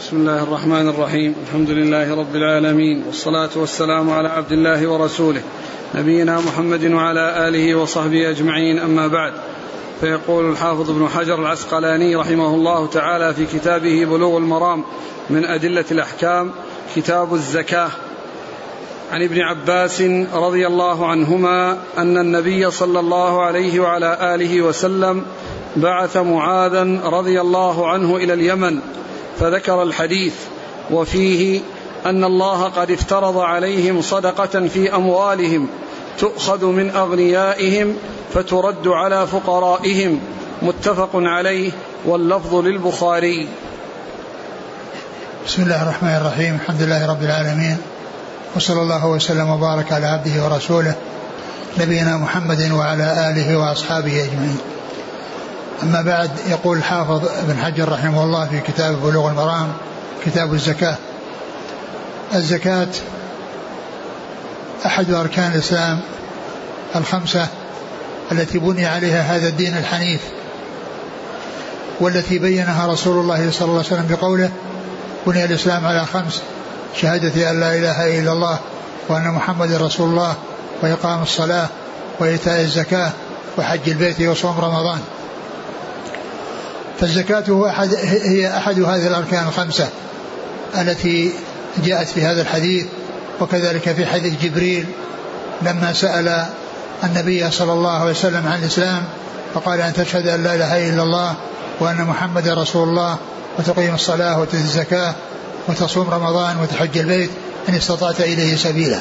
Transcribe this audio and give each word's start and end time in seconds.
بسم 0.00 0.16
الله 0.16 0.42
الرحمن 0.42 0.88
الرحيم. 0.88 1.34
الحمد 1.46 1.70
لله 1.70 2.14
رب 2.14 2.36
العالمين 2.36 3.02
والصلاة 3.06 3.50
والسلام 3.56 4.10
على 4.10 4.28
عبد 4.28 4.52
الله 4.52 4.88
ورسوله 4.88 5.42
نبينا 5.94 6.40
محمد 6.40 6.84
وعلى 6.84 7.48
آله 7.48 7.74
وصحبه 7.74 8.30
أجمعين 8.30 8.78
أما 8.78 9.06
بعد. 9.06 9.32
فيقول 10.00 10.50
الحافظ 10.50 10.90
ابن 10.90 11.08
حجر 11.08 11.40
العسقلاني 11.40 12.16
رحمه 12.16 12.54
الله 12.54 12.86
تعالى 12.86 13.34
في 13.34 13.46
كتابه 13.46 14.04
بلوغ 14.04 14.36
المرام 14.36 14.84
من 15.30 15.44
أدلة 15.44 15.84
الأحكام 15.90 16.50
كتاب 16.96 17.34
الزكاة. 17.34 17.90
عن 19.12 19.22
ابن 19.22 19.40
عباس 19.40 20.02
رضي 20.34 20.66
الله 20.66 21.06
عنهما 21.06 21.78
أن 21.98 22.18
النبي 22.18 22.70
صلى 22.70 23.00
الله 23.00 23.42
عليه 23.42 23.80
وعلى 23.80 24.34
آله 24.34 24.62
وسلم 24.62 25.24
بعث 25.76 26.16
معاذا 26.16 27.00
رضي 27.04 27.40
الله 27.40 27.90
عنه 27.90 28.16
إلى 28.16 28.32
اليمن 28.32 28.80
فذكر 29.38 29.82
الحديث 29.82 30.34
وفيه 30.90 31.60
أن 32.06 32.24
الله 32.24 32.64
قد 32.64 32.90
افترض 32.90 33.38
عليهم 33.38 34.02
صدقة 34.02 34.68
في 34.68 34.94
أموالهم 34.94 35.68
تؤخذ 36.18 36.64
من 36.66 36.90
أغنيائهم 36.90 37.96
فترد 38.34 38.88
على 38.88 39.26
فقرائهم 39.26 40.20
متفق 40.62 41.10
عليه 41.14 41.70
واللفظ 42.04 42.54
للبخاري. 42.54 43.48
بسم 45.46 45.62
الله 45.62 45.82
الرحمن 45.82 46.16
الرحيم 46.16 46.54
الحمد 46.54 46.82
لله 46.82 47.10
رب 47.10 47.22
العالمين 47.22 47.76
وصلى 48.56 48.82
الله 48.82 49.06
وسلم 49.06 49.50
وبارك 49.50 49.92
على 49.92 50.06
عبده 50.06 50.44
ورسوله 50.44 50.94
نبينا 51.78 52.16
محمد 52.16 52.70
وعلى 52.72 53.30
آله 53.30 53.58
وأصحابه 53.58 54.24
أجمعين. 54.24 54.58
أما 55.82 56.02
بعد 56.02 56.30
يقول 56.48 56.78
الحافظ 56.78 57.28
ابن 57.38 57.56
حجر 57.56 57.92
رحمه 57.92 58.24
الله 58.24 58.46
في 58.46 58.60
كتاب 58.60 59.02
بلوغ 59.02 59.30
المرام 59.30 59.72
كتاب 60.26 60.54
الزكاة. 60.54 60.96
الزكاة 62.34 62.88
أحد 64.86 65.10
أركان 65.10 65.52
الإسلام 65.52 66.00
الخمسة 66.96 67.46
التي 68.32 68.58
بني 68.58 68.86
عليها 68.86 69.36
هذا 69.36 69.48
الدين 69.48 69.76
الحنيف 69.76 70.20
والتي 72.00 72.38
بينها 72.38 72.86
رسول 72.86 73.18
الله 73.18 73.50
صلى 73.50 73.68
الله 73.68 73.78
عليه 73.78 73.86
وسلم 73.86 74.06
بقوله 74.10 74.50
بني 75.26 75.44
الإسلام 75.44 75.86
على 75.86 76.06
خمس 76.06 76.42
شهادة 76.96 77.50
أن 77.50 77.60
لا 77.60 77.74
إله 77.74 78.20
إلا 78.20 78.32
الله 78.32 78.58
وأن 79.08 79.28
محمد 79.28 79.72
رسول 79.72 80.08
الله 80.08 80.34
وإقام 80.82 81.22
الصلاة 81.22 81.68
وإيتاء 82.20 82.60
الزكاة 82.60 83.10
وحج 83.58 83.88
البيت 83.88 84.20
وصوم 84.20 84.60
رمضان. 84.60 84.98
فالزكاة 87.00 87.44
هو 87.48 87.66
أحد 87.66 87.94
هي 88.04 88.56
أحد 88.56 88.80
هذه 88.82 89.06
الأركان 89.06 89.46
الخمسة 89.46 89.88
التي 90.80 91.32
جاءت 91.84 92.08
في 92.08 92.22
هذا 92.22 92.42
الحديث 92.42 92.86
وكذلك 93.40 93.92
في 93.92 94.06
حديث 94.06 94.42
جبريل 94.42 94.86
لما 95.62 95.92
سأل 95.92 96.46
النبي 97.04 97.50
صلى 97.50 97.72
الله 97.72 97.90
عليه 97.90 98.10
وسلم 98.10 98.46
عن 98.48 98.58
الإسلام 98.58 99.02
فقال 99.54 99.80
أن 99.80 99.92
تشهد 99.92 100.28
أن 100.28 100.42
لا 100.42 100.54
إله 100.54 100.90
إلا 100.90 101.02
الله 101.02 101.34
وأن 101.80 102.04
محمد 102.04 102.48
رسول 102.48 102.88
الله 102.88 103.16
وتقيم 103.58 103.94
الصلاة 103.94 104.40
وتؤتي 104.40 104.56
الزكاة 104.56 105.14
وتصوم 105.68 106.10
رمضان 106.10 106.56
وتحج 106.62 106.98
البيت 106.98 107.30
إن 107.68 107.74
استطعت 107.74 108.20
إليه 108.20 108.56
سبيلا. 108.56 109.00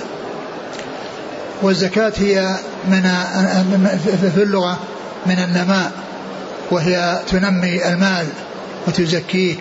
والزكاة 1.61 2.13
هي 2.17 2.55
من 2.87 3.01
في 4.35 4.43
اللغة 4.43 4.77
من 5.25 5.39
النماء. 5.39 5.91
وهي 6.71 7.19
تنمي 7.27 7.87
المال 7.87 8.27
وتزكيه 8.87 9.55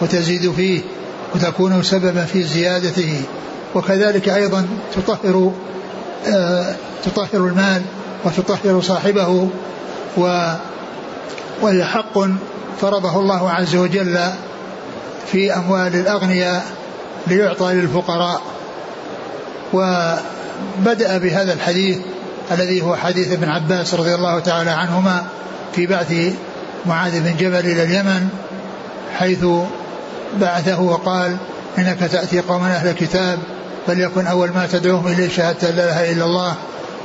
وتزيد 0.00 0.52
فيه 0.52 0.80
وتكون 1.34 1.82
سببا 1.82 2.24
في 2.24 2.42
زيادته. 2.42 3.22
وكذلك 3.74 4.28
أيضا 4.28 4.66
تطهر 4.96 5.52
آه 6.26 6.74
تطهر 7.04 7.46
المال 7.46 7.82
وتطهر 8.24 8.80
صاحبه 8.80 9.48
و 10.16 10.52
وهي 11.62 11.84
حق 11.84 12.18
فرضه 12.80 13.20
الله 13.20 13.50
عز 13.50 13.76
وجل 13.76 14.18
في 15.32 15.54
أموال 15.54 15.94
الأغنياء 15.94 16.66
ليعطى 17.26 17.74
للفقراء. 17.74 18.42
وبدأ 19.72 21.18
بهذا 21.18 21.52
الحديث 21.52 21.98
الذي 22.52 22.82
هو 22.82 22.96
حديث 22.96 23.32
ابن 23.32 23.48
عباس 23.48 23.94
رضي 23.94 24.14
الله 24.14 24.38
تعالى 24.38 24.70
عنهما 24.70 25.26
في 25.74 25.86
بعث 25.86 26.12
معاذ 26.88 27.20
بن 27.20 27.36
جبل 27.36 27.58
إلى 27.58 27.82
اليمن 27.82 28.28
حيث 29.18 29.44
بعثه 30.40 30.80
وقال 30.80 31.36
إنك 31.78 31.98
تأتي 31.98 32.40
قوما 32.40 32.66
أهل 32.66 32.88
الكتاب 32.88 33.38
فليكن 33.86 34.26
أول 34.26 34.50
ما 34.50 34.66
تدعوهم 34.72 35.06
إليه 35.06 35.28
شهادة 35.28 35.70
لا 35.70 35.84
إله 35.84 36.12
إلا 36.12 36.24
الله 36.24 36.54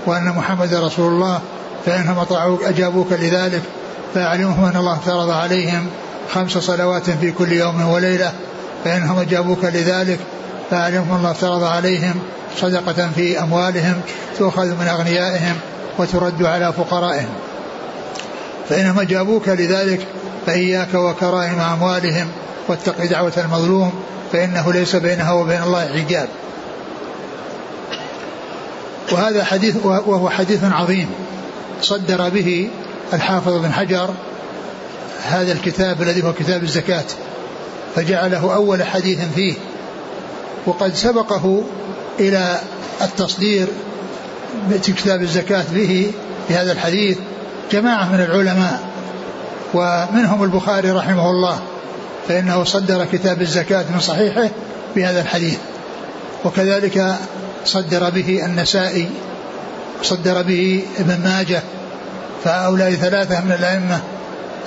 وأن 0.06 0.26
محمد 0.26 0.74
رسول 0.74 1.14
الله 1.14 1.40
فإنهم 1.86 2.20
أطاعوك 2.20 2.64
أجابوك 2.64 3.14
لذلك 3.14 3.62
فأعلمهم 4.14 4.66
أن 4.66 4.76
الله 4.76 4.98
فرض 5.06 5.30
عليهم 5.30 5.88
خمس 6.34 6.52
صلوات 6.52 7.10
في 7.10 7.32
كل 7.32 7.52
يوم 7.52 7.90
وليلة 7.90 8.32
فإنهم 8.84 9.20
أجابوك 9.20 9.64
لذلك 9.64 10.20
فأعلمهم 10.72 11.18
الله 11.18 11.34
فرض 11.34 11.64
عليهم 11.64 12.14
صدقة 12.58 13.10
في 13.16 13.40
أموالهم 13.40 14.02
تؤخذ 14.38 14.66
من 14.66 14.88
أغنيائهم 14.88 15.56
وترد 15.98 16.44
على 16.44 16.74
فقرائهم. 16.74 17.30
فإنما 18.72 19.04
جابوك 19.04 19.50
لذلك 19.50 20.08
فإياك 20.46 20.94
وكرائم 20.94 21.60
أموالهم 21.60 22.28
واتق 22.68 23.06
دعوة 23.06 23.34
المظلوم 23.38 23.92
فإنه 24.32 24.74
ليس 24.74 24.96
بينها 24.96 25.32
وبين 25.32 25.64
الله 25.64 25.88
حجاب. 25.88 26.28
وهذا 29.12 29.44
حديث 29.44 29.76
وهو 29.86 30.30
حديث 30.30 30.64
عظيم 30.64 31.10
صدر 31.82 32.30
به 32.30 32.70
الحافظ 33.14 33.54
بن 33.54 33.72
حجر 33.72 34.10
هذا 35.24 35.52
الكتاب 35.52 36.02
الذي 36.02 36.24
هو 36.24 36.34
كتاب 36.34 36.64
الزكاة 36.64 37.06
فجعله 37.96 38.54
أول 38.56 38.84
حديث 38.84 39.20
فيه 39.36 39.54
وقد 40.66 40.96
سبقه 40.96 41.64
إلى 42.20 42.60
التصدير 43.02 43.68
بكتاب 44.70 45.22
الزكاة 45.22 45.66
به 45.74 46.12
في 46.48 46.54
هذا 46.54 46.72
الحديث 46.72 47.18
جماعة 47.72 48.12
من 48.12 48.20
العلماء 48.20 48.80
ومنهم 49.74 50.44
البخاري 50.44 50.92
رحمه 50.92 51.30
الله 51.30 51.60
فإنه 52.28 52.64
صدر 52.64 53.06
كتاب 53.06 53.42
الزكاة 53.42 53.86
من 53.94 54.00
صحيحه 54.00 54.50
بهذا 54.96 55.22
الحديث. 55.22 55.58
وكذلك 56.46 57.16
صدر 57.66 58.10
به 58.10 58.46
النسائي 58.46 59.10
صدر 60.04 60.42
به 60.42 60.84
ابن 61.00 61.24
ماجه 61.24 61.62
فهؤلاء 62.44 62.92
ثلاثة 62.92 63.42
من 63.42 63.52
الأئمة 63.52 64.00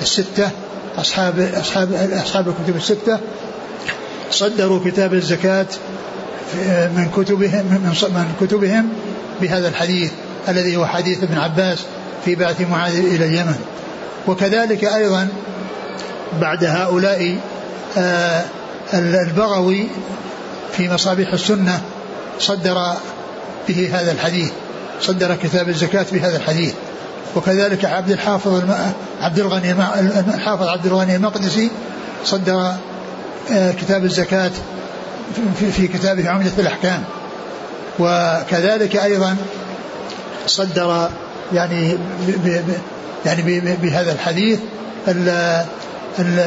الستة 0.03 0.51
أصحاب 0.99 1.51
أصحاب 1.61 2.11
أصحاب 2.25 2.49
الكتب 2.49 2.77
الستة 2.77 3.19
صدروا 4.31 4.81
كتاب 4.85 5.15
الزكاة 5.15 5.67
من 6.97 7.09
كتبهم 7.17 7.65
من 7.65 8.35
كتبهم 8.41 8.89
بهذا 9.41 9.69
الحديث 9.69 10.13
الذي 10.49 10.77
هو 10.77 10.87
حديث 10.87 11.23
ابن 11.23 11.39
عباس 11.39 11.79
في 12.25 12.35
بعث 12.35 12.61
معاذ 12.61 12.99
إلى 12.99 13.25
اليمن. 13.25 13.59
وكذلك 14.27 14.85
أيضا 14.85 15.29
بعد 16.41 16.65
هؤلاء 16.65 17.39
آه، 17.99 18.45
البغوي 18.95 19.87
في 20.73 20.89
مصابيح 20.89 21.33
السنة 21.33 21.81
صدر 22.39 22.93
به 23.69 23.91
هذا 23.93 24.13
الحديث 24.13 24.53
صدر 25.01 25.37
كتاب 25.37 25.69
الزكاة 25.69 26.07
بهذا 26.13 26.37
الحديث. 26.37 26.75
وكذلك 27.37 27.85
عبد 27.85 28.11
الحافظ 28.11 28.63
عبد 29.21 29.39
الغني 29.39 29.73
الحافظ 30.35 30.69
عبد 30.69 30.87
الغني 30.87 31.17
المقدسي 31.17 31.71
صدر 32.25 32.75
آه، 33.53 33.73
كتاب 33.73 34.05
الزكاة 34.05 34.51
في 35.73 35.89
كتابه 35.89 36.31
عمدة 36.31 36.53
الأحكام. 36.59 37.05
وكذلك 37.99 38.97
أيضا 38.97 39.37
صدر 40.47 41.09
يعني 41.53 41.97
ب 42.45 42.63
يعني 43.27 43.61
بهذا 43.83 44.13
الحديث 44.13 44.59
ال 45.09 45.29
ال 46.19 46.39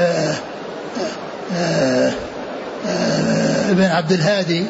آه، 1.56 2.12
آه، 2.88 3.72
ابن 3.72 3.84
عبد 3.84 4.12
الهادي 4.12 4.66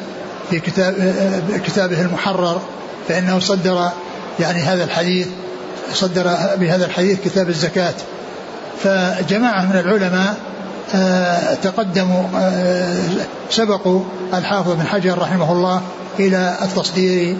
في 0.50 0.60
كتاب 0.60 0.94
كتابه 1.66 2.00
المحرر 2.00 2.60
فإنه 3.08 3.38
صدر 3.38 3.90
يعني 4.40 4.62
هذا 4.62 4.84
الحديث 4.84 5.26
صدر 5.92 6.36
بهذا 6.56 6.86
الحديث 6.86 7.20
كتاب 7.24 7.48
الزكاة. 7.48 7.94
فجماعة 8.84 9.64
من 9.64 9.78
العلماء 9.78 10.34
آه، 10.94 11.54
تقدموا 11.54 12.22
سبقوا 13.50 14.02
الحافظ 14.34 14.72
بن 14.72 14.86
حجر 14.86 15.18
رحمه 15.18 15.52
الله 15.52 15.82
إلى 16.18 16.58
التصدير 16.62 17.36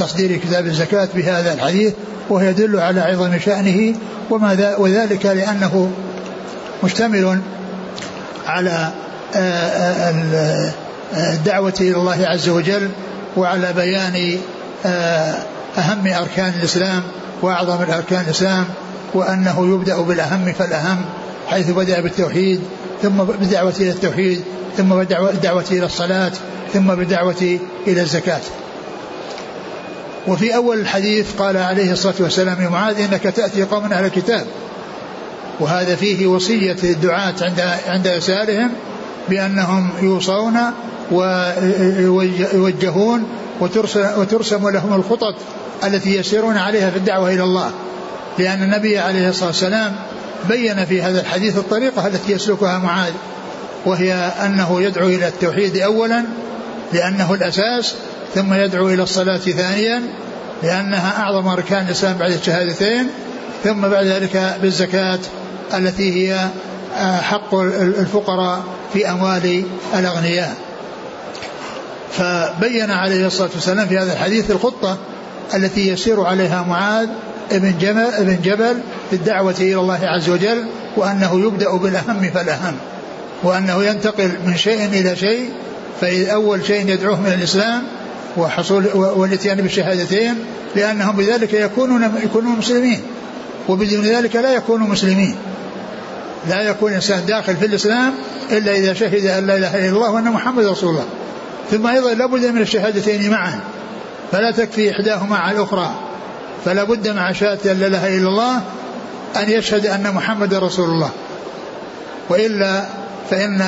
تصدير 0.00 0.36
كتاب 0.36 0.66
الزكاة 0.66 1.08
بهذا 1.14 1.52
الحديث 1.52 1.92
وهو 2.28 2.44
يدل 2.44 2.80
على 2.80 3.00
عظم 3.00 3.38
شأنه 3.38 3.94
وما 4.30 4.76
وذلك 4.78 5.26
لأنه 5.26 5.90
مشتمل 6.84 7.40
على 8.46 8.92
الدعوة 11.16 11.74
إلى 11.80 11.96
الله 11.96 12.26
عز 12.26 12.48
وجل 12.48 12.88
وعلى 13.36 13.72
بيان 13.72 14.38
أهم 15.78 16.06
أركان 16.06 16.52
الإسلام 16.58 17.02
وأعظم 17.42 17.82
الأركان 17.82 18.20
الإسلام 18.20 18.64
وأنه 19.14 19.74
يبدأ 19.74 20.00
بالأهم 20.00 20.52
فالأهم 20.52 21.04
حيث 21.48 21.70
بدأ 21.70 22.00
بالتوحيد 22.00 22.60
ثم 23.02 23.24
بالدعوة 23.24 23.74
إلى 23.80 23.90
التوحيد 23.90 24.40
ثم 24.76 24.88
بالدعوة 24.88 25.64
إلى 25.70 25.86
الصلاة 25.86 26.32
ثم 26.72 26.94
بالدعوة 26.94 27.58
إلى 27.86 28.00
الزكاة. 28.00 28.40
وفي 30.26 30.54
أول 30.54 30.80
الحديث 30.80 31.26
قال 31.38 31.56
عليه 31.56 31.92
الصلاة 31.92 32.14
والسلام 32.20 32.62
يا 32.62 32.68
معاذ 32.68 33.00
إنك 33.00 33.22
تأتي 33.22 33.62
قوم 33.62 33.92
أهل 33.92 34.04
الكتاب. 34.04 34.46
وهذا 35.60 35.96
فيه 35.96 36.26
وصية 36.26 36.76
الدعاة 36.84 37.34
عند 37.40 37.60
عند 37.86 38.06
يسارهم 38.06 38.70
بأنهم 39.28 39.90
يوصون 40.02 40.56
ويوجهون 42.02 43.24
وترسم 44.16 44.68
لهم 44.68 44.94
الخطط 44.94 45.34
التي 45.84 46.16
يسيرون 46.16 46.56
عليها 46.56 46.90
في 46.90 46.96
الدعوة 46.96 47.30
إلى 47.34 47.42
الله. 47.42 47.70
لأن 48.38 48.62
النبي 48.62 48.98
عليه 48.98 49.28
الصلاة 49.28 49.48
والسلام 49.48 49.96
بين 50.48 50.84
في 50.84 51.02
هذا 51.02 51.20
الحديث 51.20 51.58
الطريقة 51.58 52.06
التي 52.06 52.32
يسلكها 52.32 52.78
معاذ 52.78 53.12
وهي 53.86 54.14
أنه 54.14 54.82
يدعو 54.82 55.08
إلى 55.08 55.28
التوحيد 55.28 55.76
أولا 55.76 56.24
لأنه 56.92 57.34
الأساس 57.34 57.94
ثم 58.34 58.54
يدعو 58.54 58.88
إلى 58.88 59.02
الصلاة 59.02 59.36
ثانيا 59.36 60.02
لأنها 60.62 61.22
أعظم 61.22 61.48
أركان 61.48 61.86
الإسلام 61.86 62.16
بعد 62.16 62.30
الشهادتين 62.30 63.06
ثم 63.64 63.80
بعد 63.80 64.06
ذلك 64.06 64.56
بالزكاة 64.62 65.18
التي 65.74 66.12
هي 66.12 66.48
آه، 66.96 67.20
حق 67.20 67.54
الفقراء 67.54 68.62
في 68.92 69.10
أموال 69.10 69.64
الأغنياء. 69.94 70.54
فبين 72.12 72.90
عليه 72.90 73.26
الصلاة 73.26 73.50
والسلام 73.54 73.86
في 73.86 73.98
هذا 73.98 74.12
الحديث 74.12 74.50
الخطة 74.50 74.98
التي 75.54 75.88
يسير 75.88 76.24
عليها 76.24 76.62
معاذ 76.62 77.08
ابن 77.52 77.78
جبل, 77.78 78.00
ابن 78.00 78.38
جبل 78.42 78.80
في 79.10 79.16
الدعوة 79.16 79.54
إلى 79.60 79.74
الله 79.74 80.00
عز 80.02 80.28
وجل 80.28 80.66
وأنه 80.96 81.40
يبدأ 81.40 81.76
بالأهم 81.76 82.30
فالأهم 82.34 82.74
وأنه 83.42 83.84
ينتقل 83.84 84.32
من 84.46 84.56
شيء 84.56 84.84
إلى 84.84 85.16
شيء 85.16 85.50
فإذا 86.00 86.32
أول 86.32 86.66
شيء 86.66 86.88
يدعوه 86.88 87.20
من 87.20 87.32
الإسلام 87.32 87.82
وحصول 88.36 88.86
والاتيان 88.94 89.56
بالشهادتين 89.56 90.34
لأنهم 90.76 91.16
بذلك 91.16 91.52
يكونون 91.52 92.12
يكونون 92.24 92.58
مسلمين. 92.58 93.02
وبدون 93.68 94.04
ذلك 94.04 94.36
لا 94.36 94.54
يكونوا 94.54 94.86
مسلمين. 94.86 95.36
لا 96.48 96.62
يكون 96.62 96.90
الإنسان 96.90 97.26
داخل 97.26 97.56
في 97.56 97.66
الإسلام 97.66 98.14
إلا 98.50 98.72
إذا 98.72 98.94
شهد 98.94 99.26
أن 99.26 99.46
لا 99.46 99.56
إله 99.56 99.78
إلا 99.78 99.96
الله 99.96 100.10
وأن 100.10 100.24
محمد 100.24 100.64
رسول 100.64 100.90
الله. 100.90 101.04
ثم 101.70 101.86
أيضا 101.86 102.14
لابد 102.14 102.46
من 102.46 102.62
الشهادتين 102.62 103.30
معا. 103.30 103.60
فلا 104.32 104.50
تكفي 104.50 104.90
إحداهما 104.90 105.36
على 105.36 105.56
الأخرى. 105.56 105.94
فلا 106.64 106.84
بد 106.84 107.08
مع 107.08 107.32
شهادة 107.32 107.72
لا 107.72 107.86
إله 107.86 108.16
إلا 108.16 108.28
الله 108.28 108.56
أن 109.36 109.50
يشهد 109.50 109.86
أن 109.86 110.14
محمد 110.14 110.54
رسول 110.54 110.88
الله. 110.88 111.10
وإلا 112.28 112.84
فإن 113.30 113.66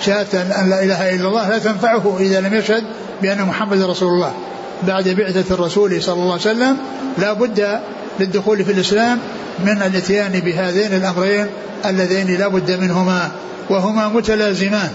شهادة 0.00 0.42
أن 0.42 0.70
لا 0.70 0.82
إله 0.82 1.14
إلا 1.14 1.28
الله 1.28 1.48
لا 1.48 1.58
تنفعه 1.58 2.16
إذا 2.20 2.40
لم 2.40 2.54
يشهد 2.54 2.84
بأن 3.22 3.42
محمد 3.42 3.82
رسول 3.82 4.08
الله. 4.08 4.32
بعد 4.82 5.08
بعثة 5.08 5.54
الرسول 5.54 6.02
صلى 6.02 6.14
الله 6.14 6.32
عليه 6.32 6.40
وسلم 6.40 6.76
لا 7.18 7.32
بد 7.32 7.80
للدخول 8.20 8.64
في 8.64 8.72
الإسلام 8.72 9.18
من 9.64 9.82
الاتيان 9.82 10.40
بهذين 10.40 10.92
الأمرين 10.92 11.46
اللذين 11.86 12.38
لا 12.38 12.48
بد 12.48 12.70
منهما 12.70 13.30
وهما 13.70 14.08
متلازمان. 14.08 14.90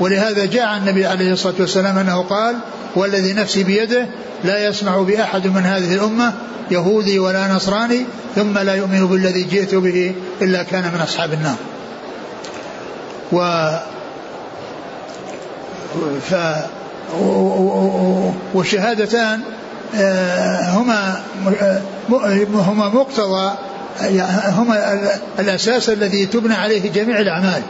ولهذا 0.00 0.44
جاء 0.44 0.76
النبي 0.76 1.06
عليه 1.06 1.32
الصلاة 1.32 1.54
والسلام 1.60 1.98
أنه 1.98 2.22
قال 2.22 2.56
والذي 2.96 3.32
نفسي 3.32 3.64
بيده 3.64 4.06
لا 4.44 4.68
يسمع 4.68 4.96
بأحد 5.00 5.46
من 5.46 5.62
هذه 5.62 5.94
الأمة 5.94 6.32
يهودي 6.70 7.18
ولا 7.18 7.48
نصراني 7.54 8.04
ثم 8.36 8.58
لا 8.58 8.74
يؤمن 8.74 9.06
بالذي 9.06 9.42
جئت 9.42 9.74
به 9.74 10.14
إلا 10.42 10.62
كان 10.62 10.82
من 10.94 11.00
أصحاب 11.00 11.32
النار. 11.32 11.56
و 13.32 13.38
ف 16.30 16.34
والشهادتان 18.54 19.40
آه، 19.94 20.70
هما 20.70 21.20
هما 22.54 22.88
مقتضى 22.88 23.52
هما 24.46 25.00
الأساس 25.38 25.90
الذي 25.90 26.26
تبنى 26.26 26.54
عليه 26.54 26.92
جميع 26.92 27.20
الأعمال. 27.20 27.62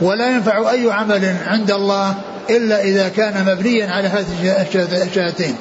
ولا 0.00 0.30
ينفع 0.30 0.70
أي 0.70 0.92
عمل 0.92 1.36
عند 1.46 1.70
الله 1.70 2.14
إلا 2.50 2.82
إذا 2.82 3.08
كان 3.08 3.44
مبنيا 3.46 3.90
على 3.90 4.08
هذه 4.08 4.66
الشهادتين. 5.02 5.56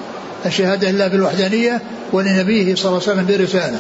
الشهادة 0.46 0.92
لله 0.92 1.08
بالوحدانية 1.08 1.82
ولنبيه 2.14 2.76
صلى 2.76 2.86
الله 2.86 3.02
عليه 3.08 3.22
وسلم 3.22 3.26
برسالة. 3.28 3.78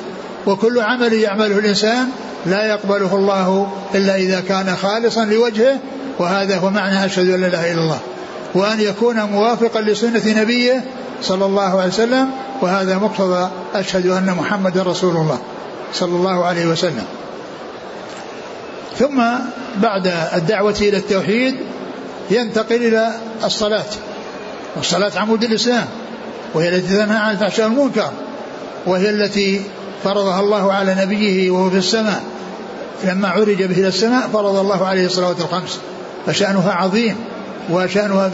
وكل 0.48 0.80
عمل 0.80 1.14
يعمله 1.14 1.60
الإنسان 1.60 2.08
لا 2.46 2.66
يقبله 2.66 3.16
الله 3.16 3.72
إلا 3.96 4.16
إذا 4.16 4.40
كان 4.40 4.76
خالصا 4.76 5.26
لوجهه 5.26 5.80
وهذا 6.20 6.58
هو 6.58 6.70
معنى 6.70 7.06
أشهد 7.06 7.30
أن 7.30 7.42
لا 7.42 7.48
إله 7.48 7.72
إلا 7.72 7.82
الله. 7.82 8.00
وأن 8.56 8.80
يكون 8.82 9.22
موافقا 9.22 9.82
لسنة 9.82 10.42
نبيه 10.42 10.84
صلى 11.22 11.46
الله 11.46 11.82
عليه 11.82 11.94
وسلم 11.94 12.30
وهذا 12.62 12.98
مقتضى 12.98 13.50
أشهد 13.76 14.08
أن 14.08 14.26
محمد 14.26 14.78
رسول 14.78 15.16
الله 15.16 15.40
صلى 15.94 16.16
الله 16.16 16.46
عليه 16.46 16.66
وسلم. 16.66 17.06
ثم 19.00 19.24
بعد 19.82 20.08
الدعوة 20.34 20.76
إلى 20.82 20.98
التوحيد 20.98 21.56
ينتقل 22.32 22.76
إلى 22.76 23.12
الصلاة. 23.44 23.86
والصلاة 24.76 25.12
عمود 25.16 25.44
الإسلام 25.44 25.86
وهي 26.54 26.70
التي 26.70 26.88
تنهى 26.88 27.18
عن 27.18 27.32
الفحشاء 27.32 27.68
والمنكر 27.68 28.12
وهي 28.86 29.10
التي 29.10 29.62
فرضها 30.04 30.40
الله 30.40 30.74
على 30.74 30.96
نبيه 30.96 31.52
وهو 31.52 31.70
في 31.70 31.78
السماء. 31.78 32.24
لما 33.04 33.28
عرج 33.28 33.64
به 33.64 33.80
إلى 33.80 33.88
السماء 33.88 34.28
فرض 34.34 34.56
الله 34.56 34.86
عليه 34.88 35.06
الصلوات 35.06 35.42
الخمس 35.42 35.80
فشأنها 36.26 36.72
عظيم 36.72 37.16
وشأنها 37.70 38.30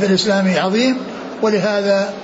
في 0.00 0.06
الإسلام 0.06 0.54
عظيم 0.56 0.96
ولهذا 1.42 2.14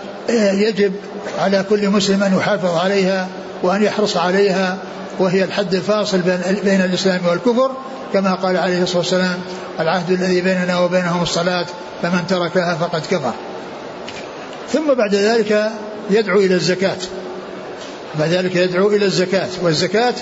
يجب 0.53 0.93
على 1.39 1.65
كل 1.71 1.91
مسلم 1.91 2.23
أن 2.23 2.37
يحافظ 2.37 2.77
عليها 2.77 3.29
وأن 3.63 3.83
يحرص 3.83 4.17
عليها 4.17 4.77
وهي 5.19 5.45
الحد 5.45 5.75
الفاصل 5.75 6.19
بين 6.65 6.81
الإسلام 6.81 7.21
والكفر. 7.27 7.71
كما 8.13 8.35
قال 8.35 8.57
عليه 8.57 8.83
الصلاة 8.83 8.99
والسلام 8.99 9.39
العهد 9.81 10.11
الذي 10.11 10.41
بيننا 10.41 10.79
وبينهم 10.79 11.23
الصلاة 11.23 11.67
فمن 12.03 12.27
تركها 12.29 12.75
فقد 12.75 13.03
كفر. 13.11 13.33
ثم 14.73 14.95
بعد 14.95 15.15
ذلك 15.15 15.71
يدعو 16.11 16.39
إلى 16.39 16.55
الزكاة. 16.55 16.97
بعد 18.19 18.29
ذلك 18.29 18.57
يدعو 18.57 18.89
إلى 18.89 19.05
الزكاة 19.05 19.49
والزكاة 19.63 20.15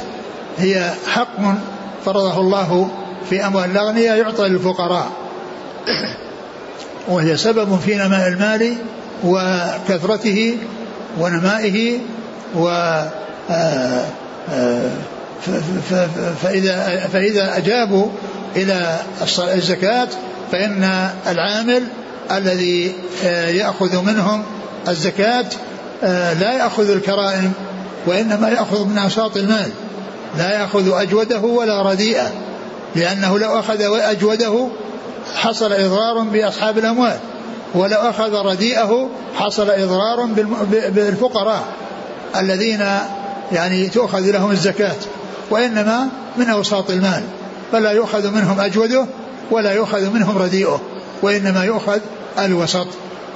هي 0.58 0.92
حق 1.08 1.40
فرضه 2.04 2.40
الله 2.40 2.90
في 3.30 3.46
أموال 3.46 3.70
الأغنياء 3.70 4.16
يعطى 4.16 4.48
للفقراء. 4.48 5.08
وهي 7.08 7.36
سبب 7.36 7.78
في 7.78 7.94
نماء 7.94 8.28
المال 8.28 8.74
وكثرته 9.24 10.56
ونمائه 11.20 11.98
و 12.54 12.68
آه، 13.50 14.04
آه، 14.52 14.90
فإذا 16.42 17.06
فإذا 17.12 17.56
أجابوا 17.56 18.08
إلى 18.56 18.98
الزكاة 19.38 20.08
فإن 20.52 21.10
العامل 21.26 21.82
الذي 22.30 22.92
آه، 23.24 23.48
يأخذ 23.48 24.02
منهم 24.02 24.42
الزكاة 24.88 25.46
لا 26.40 26.52
يأخذ 26.52 26.90
الكرائم 26.90 27.52
وإنما 28.06 28.48
يأخذ 28.48 28.86
من 28.86 28.98
أوساط 28.98 29.36
المال 29.36 29.70
لا 30.38 30.60
يأخذ 30.60 30.92
أجوده 30.92 31.40
ولا 31.40 31.90
رديئة. 31.90 32.32
لأنه 32.96 33.38
لو 33.38 33.58
أخذ 33.58 33.80
أجوده 33.80 34.68
حصل 35.36 35.72
إضرار 35.72 36.18
بأصحاب 36.18 36.78
الأموال 36.78 37.18
ولو 37.74 37.96
أخذ 37.96 38.34
رديئه 38.34 39.08
حصل 39.34 39.70
إضرار 39.70 40.24
بالفقراء 40.88 41.64
الذين 42.36 42.84
يعني 43.52 43.88
تؤخذ 43.88 44.30
لهم 44.30 44.50
الزكاة 44.50 44.96
وإنما 45.50 46.08
من 46.36 46.50
أوساط 46.50 46.90
المال 46.90 47.22
فلا 47.72 47.90
يؤخذ 47.90 48.30
منهم 48.30 48.60
أجوده 48.60 49.06
ولا 49.50 49.72
يؤخذ 49.72 50.10
منهم 50.10 50.38
رديئه 50.38 50.80
وإنما 51.22 51.64
يؤخذ 51.64 52.00
الوسط. 52.38 52.86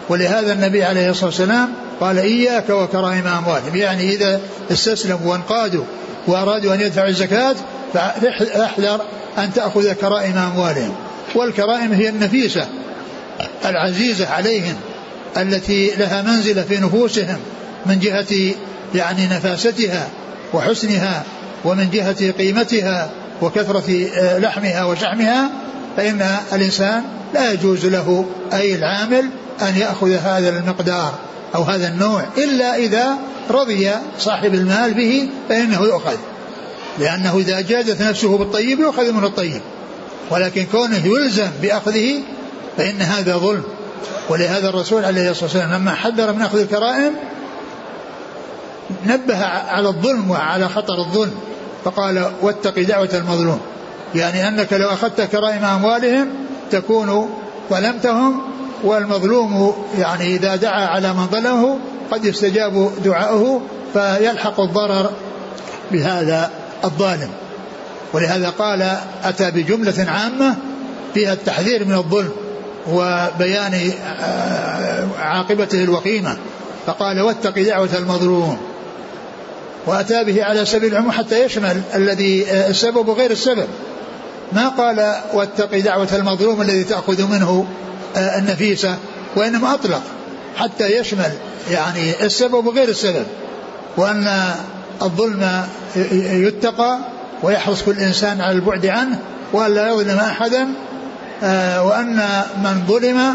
ولهذا 0.08 0.52
النبي 0.52 0.84
عليه 0.84 1.10
الصلاة 1.10 1.26
والسلام 1.26 1.68
قال 2.00 2.18
إياك 2.18 2.70
وكرائم 2.70 3.26
أموالهم. 3.26 3.76
يعني 3.76 4.14
إذا 4.14 4.40
استسلموا 4.70 5.32
وانقادوا 5.32 5.84
وأرادوا 6.26 6.74
أن 6.74 6.80
يدفعوا 6.80 7.08
الزكاة 7.08 7.54
فاحذر 7.94 9.00
أن 9.38 9.52
تأخذ 9.52 9.92
كرائم 9.92 10.38
أموالهم 10.38 10.94
والكرائم 11.34 11.92
هي 11.92 12.08
النفيسة 12.08 12.68
العزيزة 13.64 14.28
عليهم 14.28 14.74
التي 15.36 15.90
لها 15.96 16.22
منزلة 16.22 16.62
في 16.62 16.76
نفوسهم 16.76 17.38
من 17.86 17.98
جهة 17.98 18.54
يعني 18.94 19.26
نفاستها 19.26 20.08
وحسنها 20.54 21.22
ومن 21.64 21.90
جهة 21.90 22.30
قيمتها 22.30 23.10
وكثرة 23.42 24.08
آه، 24.14 24.38
لحمها 24.38 24.84
وشحمها 24.84 25.50
فإن 25.96 26.26
الإنسان 26.52 27.02
لا 27.34 27.52
يجوز 27.52 27.86
له 27.86 28.26
أي 28.52 28.74
العامل 28.74 29.30
أن 29.62 29.76
يأخذ 29.76 30.12
هذا 30.12 30.48
المقدار 30.48 31.14
أو 31.54 31.62
هذا 31.62 31.88
النوع 31.88 32.24
إلا 32.38 32.76
إذا 32.76 33.16
رضي 33.50 33.90
صاحب 34.18 34.54
المال 34.54 34.94
به 34.94 35.28
فإنه 35.48 35.82
يؤخذ. 35.82 36.16
لأنه 36.98 37.36
إذا 37.38 37.60
جازت 37.60 38.02
نفسه 38.02 38.38
بالطيب 38.38 38.80
يؤخذ 38.80 39.12
من 39.12 39.24
الطيب. 39.24 39.60
ولكن 40.30 40.66
كونه 40.72 41.06
يلزم 41.06 41.50
بأخذه 41.62 42.18
فإن 42.76 43.02
هذا 43.02 43.36
ظلم. 43.36 43.62
ولهذا 44.28 44.68
الرسول 44.68 45.04
عليه 45.04 45.30
الصلاة 45.30 45.44
والسلام 45.44 45.72
لما 45.72 45.94
حذر 45.94 46.32
من 46.32 46.42
أخذ 46.42 46.60
الكرائم 46.60 47.12
نبه 49.06 49.44
على 49.46 49.88
الظلم 49.88 50.30
وعلى 50.30 50.68
خطر 50.68 50.98
الظلم. 50.98 51.34
فقال 51.84 52.32
واتق 52.42 52.78
دعوة 52.78 53.10
المظلوم. 53.14 53.60
يعني 54.14 54.48
أنك 54.48 54.72
لو 54.72 54.88
أخذت 54.88 55.20
كرائم 55.20 55.64
أموالهم 55.64 56.28
تكون 56.70 57.30
ظلمتهم 57.70 58.42
والمظلوم 58.84 59.74
يعني 59.98 60.36
إذا 60.36 60.56
دعا 60.56 60.86
على 60.86 61.12
من 61.12 61.26
ظلمه 61.26 61.78
قد 62.10 62.24
يستجاب 62.24 62.92
دعاؤه 63.04 63.60
فيلحق 63.92 64.60
الضرر 64.60 65.10
بهذا 65.92 66.50
الظالم. 66.84 67.30
ولهذا 68.12 68.48
قال 68.48 68.96
أتى 69.24 69.50
بجملة 69.50 70.06
عامة 70.10 70.56
فيها 71.14 71.32
التحذير 71.32 71.84
من 71.84 71.94
الظلم 71.94 72.30
وبيان 72.88 73.92
آه، 74.20 75.08
عاقبته 75.18 75.84
الوخيمة 75.84 76.36
فقال 76.86 77.20
واتق 77.20 77.58
دعوة 77.58 77.88
المظلوم. 77.98 78.58
وأتى 79.86 80.24
به 80.24 80.44
على 80.44 80.66
سبيل 80.66 80.92
العموم 80.92 81.10
حتى 81.10 81.44
يشمل 81.44 81.82
الذي 81.94 82.50
آه، 82.50 82.68
السبب 82.68 83.08
وغير 83.08 83.30
السبب. 83.30 83.66
ما 84.52 84.68
قال 84.68 85.14
واتق 85.34 85.78
دعوة 85.78 86.08
المظلوم 86.12 86.62
الذي 86.62 86.84
تأخذ 86.84 87.26
منه 87.26 87.66
آه، 88.16 88.38
النفيسة 88.38 88.96
وإنما 89.36 89.74
أطلق 89.74 90.02
حتى 90.56 90.86
يشمل 90.86 91.32
يعني 91.70 92.24
السبب 92.24 92.66
وغير 92.66 92.88
السبب. 92.88 93.26
وأن 93.96 94.54
الظلم 95.04 95.66
يتقى 96.32 96.98
ويحرص 97.42 97.82
كل 97.82 97.98
إنسان 97.98 98.40
على 98.40 98.52
البعد 98.52 98.86
عنه 98.86 99.18
وأن 99.52 99.74
لا 99.74 99.88
يظلم 99.88 100.18
أحدا 100.18 100.68
آه، 101.42 101.84
وأن 101.84 102.42
من 102.64 102.82
ظلم 102.88 103.34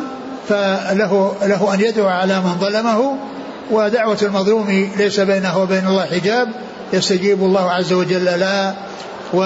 فله 0.50 1.36
له 1.42 1.74
أن 1.74 1.82
يدعو 1.82 2.08
على 2.08 2.40
من 2.40 2.58
ظلمه 2.60 3.18
ودعوة 3.72 4.18
المظلوم 4.22 4.90
ليس 4.98 5.20
بينه 5.20 5.58
وبين 5.58 5.88
الله 5.88 6.06
حجاب 6.06 6.50
يستجيب 6.94 7.44
الله 7.44 7.72
عز 7.72 7.94
وجل 7.94 8.26
لا 8.26 8.74
و 9.34 9.44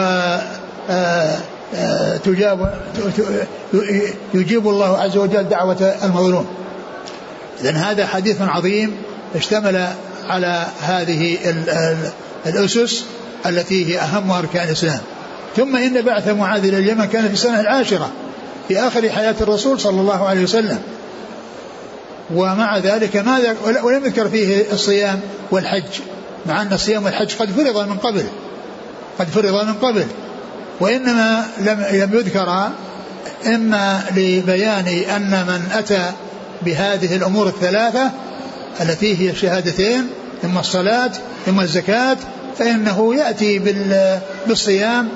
آه، 0.89 1.37
آه، 1.75 2.17
تجاب 2.17 2.73
يجيب 4.33 4.67
الله 4.67 4.97
عز 4.97 5.17
وجل 5.17 5.43
دعوة 5.43 5.95
المظلوم. 6.03 6.45
إذن 7.61 7.75
هذا 7.75 8.07
حديث 8.07 8.41
عظيم 8.41 8.95
اشتمل 9.35 9.87
على 10.31 10.67
هذه 10.81 11.37
الأسس 12.45 13.03
التي 13.45 13.85
هي 13.85 13.99
أهم 13.99 14.31
أركان 14.31 14.67
الإسلام. 14.67 14.99
ثم 15.55 15.75
إن 15.75 16.01
بعث 16.01 16.27
معاذ 16.27 16.65
إلى 16.65 16.77
اليمن 16.77 17.05
كان 17.05 17.27
في 17.27 17.33
السنة 17.33 17.59
العاشرة 17.59 18.11
في 18.67 18.79
آخر 18.79 19.09
حياة 19.09 19.35
الرسول 19.41 19.79
صلى 19.79 20.01
الله 20.01 20.27
عليه 20.27 20.43
وسلم. 20.43 20.79
ومع 22.33 22.77
ذلك 22.77 23.17
ما 23.17 23.55
ولم 23.83 24.05
يذكر 24.05 24.29
فيه 24.29 24.65
الصيام 24.71 25.19
والحج 25.51 25.99
مع 26.45 26.61
أن 26.61 26.73
الصيام 26.73 27.05
والحج 27.05 27.35
قد 27.35 27.49
فرض 27.51 27.89
من 27.89 27.97
قبل. 27.97 28.23
قد 29.19 29.27
فرض 29.27 29.65
من 29.65 29.73
قبل. 29.73 30.05
وإنما 30.79 31.45
لم 31.59 31.85
لم 31.91 32.13
يذكر 32.13 32.69
إما 33.45 34.03
لبيان 34.15 34.87
أن 35.15 35.45
من 35.47 35.71
أتى 35.77 36.11
بهذه 36.61 37.15
الأمور 37.15 37.47
الثلاثة 37.47 38.11
التي 38.81 39.17
هي 39.17 39.29
الشهادتين 39.29 40.07
إما 40.43 40.59
الصلاة 40.59 41.11
إما 41.47 41.63
الزكاة 41.63 42.17
فإنه 42.57 43.15
يأتي 43.15 43.61
بالصيام 44.47 45.09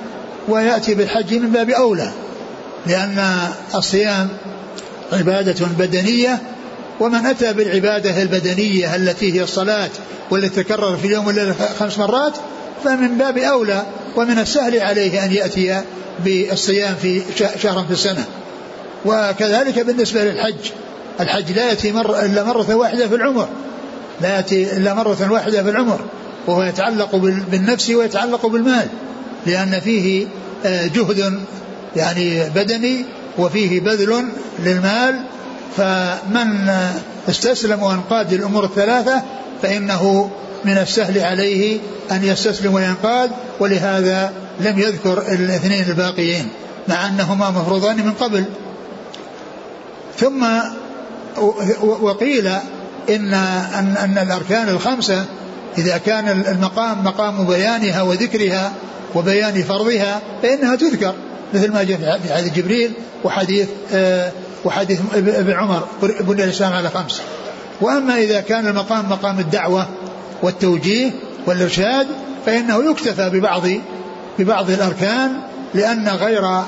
ويأتي 0.48 0.94
بالحج 0.94 1.34
من 1.34 1.52
باب 1.52 1.70
أولى. 1.70 2.12
لأن 2.88 3.38
الصيام 3.76 4.28
عبادة 5.14 5.66
بدنية 5.80 6.42
ومن 7.00 7.26
أتى 7.26 7.54
بالعبادة 7.54 8.22
البدنية 8.22 8.96
التي 8.96 9.34
هي 9.34 9.44
الصلاة 9.44 9.90
والتي 10.32 10.64
تكرر 10.64 10.98
في 10.98 11.08
اليوم 11.08 11.28
والليلة 11.28 11.56
خمس 11.80 11.98
مرات 11.98 12.34
فمن 12.84 13.18
باب 13.18 13.38
أولى 13.38 13.84
ومن 14.16 14.40
السهل 14.40 14.80
عليه 14.80 15.26
أن 15.26 15.32
يأتي 15.32 15.82
بالصيام 16.26 16.96
في 17.02 17.22
شهرا 17.62 17.84
في 17.84 17.92
السنة. 17.92 18.26
وكذلك 19.06 19.80
بالنسبة 19.80 20.24
للحج 20.24 20.72
الحج 21.20 21.52
لا 21.52 21.70
يأتي 21.70 21.92
مر 21.92 22.20
إلا 22.20 22.44
مرة 22.44 22.76
واحدة 22.76 23.08
في 23.08 23.16
العمر. 23.16 23.48
لا 24.22 24.36
يأتي 24.36 24.78
إلا 24.78 24.94
مرة 24.94 25.32
واحدة 25.32 25.64
في 25.64 25.70
العمر 25.70 26.00
وهو 26.48 26.64
يتعلق 26.64 27.16
بالنفس 27.52 27.90
ويتعلق 27.90 28.46
بالمال 28.46 28.88
لأن 29.46 29.80
فيه 29.80 30.28
آه، 30.66 30.86
جهد 30.86 31.40
يعني 31.96 32.50
بدني 32.50 33.06
وفيه 33.38 33.80
بذل 33.80 34.26
للمال. 34.60 35.20
فمن 35.78 36.70
استسلم 37.30 37.84
وانقاد 37.84 38.34
للأمور 38.34 38.64
الثلاثة 38.64 39.24
فإنه 39.62 40.32
من 40.66 40.78
السهل 40.78 41.20
عليه 41.20 41.80
أن 42.12 42.24
يستسلم 42.24 42.74
وينقاد 42.74 43.32
ولهذا 43.60 44.34
لم 44.60 44.80
يذكر 44.80 45.18
الاثنين 45.18 45.86
الباقيين 45.90 46.50
مع 46.88 47.08
أنهما 47.08 47.50
مفروضان 47.50 47.96
من 47.96 48.14
قبل. 48.14 48.46
ثم 50.18 50.46
وقيل 51.82 52.52
إن 53.10 53.34
أن, 53.34 53.96
أن 53.98 54.18
الأركان 54.18 54.70
الخمسة 54.70 55.26
إذا 55.78 55.98
كان 55.98 56.30
المقام 56.48 57.04
مقام 57.04 57.46
بيانها 57.46 58.02
وذكرها 58.02 58.72
وبيان 59.16 59.64
فرضها 59.64 60.22
فإنها 60.44 60.76
تذكر 60.76 61.14
مثل 61.54 61.72
ما 61.72 61.84
جاء 61.84 62.20
في 62.28 62.34
حديث 62.34 62.54
جبريل 62.54 62.92
وحديث 63.24 63.68
آه 63.94 64.32
وحديث 64.66 65.00
ابن 65.16 65.54
عمر 65.54 65.88
بني 66.02 66.44
الإسلام 66.44 66.74
على 66.74 66.90
خمس. 66.90 67.22
وأما 67.82 68.18
إذا 68.18 68.42
كان 68.42 68.68
المقام 68.68 69.10
مقام 69.10 69.40
الدعوة 69.40 69.88
والتوجيه 70.44 71.12
والإرشاد 71.46 72.08
فإنه 72.46 72.92
يكتفى 72.92 73.30
ببعض 73.30 73.62
ببعض 74.40 74.70
الأركان 74.70 75.32
لأن 75.74 76.08
غير 76.08 76.62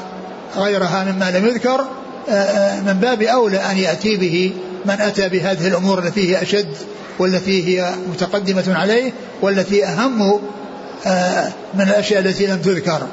غيرها 0.58 1.12
مما 1.12 1.32
لم 1.32 1.46
يذكر 1.46 1.86
آه، 2.30 2.32
آه، 2.32 2.82
من 2.82 2.94
باب 2.94 3.22
أولى 3.22 3.58
أن 3.58 3.78
يأتي 3.78 4.18
به 4.18 4.54
من 4.86 5.02
أتى 5.02 5.30
بهذه 5.30 5.68
الأمور 5.68 6.00
التي 6.00 6.32
هي 6.32 6.42
أشد 6.42 6.76
والتي 7.20 7.68
هي 7.68 7.94
متقدمة 8.10 8.64
عليه 8.68 9.12
والتي 9.42 9.86
أهم 9.86 10.40
آه، 11.06 11.52
من 11.74 11.82
الأشياء 11.82 12.20
التي 12.20 12.46
لم 12.46 12.58
تذكر. 12.58 13.08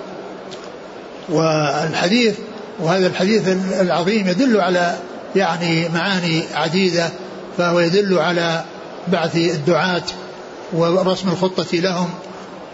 والحديث 1.29 2.35
وهذا 2.81 3.07
الحديث 3.07 3.49
العظيم 3.81 4.29
يدل 4.29 4.61
على 4.61 4.97
يعني 5.37 5.89
معاني 5.89 6.43
عديدة 6.55 7.09
فهو 7.59 7.81
يدل 7.81 8.19
على 8.19 8.65
بعث 9.09 9.37
الدعاة 9.37 10.03
ورسم 10.73 11.29
الخطة 11.29 11.79
لهم 11.79 12.11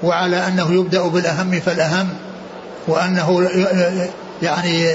وعلى 0.03 0.37
أنه 0.37 0.75
يبدأ 0.75 1.07
بالأهم 1.07 1.61
فالأهم 1.61 2.09
وأنه 2.89 3.49
يعني 4.43 4.87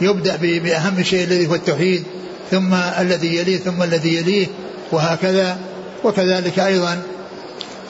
يبدأ 0.00 0.36
بأهم 0.36 1.02
شيء 1.02 1.24
الذي 1.24 1.46
هو 1.46 1.54
التوحيد. 1.54 2.04
ثم 2.50 2.74
الذي 2.74 3.36
يليه 3.36 3.58
ثم 3.58 3.82
الذي 3.82 4.16
يليه 4.16 4.46
وهكذا 4.92 5.58
وكذلك 6.04 6.58
أيضا 6.58 7.02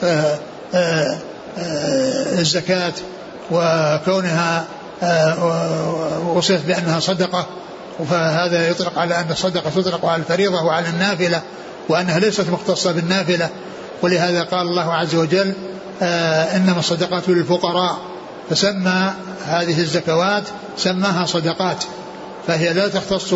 آه، 0.03 0.39
آه، 0.73 1.17
آه، 1.57 2.39
الزكاة 2.39 2.93
وكونها 3.51 4.65
وصفت 6.35 6.65
بأنها 6.65 6.99
صدقة 6.99 7.45
فهذا 8.09 8.69
يطلق 8.69 8.99
على 8.99 9.19
أن 9.19 9.31
الصدقة 9.31 9.69
تطلق 9.69 10.05
على 10.05 10.21
الفريضة 10.21 10.63
وعلى 10.63 10.89
النافلة 10.89 11.41
وأنها 11.89 12.19
ليست 12.19 12.49
مختصة 12.49 12.91
بالنافلة. 12.91 13.49
ولهذا 14.01 14.43
قال 14.43 14.67
الله 14.67 14.93
عز 14.93 15.15
وجل 15.15 15.53
إنما 16.01 16.79
الصدقات 16.79 17.29
للفقراء. 17.29 17.97
فسمى 18.49 19.13
هذه 19.45 19.79
الزكوات 19.79 20.43
سماها 20.77 21.25
صدقات 21.25 21.83
فهي 22.47 22.73
لا 22.73 22.87
تختص 22.87 23.33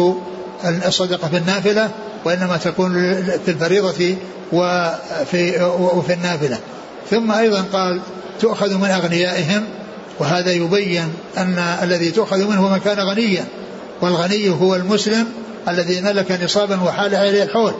الصدقة 0.66 1.28
بالنافلة 1.28 1.90
وإنما 2.26 2.58
تكون 2.58 2.94
في 3.46 3.52
الفريضة 3.52 4.16
وفي, 4.54 5.64
وفي 5.80 6.14
النافلة. 6.14 6.58
ثم 7.10 7.32
أيضا 7.32 7.66
قال 7.74 8.02
تؤخذ 8.40 8.78
من 8.78 8.90
أغنيائهم 8.90 9.64
وهذا 10.20 10.52
يبين 10.52 11.14
أن 11.38 11.58
الذي 11.84 12.12
تؤخذ 12.12 12.48
منه 12.48 12.70
من 12.70 12.78
كان 12.78 13.00
غنيا 13.00 13.46
والغني 14.02 14.50
هو 14.50 14.76
المسلم 14.76 15.26
الذي 15.70 16.02
ملك 16.02 16.44
نصابا 16.44 16.82
وحال 16.82 17.16
عليه 17.16 17.44
الحول. 17.44 17.74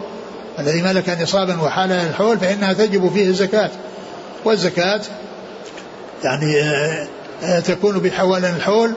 الذي 0.60 0.82
ملك 0.82 1.18
نصابا 1.22 1.62
وحال 1.62 1.92
عليه 1.92 2.08
الحول 2.08 2.38
فإنها 2.40 2.74
تجب 2.74 3.12
فيه 3.14 3.30
الزكاة. 3.30 3.70
والزكاة 4.46 5.02
يعني 6.24 6.62
آه، 6.62 7.08
آه، 7.44 7.60
تكون 7.60 8.00
بحوالين 8.00 8.56
الحول 8.56 8.94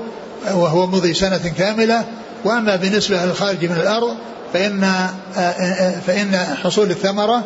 وهو 0.55 0.87
مضي 0.87 1.15
سنة 1.15 1.53
كاملة 1.59 2.05
وأما 2.45 2.77
بالنسبة 2.77 3.25
للخارج 3.25 3.65
من 3.65 3.77
الأرض 3.77 4.17
فإن 4.53 5.09
فإن 6.07 6.37
حصول 6.63 6.91
الثمرة 6.91 7.45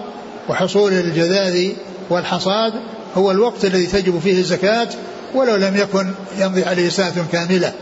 وحصول 0.49 0.93
الجذاذ 0.93 1.69
والحصاد 2.11 2.73
هو 3.17 3.31
الوقت 3.31 3.65
الذي 3.65 3.87
تجب 3.87 4.19
فيه 4.19 4.39
الزكاة 4.39 4.89
ولو 5.35 5.57
لم 5.57 5.77
يكن 5.77 6.11
يمضي 6.39 6.65
عليه 6.65 6.89
سنة 6.89 7.27
كاملة. 7.33 7.73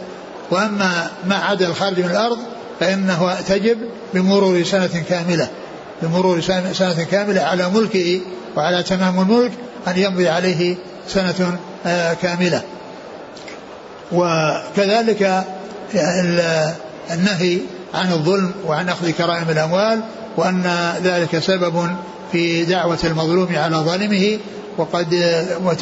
وأما 0.50 1.10
ما 1.26 1.36
عدا 1.36 1.66
الخارج 1.66 2.00
من 2.00 2.10
الأرض 2.10 2.38
فإنه 2.80 3.40
تجب 3.48 3.78
بمرور 4.14 4.62
سنة 4.62 5.04
كاملة. 5.08 5.48
بمرور 6.02 6.40
سنة 6.72 7.04
كاملة 7.10 7.40
على 7.40 7.68
ملكه 7.68 8.20
وعلى 8.56 8.82
تمام 8.82 9.20
الملك 9.20 9.52
أن 9.88 9.98
يمضي 9.98 10.28
عليه 10.28 10.76
سنة 11.08 11.58
آه، 11.86 12.14
كاملة. 12.14 12.62
وكذلك 14.12 15.44
النهي 17.10 17.58
عن 17.94 18.12
الظلم 18.12 18.52
وعن 18.66 18.88
أخذ 18.88 19.10
كرائم 19.10 19.50
الأموال 19.50 20.00
وأن 20.36 20.92
ذلك 21.02 21.38
سبب 21.38 21.96
في 22.32 22.64
دعوة 22.64 22.98
المظلوم 23.04 23.48
على 23.56 23.76
ظالمه 23.76 24.38
وقد 24.78 25.14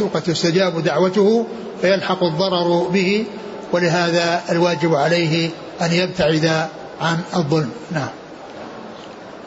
وقد 0.00 0.22
تستجاب 0.22 0.84
دعوته 0.84 1.46
فيلحق 1.82 2.24
الضرر 2.24 2.88
به 2.88 3.24
ولهذا 3.72 4.42
الواجب 4.50 4.94
عليه 4.94 5.50
أن 5.82 5.92
يبتعد 5.92 6.68
عن 7.00 7.18
الظلم. 7.36 7.70
نعم. 7.92 8.08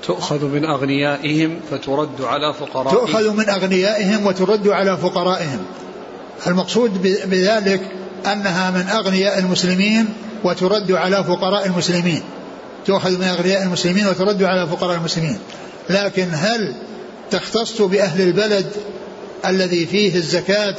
تؤخذ 0.03 0.45
من 0.45 0.65
أغنيائهم 0.65 1.59
فترد 1.71 2.21
على 2.21 2.53
فقرائهم. 2.53 2.97
تؤخذ 2.97 3.33
من 3.33 3.49
أغنيائهم 3.49 4.25
وترد 4.25 4.67
على 4.67 4.97
فقرائهم. 4.97 5.59
المقصود 6.47 7.01
بذلك 7.25 7.81
أنها 8.33 8.71
من 8.71 8.87
أغنياء 8.87 9.39
المسلمين 9.39 10.07
وترد 10.43 10.91
على 10.91 11.23
فقراء 11.23 11.65
المسلمين. 11.65 12.21
تؤخذ 12.85 13.17
من 13.17 13.23
أغنياء 13.27 13.63
المسلمين 13.63 14.07
وترد 14.07 14.43
على 14.43 14.67
فقراء 14.67 14.97
المسلمين. 14.97 15.39
لكن 15.89 16.27
هل 16.33 16.73
تختص 17.31 17.81
بأهل 17.81 18.21
البلد 18.21 18.65
الذي 19.45 19.85
فيه 19.85 20.15
الزكاة؟ 20.15 20.75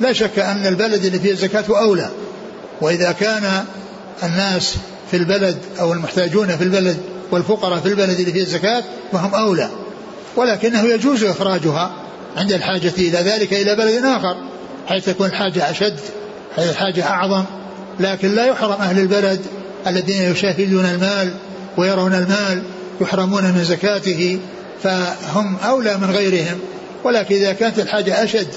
لا 0.00 0.12
شك 0.12 0.38
أن 0.38 0.66
البلد 0.66 1.04
اللي 1.04 1.18
فيه 1.18 1.30
الزكاة 1.30 1.64
أولى. 1.68 2.10
وإذا 2.80 3.12
كان 3.12 3.64
الناس 4.22 4.74
في 5.10 5.16
البلد 5.16 5.58
أو 5.80 5.92
المحتاجون 5.92 6.56
في 6.56 6.64
البلد 6.64 6.96
والفقراء 7.30 7.80
في 7.80 7.88
البلد 7.88 8.20
اللي 8.20 8.32
فيه 8.32 8.42
الزكاة 8.42 8.82
فهم 9.12 9.34
أولى. 9.34 9.68
ولكنه 10.36 10.82
يجوز 10.82 11.24
إخراجها 11.24 11.92
عند 12.36 12.52
الحاجة 12.52 12.92
إلى 12.98 13.18
ذلك 13.18 13.52
إلى 13.52 13.76
بلد 13.76 14.04
آخر 14.04 14.36
حيث 14.86 15.06
تكون 15.06 15.26
الحاجة 15.26 15.70
أشد. 15.70 16.00
حيث 16.56 16.70
الحاجة 16.70 17.06
أعظم 17.06 17.44
لكن 18.00 18.34
لا 18.34 18.46
يحرم 18.46 18.72
أهل 18.72 18.98
البلد 18.98 19.40
الذين 19.86 20.22
يشاهدون 20.22 20.84
المال 20.84 21.34
ويرون 21.76 22.14
المال 22.14 22.62
يحرمون 23.00 23.44
من 23.44 23.64
زكاته 23.64 24.38
فهم 24.82 25.56
أولى 25.66 25.96
من 25.96 26.10
غيرهم. 26.10 26.58
ولكن 27.04 27.34
إذا 27.34 27.52
كانت 27.52 27.78
الحاجة 27.78 28.24
أشد 28.24 28.48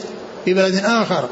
في 0.45 0.53
بلد 0.53 0.75
آخر 0.85 1.29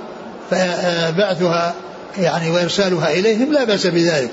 فبعثها 0.51 1.73
يعني 2.17 2.51
وإرسالها 2.51 3.13
إليهم 3.13 3.53
لا 3.53 3.63
بأس 3.63 3.87
بذلك. 3.87 4.29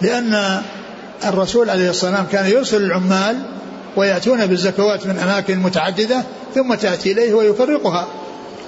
لأن 0.00 0.62
الرسول 1.24 1.70
عليه 1.70 1.90
الصلاة 1.90 2.10
والسلام 2.10 2.26
كان 2.32 2.50
يرسل 2.50 2.82
العمال 2.82 3.36
ويأتون 3.96 4.46
بالزكوات 4.46 5.06
من 5.06 5.18
أماكن 5.18 5.58
متعددة 5.58 6.22
ثم 6.54 6.74
تأتي 6.74 7.12
إليه 7.12 7.34
ويفرقها 7.34 8.06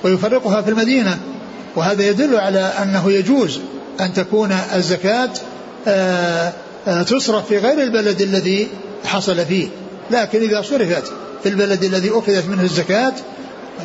ويفرقها 0.05 0.63
في 0.63 0.71
المدينة. 0.71 1.19
وهذا 1.79 2.03
يدل 2.03 2.37
على 2.37 2.73
أنه 2.83 3.13
يجوز 3.13 3.61
أن 4.01 4.13
تكون 4.13 4.57
الزكاة 4.75 5.31
آه، 5.89 6.53
آه، 6.89 7.03
تصرف 7.03 7.49
في 7.49 7.59
غير 7.59 7.83
البلد 7.83 8.21
الذي 8.21 8.69
حصل 9.05 9.45
فيه. 9.47 9.69
لكن 10.11 10.41
إذا 10.41 10.63
صرفت 10.63 11.13
في 11.43 11.49
البلد 11.49 11.85
الذي 11.85 12.11
أخذت 12.11 12.49
منه 12.49 12.63
الزكاة 12.63 13.13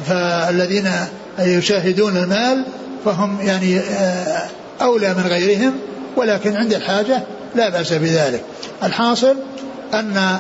فالذين 0.08 0.92
يشاهدون 1.40 2.18
المال 2.18 2.66
فهم 3.06 3.38
يعني 3.42 3.80
آه، 3.80 4.50
أولى 4.82 5.14
من 5.14 5.24
غيرهم 5.24 5.74
ولكن 6.18 6.56
عند 6.56 6.74
الحاجة 6.74 7.24
لا 7.56 7.70
بأس 7.70 7.94
بذلك. 7.94 8.44
الحاصل 8.84 9.36
أن 9.94 10.38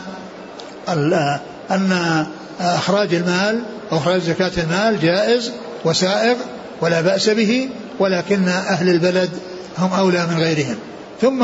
أن 1.71 2.25
إخراج 2.59 3.13
المال 3.13 3.59
أو 3.91 3.97
إخراج 3.97 4.21
زكاة 4.21 4.51
المال 4.57 4.99
جائز 5.01 5.51
وسائغ. 5.85 6.35
ولا 6.81 7.01
بأس 7.01 7.29
به 7.29 7.69
ولكن 7.99 8.47
أهل 8.47 8.89
البلد 8.89 9.29
هم 9.77 9.93
أولى 9.93 10.27
من 10.27 10.37
غيرهم. 10.37 10.75
ثم 11.21 11.43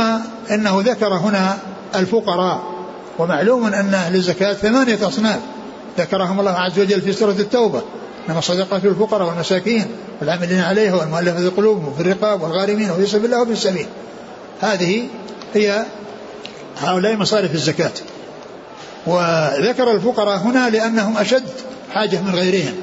إنه 0.52 0.82
ذكر 0.86 1.14
هنا 1.14 1.58
الفقراء 1.96 2.64
ومعلوم 3.20 3.66
أن 3.66 3.94
أهل 3.94 4.16
الزكاة 4.16 4.54
ثمانية 4.54 5.08
أصناف. 5.08 5.40
ذكرهم 5.98 6.40
الله 6.40 6.52
عز 6.52 6.80
وجل 6.80 7.02
في 7.02 7.14
سورة 7.14 7.32
التوبة 7.32 7.82
إنما 8.28 8.40
الصدقات 8.40 8.86
للفقراء 8.86 9.28
والمساكين 9.28 9.86
والعاملين 10.22 10.60
عليها 10.60 10.96
والمؤلفة 10.96 11.50
قلوبهم 11.58 11.88
وفي 11.88 12.02
الرقاب 12.02 12.42
والغارمين 12.42 12.92
وفي 12.92 13.06
سبيل 13.06 13.26
الله 13.26 13.42
وفي 13.42 13.52
السبيل. 13.52 13.86
هذه 14.62 15.08
هي 15.54 15.86
هؤلاء 16.82 17.16
مصارف 17.16 17.56
الزكاة. 17.56 17.92
وذكر 19.08 19.92
الفقراء 19.92 20.38
هنا 20.38 20.70
لأنهم 20.70 21.18
أشد 21.18 21.50
حاجة 21.94 22.22
من 22.22 22.36
غيرهم. 22.36 22.74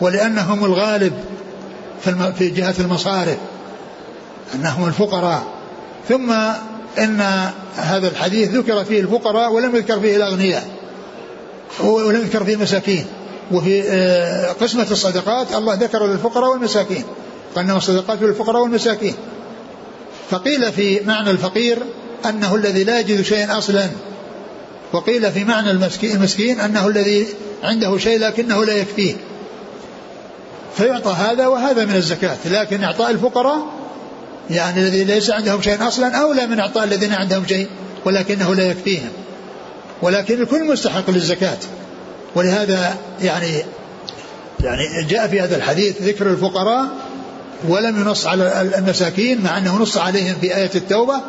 ولأنهم 0.00 0.64
الغالب 0.64 1.12
في, 2.38 2.50
جهة 2.50 2.74
المصارف 2.80 3.36
أنهم 4.54 4.88
الفقراء. 4.88 5.42
ثم 6.08 6.32
إن 6.98 7.20
هذا 7.76 8.08
الحديث 8.08 8.50
ذكر 8.50 8.84
فيه 8.84 9.00
الفقراء 9.00 9.52
ولم 9.52 9.76
يذكر 9.76 10.00
فيه 10.00 10.16
الأغنياء 10.16 10.68
ولم 11.80 12.20
يذكر 12.20 12.44
فيه 12.44 12.54
المساكين. 12.54 13.06
وفي 13.52 13.82
آه، 13.88 14.52
قسمة 14.52 14.86
الصدقات 14.90 15.54
الله 15.54 15.74
ذكر 15.74 16.06
للفقراء 16.06 16.50
والمساكين 16.50 17.04
قال 17.54 17.64
إنما 17.64 17.78
الصدقات 17.78 18.22
للفقراء 18.22 18.62
والمساكين. 18.62 19.14
فقيل 20.30 20.72
في 20.72 21.00
معنى 21.00 21.30
الفقير 21.30 21.78
أنه 22.28 22.54
الذي 22.54 22.84
لا 22.84 23.00
يجد 23.00 23.22
شيئا 23.22 23.58
أصلا 23.58 23.88
وقيل 24.92 25.32
في 25.32 25.44
معنى 25.44 25.70
المسكين 25.70 26.60
أنه 26.60 26.88
الذي 26.88 27.26
عنده 27.62 27.98
شيء 27.98 28.18
لكنه 28.18 28.64
لا 28.64 28.72
يكفيه. 28.72 29.14
فيعطى 30.78 31.10
هذا 31.10 31.46
وهذا 31.46 31.84
من 31.84 31.94
الزكاة 31.94 32.36
لكن 32.46 32.84
إعطاء 32.84 33.10
الفقراء 33.10 33.58
يعني 34.50 34.80
الذي 34.80 35.04
ليس 35.04 35.30
عندهم 35.30 35.62
شيء 35.62 35.88
أصلا 35.88 36.16
أولى 36.16 36.46
من 36.46 36.60
إعطاء 36.60 36.84
الذين 36.84 37.12
عندهم 37.12 37.46
شيء 37.46 37.68
ولكنه 38.04 38.54
لا 38.54 38.70
يكفيهم. 38.70 39.08
ولكن 40.02 40.42
الكل 40.42 40.72
مستحق 40.72 41.10
للزكاة. 41.10 41.58
ولهذا 42.34 42.96
يعني 43.22 43.64
يعني 44.64 45.04
جاء 45.08 45.28
في 45.28 45.40
هذا 45.40 45.56
الحديث 45.56 46.02
ذكر 46.02 46.30
الفقراء 46.30 46.88
ولم 47.68 48.00
ينص 48.00 48.26
على 48.26 48.70
المساكين 48.78 49.42
مع 49.42 49.58
أنه 49.58 49.76
نص 49.76 49.98
عليهم 49.98 50.34
في 50.40 50.56
آية 50.56 50.70
التوبة 50.74 51.20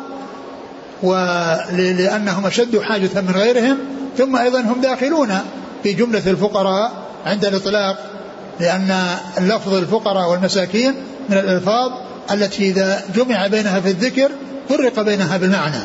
ولأنهم 1.02 2.46
أشد 2.46 2.80
حاجة 2.80 3.20
من 3.20 3.32
غيرهم 3.34 3.78
ثم 4.18 4.36
أيضا 4.36 4.60
هم 4.60 4.80
داخلون 4.80 5.38
في 5.82 5.92
جملة 5.92 6.30
الفقراء 6.30 6.92
عند 7.26 7.44
الإطلاق. 7.44 8.19
لأن 8.60 9.16
اللفظ 9.38 9.74
الفقراء 9.74 10.30
والمساكين 10.30 10.94
من 11.28 11.38
الألفاظ 11.38 11.92
التي 12.30 12.70
إذا 12.70 13.04
جمع 13.16 13.46
بينها 13.46 13.80
في 13.80 13.88
الذكر 13.88 14.30
فرق 14.68 15.00
بينها 15.02 15.36
بالمعنى. 15.36 15.82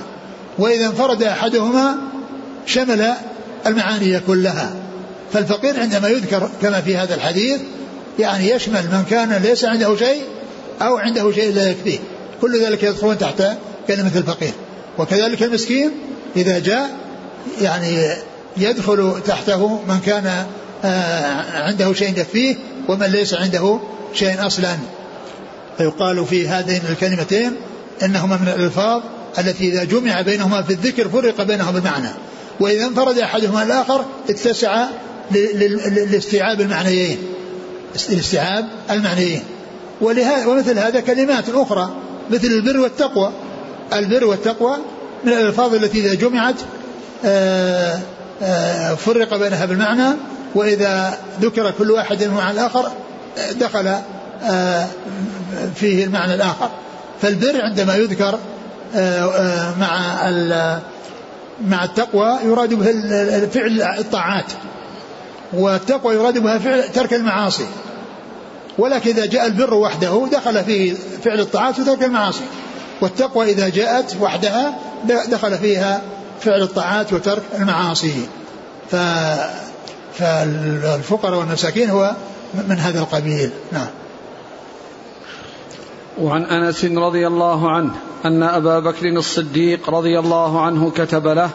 وإذا 0.59 0.85
انفرد 0.85 1.23
أحدهما 1.23 1.95
شمل 2.65 3.13
المعاني 3.65 4.19
كلها. 4.19 4.75
فالفقير 5.33 5.79
عندما 5.79 6.07
يذكر 6.07 6.49
كما 6.61 6.81
في 6.81 6.97
هذا 6.97 7.15
الحديث 7.15 7.59
يعني 8.19 8.49
يشمل 8.49 8.83
من 8.83 9.05
كان 9.09 9.33
ليس 9.33 9.65
عنده 9.65 9.95
شيء 9.95 10.21
أو 10.81 10.97
عنده 10.97 11.31
شيء 11.31 11.53
لا 11.53 11.69
يكفيه. 11.69 11.99
كل 12.41 12.61
ذلك 12.61 12.83
يدخلون 12.83 13.17
تحت 13.17 13.43
كلمة 13.87 14.11
الفقير. 14.15 14.53
وكذلك 14.97 15.43
المسكين 15.43 15.91
إذا 16.35 16.59
جاء 16.59 16.89
يعني 17.61 18.15
يدخل 18.57 19.21
تحته 19.27 19.79
من 19.87 19.99
كان 20.05 20.45
عنده 21.53 21.93
شيء 21.93 22.09
يكفيه 22.09 22.55
ومن 22.87 23.05
ليس 23.05 23.33
عنده 23.33 23.79
شيء 24.13 24.47
أصلا. 24.47 24.77
فيقال 25.77 26.25
في 26.25 26.47
هذين 26.47 26.81
الكلمتين 26.89 27.55
إنهما 28.03 28.37
من 28.37 28.47
الألفاظ 28.47 29.01
التي 29.39 29.69
إذا 29.69 29.83
جمع 29.83 30.21
بينهما 30.21 30.61
في 30.61 30.73
الذكر 30.73 31.09
فرق 31.09 31.41
بينهما 31.41 31.71
بالمعنى. 31.71 32.09
وإذا 32.59 32.85
انفرد 32.85 33.19
أحدهما 33.19 33.63
الآخر 33.63 34.05
اتسع 34.29 34.85
لاستيعاب 36.11 36.61
المعنيين. 36.61 37.17
لاستيعاب 38.09 38.65
المعنيين. 38.91 39.43
ولهذا 40.01 40.45
ومثل 40.45 40.79
هذا 40.79 40.99
كلمات 40.99 41.49
أخرى 41.49 41.95
مثل 42.31 42.47
البر 42.47 42.79
والتقوى. 42.79 43.31
البر 43.93 44.25
والتقوى 44.25 44.77
من 45.23 45.33
الألفاظ 45.33 45.75
التي 45.75 45.99
إذا 45.99 46.13
جمعت 46.13 46.55
آه، 47.25 47.99
آه، 48.41 48.93
فرق 48.95 49.37
بينها 49.37 49.65
بالمعنى. 49.65 50.15
وإذا 50.55 51.17
ذكر 51.41 51.71
كل 51.71 51.91
واحد 51.91 52.23
مع 52.23 52.51
الآخر 52.51 52.91
دخل 53.51 53.95
آه، 54.43 54.87
فيه 55.75 56.03
المعنى 56.05 56.33
الآخر. 56.33 56.69
فالبر 57.21 57.61
عندما 57.61 57.95
يذكر 57.95 58.39
مع 59.79 60.21
مع 61.67 61.83
التقوى 61.83 62.37
يراد 62.43 62.73
به 62.73 62.85
فعل 63.47 63.81
الطاعات. 63.81 64.45
والتقوى 65.53 66.15
يراد 66.15 66.37
بها 66.37 66.57
فعل 66.57 66.83
ترك 66.91 67.13
المعاصي. 67.13 67.65
ولكن 68.77 69.09
إذا 69.09 69.25
جاء 69.25 69.45
البر 69.45 69.73
وحده 69.73 70.27
دخل 70.31 70.63
فيه 70.63 70.93
فعل 71.23 71.39
الطاعات 71.39 71.79
وترك 71.79 72.03
المعاصي. 72.03 72.43
والتقوى 73.01 73.51
إذا 73.51 73.69
جاءت 73.69 74.15
وحدها 74.21 74.73
دخل 75.29 75.57
فيها 75.57 76.01
فعل 76.41 76.61
الطاعات 76.61 77.13
وترك 77.13 77.43
المعاصي. 77.57 78.27
ف 78.91 78.95
فالفقراء 80.17 81.39
والمساكين 81.39 81.89
هو 81.89 82.15
من 82.69 82.77
هذا 82.77 82.99
القبيل. 82.99 83.49
نعم. 83.71 83.87
وعن 86.21 86.43
أنس 86.43 86.85
رضي 86.85 87.27
الله 87.27 87.71
عنه 87.71 87.91
أن 88.25 88.43
أبا 88.43 88.79
بكر 88.79 89.07
الصديق 89.07 89.89
رضي 89.89 90.19
الله 90.19 90.61
عنه 90.61 90.91
كتب 90.91 91.27
له 91.27 91.49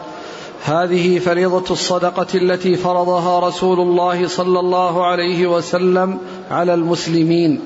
هذه 0.63 1.19
فريضة 1.19 1.73
الصدقة 1.73 2.27
التي 2.35 2.75
فرضها 2.75 3.47
رسول 3.47 3.79
الله 3.79 4.27
صلى 4.27 4.59
الله 4.59 5.05
عليه 5.05 5.47
وسلم 5.47 6.17
على 6.51 6.73
المسلمين 6.73 7.61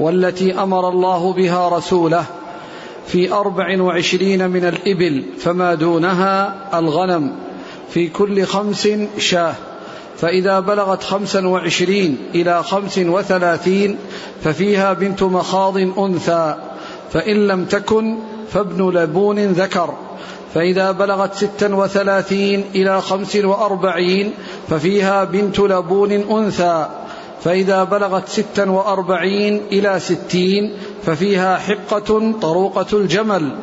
والتي 0.00 0.62
أمر 0.62 0.88
الله 0.88 1.32
بها 1.32 1.68
رسوله 1.68 2.24
في 3.06 3.32
أربع 3.32 3.82
وعشرين 3.82 4.50
من 4.50 4.64
الإبل 4.64 5.24
فما 5.38 5.74
دونها 5.74 6.54
الغنم 6.74 7.32
في 7.90 8.08
كل 8.08 8.44
خمس 8.44 8.88
شاة. 9.18 9.54
فإذا 10.18 10.60
بلغت 10.60 11.02
خمسا 11.02 11.48
وعشرين 11.48 12.18
إلى 12.34 12.62
خمس 12.62 12.98
وثلاثين 12.98 13.98
ففيها 14.44 14.92
بنت 14.92 15.22
مخاض 15.22 15.76
أنثى 15.76 16.54
فإن 17.12 17.46
لم 17.46 17.64
تكن 17.64 18.18
فابن 18.52 18.90
لبون 18.90 19.38
ذكر. 19.38 19.94
فإذا 20.54 20.92
بلغت 20.92 21.34
ستا 21.34 21.74
وثلاثين 21.74 22.64
إلى 22.74 23.00
خمس 23.00 23.36
وأربعين 23.36 24.32
ففيها 24.68 25.24
بنت 25.24 25.60
لبون 25.60 26.12
أنثى. 26.12 26.86
فإذا 27.44 27.84
بلغت 27.84 28.28
ستا 28.28 28.70
وأربعين 28.70 29.60
إلى 29.72 30.00
ستين 30.00 30.72
ففيها 31.04 31.56
حقة 31.56 32.32
طروقة 32.42 32.86
الجمل. 32.92 33.56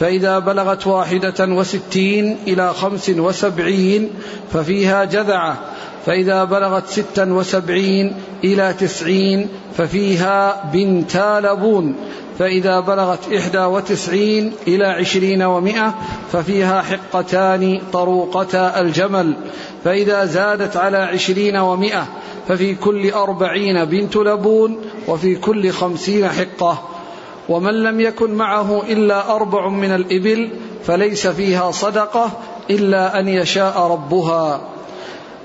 فإذا 0.00 0.38
بلغت 0.38 0.86
واحدة 0.86 1.54
وستين 1.54 2.36
إلى 2.46 2.74
خمس 2.74 3.10
وسبعين 3.10 4.10
ففيها 4.52 5.04
جذعة 5.04 5.58
فإذا 6.06 6.44
بلغت 6.44 6.86
ستا 6.86 7.24
وسبعين 7.24 8.14
إلى 8.44 8.74
تسعين 8.80 9.48
ففيها 9.76 10.70
بنتا 10.72 11.40
لبون. 11.44 11.94
فإذا 12.38 12.80
بلغت 12.80 13.32
إحدى 13.32 13.58
وتسعين 13.58 14.52
إلى 14.68 14.84
عشرين 14.84 15.42
ومائة 15.42 15.94
ففيها 16.32 16.82
حقتان 16.82 17.80
طروقتا 17.92 18.80
الجمل. 18.80 19.34
فإذا 19.84 20.24
زادت 20.24 20.76
على 20.76 20.96
عشرين 20.96 21.56
ومائة 21.56 22.06
ففي 22.48 22.74
كل 22.74 23.10
أربعين 23.10 23.84
بنت 23.84 24.16
لبون 24.16 24.78
وفي 25.08 25.36
كل 25.36 25.70
خمسين 25.70 26.28
حقة. 26.28 26.88
ومن 27.48 27.74
لم 27.82 28.00
يكن 28.00 28.34
معه 28.34 28.82
إلا 28.88 29.34
أربع 29.36 29.68
من 29.68 29.94
الإبل 29.94 30.50
فليس 30.84 31.26
فيها 31.26 31.70
صدقة 31.70 32.30
إلا 32.70 33.20
أن 33.20 33.28
يشاء 33.28 33.78
ربها. 33.78 34.60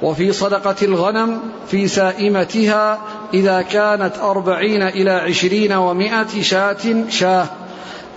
وفي 0.01 0.31
صدقة 0.31 0.75
الغنم 0.81 1.39
في 1.67 1.87
سائمتها 1.87 2.99
إذا 3.33 3.61
كانت 3.61 4.13
أربعين 4.21 4.83
إلى 4.83 5.11
عشرين 5.11 5.73
ومائة 5.73 6.41
شاة 6.41 7.09
شاة. 7.09 7.45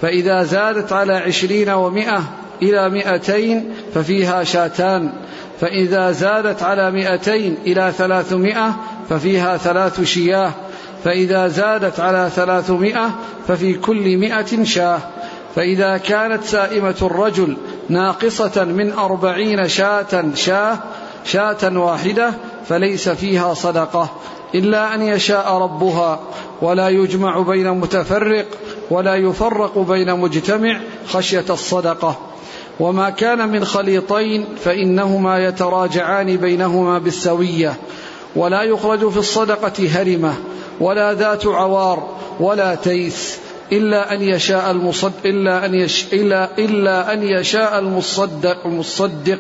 فإذا 0.03 0.43
زادت 0.43 0.93
على 0.93 1.13
عشرين 1.13 1.69
ومائة 1.69 2.23
إلى 2.63 2.91
مائتين 2.91 3.71
ففيها 3.95 4.45
شاتان. 4.45 5.13
فإذا 5.61 6.13
زادت 6.13 6.63
على 6.63 6.91
مائتين 6.91 7.57
إلى 7.67 7.93
ثلاثمائة 7.99 8.77
ففيها 9.09 9.57
ثلاث 9.57 10.03
شياه. 10.03 10.53
فإذا 11.07 11.49
زادت 11.49 12.01
على 12.01 12.31
ثلاثمائة 12.37 13.11
ففي 13.49 13.75
كل 13.75 14.17
مائة 14.17 14.65
شاة. 14.65 14.99
فإذا 15.55 15.97
كانت 15.97 16.45
سائمة 16.45 16.95
الرجل 17.03 17.57
ناقصة 17.89 18.65
من 18.65 18.93
أربعين 18.93 19.69
شاة 19.69 20.35
شاة 20.35 20.79
شاة 21.25 21.79
واحدة 21.79 22.35
فليس 22.69 23.09
فيها 23.09 23.55
صدقة 23.55 24.11
إلا 24.55 24.95
أن 24.95 25.03
يشاء 25.03 25.53
ربها. 25.53 26.21
ولا 26.63 26.89
يجمع 26.89 27.41
بين 27.41 27.71
متفرق 27.71 28.47
ولا 28.91 29.15
يفرق 29.15 29.79
بين 29.79 30.21
مجتمع 30.21 30.81
خشية 31.09 31.45
الصدقة. 31.51 32.17
وما 32.81 33.11
كان 33.11 33.49
من 33.49 33.65
خليطين 33.65 34.45
فإنهما 34.65 35.45
يتراجعان 35.45 36.37
بينهما 36.37 36.99
بالسوية. 36.99 37.75
ولا 38.37 38.63
يخرج 38.63 39.09
في 39.09 39.17
الصدقة 39.17 39.89
هرمة. 39.89 40.35
ولا 40.81 41.15
ذات 41.15 41.47
عوار 41.47 42.17
ولا 42.41 42.75
تيس 42.75 43.39
إلا 43.73 44.15
أن 44.15 44.23
يشاء 44.23 44.71
المصد 44.71 45.13
إلا 45.25 45.67
أن 45.67 45.75
يش 45.75 46.13
إلا 46.13 46.59
إلا 46.59 47.13
أن 47.13 47.23
يشاء 47.23 47.79
المصدق 47.79 48.67
المصدق. 48.67 49.39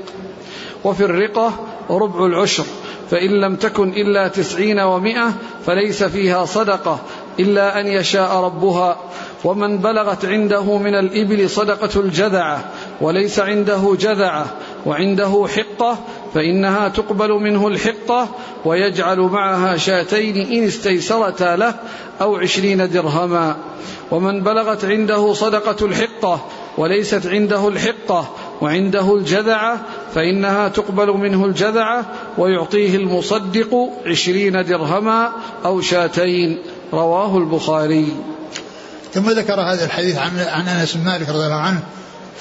وفي 0.84 1.04
الرقة 1.04 1.52
ربع 1.90 2.26
العشر. 2.26 2.64
فإن 3.10 3.30
لم 3.30 3.56
تكن 3.56 3.88
إلا 3.88 4.28
تسعين 4.28 4.80
ومائة 4.80 5.32
فليس 5.66 6.04
فيها 6.04 6.44
صدقة 6.44 6.98
إلا 7.40 7.80
أن 7.80 7.86
يشاء 7.86 8.36
ربها. 8.36 8.96
ومن 9.44 9.78
بلغت 9.78 10.24
عنده 10.24 10.78
من 10.78 10.94
الإبل 10.94 11.50
صدقة 11.50 12.00
الجذعة 12.00 12.64
وليس 13.00 13.40
عنده 13.40 13.96
جذعة 14.00 14.46
وعنده 14.86 15.46
حقة 15.56 15.98
فإنها 16.36 16.88
تقبل 16.88 17.32
منه 17.32 17.68
الحقة 17.68 18.28
ويجعل 18.64 19.18
معها 19.18 19.76
شاتين 19.76 20.36
إن 20.52 20.64
استيسرتا 20.66 21.56
له 21.56 21.74
أو 22.20 22.36
عشرين 22.36 22.90
درهما. 22.90 23.56
ومن 24.10 24.42
بلغت 24.42 24.84
عنده 24.84 25.32
صدقة 25.32 25.86
الحقة 25.86 26.46
وليست 26.78 27.26
عنده 27.26 27.68
الحقة 27.68 28.30
وعنده 28.60 29.14
الجذعة 29.14 29.80
فإنها 30.14 30.68
تقبل 30.68 31.10
منه 31.10 31.44
الجذعة 31.44 32.04
ويعطيه 32.38 32.96
المصدق 32.96 33.90
عشرين 34.06 34.64
درهما 34.64 35.32
أو 35.64 35.80
شاتين. 35.80 36.58
رواه 36.92 37.38
البخاري. 37.38 38.08
ثم 39.12 39.30
ذكر 39.30 39.60
هذا 39.60 39.84
الحديث 39.84 40.18
عن 40.18 40.30
عن 40.38 40.68
أنس 40.68 40.94
بن 40.94 41.04
مالك 41.04 41.28
رضي 41.28 41.44
الله 41.44 41.60
عنه 41.60 41.80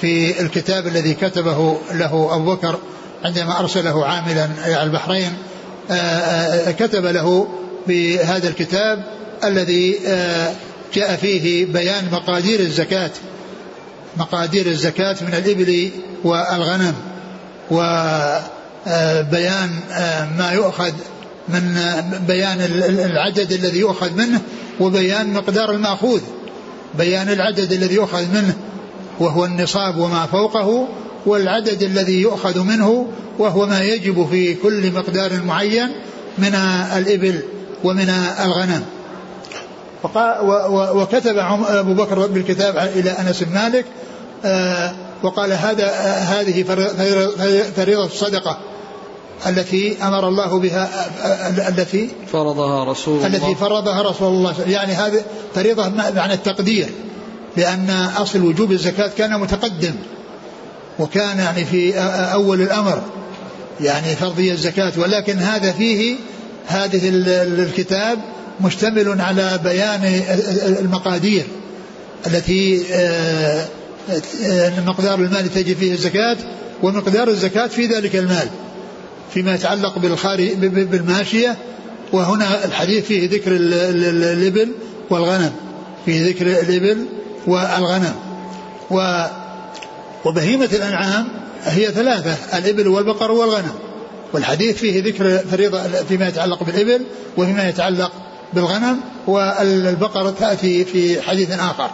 في 0.00 0.40
الكتاب 0.40 0.86
الذي 0.86 1.14
كتبه 1.14 1.76
له 1.92 2.34
أبو 2.34 2.54
بكر 2.54 2.78
عندما 3.24 3.60
أرسله 3.60 4.06
عاملا 4.06 4.48
إلى 4.66 4.82
البحرين 4.82 5.32
آه، 5.90 5.94
آه، 5.94 6.70
كتب 6.70 7.06
له 7.06 7.48
بهذا 7.88 8.48
الكتاب 8.48 9.04
الذي 9.44 9.98
آه، 10.06 10.52
جاء 10.94 11.16
فيه 11.16 11.66
بيان 11.66 12.08
مقادير 12.12 12.60
الزكاة 12.60 13.10
مقادير 14.16 14.66
الزكاة 14.66 15.16
من 15.20 15.34
الإبل 15.34 15.90
والغنم 16.24 16.94
وبيان 17.70 18.10
ما 20.38 20.50
يؤخذ 20.52 20.92
من 21.48 21.78
بيان 22.26 22.60
العدد 23.10 23.52
الذي 23.52 23.78
يؤخذ 23.78 24.12
منه 24.12 24.40
وبيان 24.80 25.32
مقدار 25.32 25.70
المأخوذ 25.70 26.20
بيان 26.98 27.28
العدد 27.28 27.72
الذي 27.72 27.94
يؤخذ 27.94 28.26
منه 28.34 28.54
وهو 29.18 29.44
النصاب 29.44 29.96
وما 29.96 30.26
فوقه 30.26 30.88
والعدد 31.26 31.82
الذي 31.82 32.20
يؤخذ 32.20 32.62
منه 32.62 33.06
وهو 33.38 33.66
ما 33.66 33.80
يجب 33.80 34.26
في 34.30 34.54
كل 34.54 34.92
مقدار 34.92 35.42
معين 35.42 35.88
من 36.38 36.54
الإبل 36.96 37.40
ومن 37.84 38.08
الغنم. 38.44 38.84
وكتب 40.94 41.38
أبو 41.68 41.94
بكر 41.94 42.26
بالكتاب 42.26 42.76
إلى 42.76 43.10
أنس 43.10 43.42
بن 43.42 43.54
مالك 43.54 43.84
آه، 44.44 44.92
وقال 45.22 45.52
هذا 45.52 45.90
هذه 46.18 46.62
فريضة 47.76 48.04
الصدقة 48.04 48.58
التي 49.46 49.96
أمر 50.02 50.28
الله 50.28 50.58
بها 50.58 50.88
التي 51.68 52.10
فرضها 52.32 52.84
رسول 52.84 53.16
الله. 53.16 53.26
التي 53.26 53.54
فرضها 53.54 54.02
رسول 54.02 54.28
الله. 54.28 54.54
يعني 54.66 54.92
هذه 54.92 55.24
فريضة 55.54 55.88
معنى 55.88 56.34
التقدير 56.34 56.88
لأن 57.56 57.90
أصل 58.16 58.42
وجوب 58.42 58.72
الزكاة 58.72 59.10
كان 59.18 59.40
متقدم. 59.40 59.94
وكان 60.98 61.38
يعني 61.38 61.64
في 61.64 61.98
أول 62.32 62.62
الأمر 62.62 63.02
يعني 63.80 64.16
فرضية 64.16 64.52
الزكاة 64.52 64.92
ولكن 64.96 65.38
هذا 65.38 65.72
فيه 65.72 66.16
هذه 66.66 67.00
الكتاب 67.12 68.18
مشتمل 68.60 69.20
على 69.20 69.60
بيان 69.64 70.22
المقادير 70.80 71.44
التي 72.26 72.82
مقدار 74.86 75.18
المال 75.18 75.54
تجي 75.54 75.74
فيه 75.74 75.92
الزكاة 75.92 76.36
ومقدار 76.82 77.28
الزكاة 77.28 77.66
في 77.66 77.86
ذلك 77.86 78.16
المال 78.16 78.48
فيما 79.34 79.54
يتعلق 79.54 79.98
بالماشية. 80.64 81.56
وهنا 82.12 82.64
الحديث 82.64 83.04
فيه 83.04 83.28
ذكر 83.30 83.50
الإبل 83.52 84.72
والغنم 85.10 85.52
فيه 86.06 86.28
ذكر 86.28 86.46
الإبل 86.46 87.06
والغنم. 87.46 88.14
و 88.90 89.26
وبهيمة 90.24 90.64
الأنعام 90.64 91.28
هي 91.64 91.86
ثلاثة 91.92 92.58
الإبل 92.58 92.88
والبقر 92.88 93.30
والغنم. 93.30 93.72
والحديث 94.32 94.76
فيه 94.76 95.02
ذكر 95.02 95.38
فريضة 95.38 95.82
فيما 95.82 96.28
يتعلق 96.28 96.64
بالإبل 96.64 97.04
وفيما 97.36 97.68
يتعلق 97.68 98.12
بالغنم 98.52 99.00
والبقرة 99.26 100.34
تأتي 100.40 100.84
في 100.84 101.22
حديث 101.22 101.50
آخر. 101.50 101.90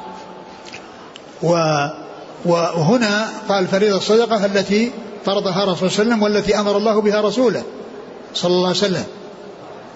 و 1.43 1.57
وهنا 2.45 3.29
قال 3.49 3.67
فريضة 3.67 3.97
الصدقة 3.97 4.47
التي 4.47 4.91
فرضها 5.27 5.65
رسول 5.65 5.89
الله 5.89 5.89
صلى 5.89 6.03
الله 6.03 6.15
عليه 6.15 6.23
وسلم 6.23 6.23
والتي 6.23 6.61
أمر 6.61 6.77
الله 6.77 7.01
بها 7.01 7.21
رسوله 7.21 7.63
صلى 8.35 8.51
الله 8.51 8.69
عليه 8.69 8.79
وسلم. 8.79 9.05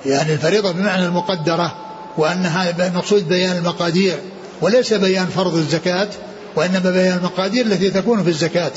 يعني 0.06 0.32
الفريضة 0.32 0.72
بمعنى 0.72 1.06
المقدرة 1.06 1.74
وأنها 2.18 2.90
مقصود 2.94 3.28
بيان 3.28 3.56
المقادير 3.56 4.18
وليس 4.60 4.94
بيان 4.94 5.26
فرض 5.26 5.54
الزكاة 5.54 6.08
وإنما 6.56 6.90
بيان 6.90 7.18
المقادير 7.18 7.66
التي 7.66 7.90
تكون 7.90 8.22
في 8.22 8.28
الزكاة. 8.28 8.72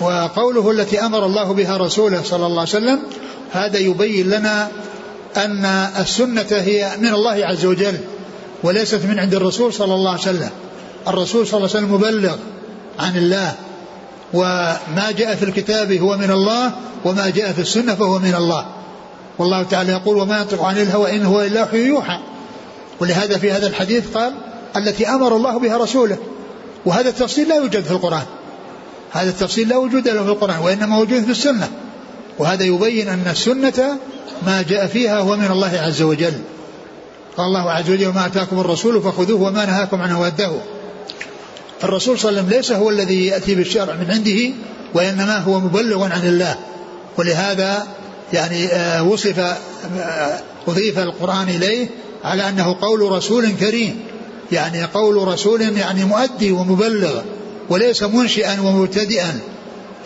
وقوله 0.00 0.70
التي 0.70 1.00
أمر 1.00 1.26
الله 1.26 1.52
بها 1.52 1.76
رسوله 1.76 2.22
صلى 2.22 2.46
الله 2.46 2.60
عليه 2.60 2.70
وسلم 2.70 2.98
هذا 3.52 3.78
يبين 3.78 4.30
لنا 4.30 4.68
أن 5.36 5.64
السنة 5.98 6.46
هي 6.50 6.90
من 6.98 7.14
الله 7.14 7.46
عز 7.46 7.64
وجل 7.64 7.96
وليست 8.62 9.00
من 9.04 9.18
عند 9.18 9.34
الرسول 9.34 9.72
صلى 9.72 9.94
الله 9.94 10.10
عليه 10.10 10.20
وسلم. 10.20 10.50
الرسول 11.08 11.46
صلى 11.46 11.58
الله 11.58 11.68
عليه 11.76 11.86
وسلم 11.86 11.94
مبلغ 11.94 12.36
عن 12.98 13.16
الله 13.16 13.54
وما 14.32 15.10
جاء 15.18 15.34
في 15.34 15.44
الكتاب 15.44 15.92
هو 15.92 16.16
من 16.16 16.30
الله 16.30 16.72
وما 17.04 17.30
جاء 17.30 17.52
في 17.52 17.60
السنة 17.60 17.94
فهو 17.94 18.18
من 18.18 18.34
الله. 18.34 18.66
والله 19.38 19.62
تعالى 19.62 19.92
يقول 19.92 20.16
وما 20.16 20.38
ينطق 20.38 20.62
عن 20.62 20.78
الهوى 20.78 21.16
إن 21.16 21.24
هو 21.24 21.40
إلا 21.40 21.62
وحي 21.62 21.86
يوحى 21.86 22.18
ولهذا 23.00 23.38
في 23.38 23.52
هذا 23.52 23.66
الحديث 23.66 24.16
قال 24.16 24.34
التي 24.76 25.08
أمر 25.08 25.36
الله 25.36 25.58
بها 25.58 25.76
رسوله. 25.76 26.18
وهذا 26.86 27.08
التفصيل 27.08 27.48
لا 27.48 27.56
يوجد 27.56 27.84
في 27.84 27.90
القرآن. 27.90 28.26
هذا 29.12 29.30
التفصيل 29.30 29.68
لا 29.68 29.76
وجود 29.76 30.08
له 30.08 30.22
في 30.24 30.30
القرآن 30.30 30.58
وإنما 30.58 30.86
موجود 30.86 31.24
في 31.24 31.30
السنة. 31.30 31.68
وهذا 32.38 32.64
يبين 32.64 33.08
أن 33.08 33.26
السنة 33.30 33.98
ما 34.46 34.62
جاء 34.62 34.86
فيها 34.86 35.18
هو 35.18 35.36
من 35.36 35.50
الله 35.50 35.80
عز 35.80 36.02
وجل. 36.02 36.32
قال 37.36 37.46
الله 37.46 37.70
عز 37.70 37.90
وجل 37.90 38.06
وما 38.06 38.26
أتاكم 38.26 38.60
الرسول 38.60 39.02
فخذوه 39.02 39.42
وما 39.42 39.66
نهاكم 39.66 40.02
عنه 40.02 40.20
وأدوه 40.20 40.60
الرسول 41.84 42.18
صلى 42.18 42.28
الله 42.28 42.40
عليه 42.40 42.48
وسلم 42.48 42.58
ليس 42.58 42.72
هو 42.72 42.90
الذي 42.90 43.26
يأتي 43.26 43.54
بالشرع 43.54 43.94
من 43.94 44.10
عنده 44.10 44.54
وإنما 44.94 45.38
هو 45.38 45.60
مبلغ 45.60 46.04
عن 46.04 46.26
الله. 46.26 46.56
ولهذا 47.18 47.86
يعني 48.32 48.66
آه، 48.66 49.02
وصف 49.02 49.38
آه، 49.38 50.40
أضيف 50.68 50.98
القرآن 50.98 51.48
إليه 51.48 51.88
على 52.24 52.48
أنه 52.48 52.76
قول 52.80 53.00
رسول 53.00 53.52
كريم. 53.52 54.00
يعني 54.52 54.84
قول 54.84 55.28
رسول 55.28 55.62
يعني 55.62 56.04
مؤدي 56.04 56.52
ومبلغ 56.52 57.20
وليس 57.68 58.02
منشئا 58.02 58.60
ومبتدئا. 58.60 59.40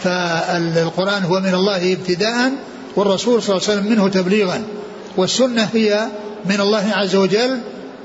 فالقرآن 0.03 1.23
هو 1.23 1.41
من 1.41 1.55
الله 1.55 1.93
ابتداء 1.93 2.53
والرسول 2.97 3.43
صلى 3.43 3.57
الله 3.57 3.69
عليه 3.69 3.79
وسلم 3.81 3.93
منه 3.93 4.09
تبليغا. 4.09 4.63
والسنة 5.17 5.69
هي 5.75 6.07
من 6.45 6.61
الله 6.61 6.93
عز 6.93 7.17
وجل 7.17 7.59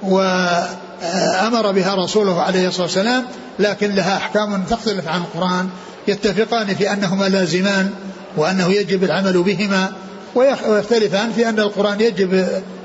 وأمر 0.03 1.71
بها 1.71 1.95
رسوله 1.95 2.41
عليه 2.41 2.67
الصلاة 2.67 2.83
والسلام 2.83 3.25
لكن 3.59 3.95
لها 3.95 4.17
أحكام 4.17 4.63
تختلف 4.69 5.07
عن 5.07 5.21
القرآن 5.21 5.69
يتفقان 6.07 6.75
في 6.75 6.93
أنهما 6.93 7.29
لازمان 7.29 7.89
وأنه 8.37 8.71
يجب 8.71 9.03
العمل 9.03 9.43
بهما 9.43 9.91
ويختلفان 10.35 11.31
في 11.31 11.49
أن 11.49 11.59
القرآن 11.59 12.01
يجب 12.01 12.33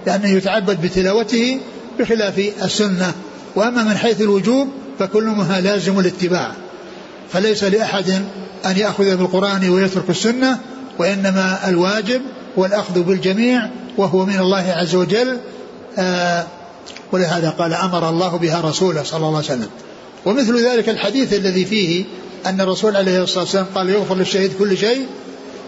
أن 0.08 0.20
يتعبد 0.24 0.80
بتلاوته 0.82 1.60
بخلاف 1.98 2.38
السنة. 2.62 3.12
وأما 3.56 3.82
من 3.84 3.96
حيث 3.96 4.20
الوجوب 4.20 4.68
فكل 4.98 5.24
منها 5.24 5.60
لازم 5.60 5.98
الاتباع 5.98 6.52
فليس 7.32 7.64
لأحد 7.64 8.24
أن 8.66 8.76
يأخذ 8.76 9.16
بالقرآن 9.16 9.68
ويترك 9.68 10.10
السنة 10.10 10.58
وإنما 10.98 11.68
الواجب 11.68 12.22
والأخذ 12.56 13.02
بالجميع 13.02 13.70
وهو 13.96 14.26
من 14.26 14.38
الله 14.38 14.74
عز 14.76 14.94
وجل. 14.94 15.38
آه 15.98 16.46
ولهذا 17.12 17.50
قال 17.50 17.74
أمر 17.74 18.08
الله 18.08 18.36
بها 18.36 18.60
رسوله 18.60 19.02
صلى 19.02 19.16
الله 19.16 19.36
عليه 19.36 19.38
وسلم. 19.38 19.68
ومثل 20.24 20.66
ذلك 20.66 20.88
الحديث 20.88 21.32
الذي 21.32 21.64
فيه 21.64 22.04
أن 22.46 22.60
الرسول 22.60 22.96
عليه 22.96 23.22
الصلاة 23.22 23.44
والسلام 23.44 23.66
قال 23.74 23.90
يغفر 23.90 24.14
للشهيد 24.14 24.52
كل 24.58 24.76
شيء 24.76 25.06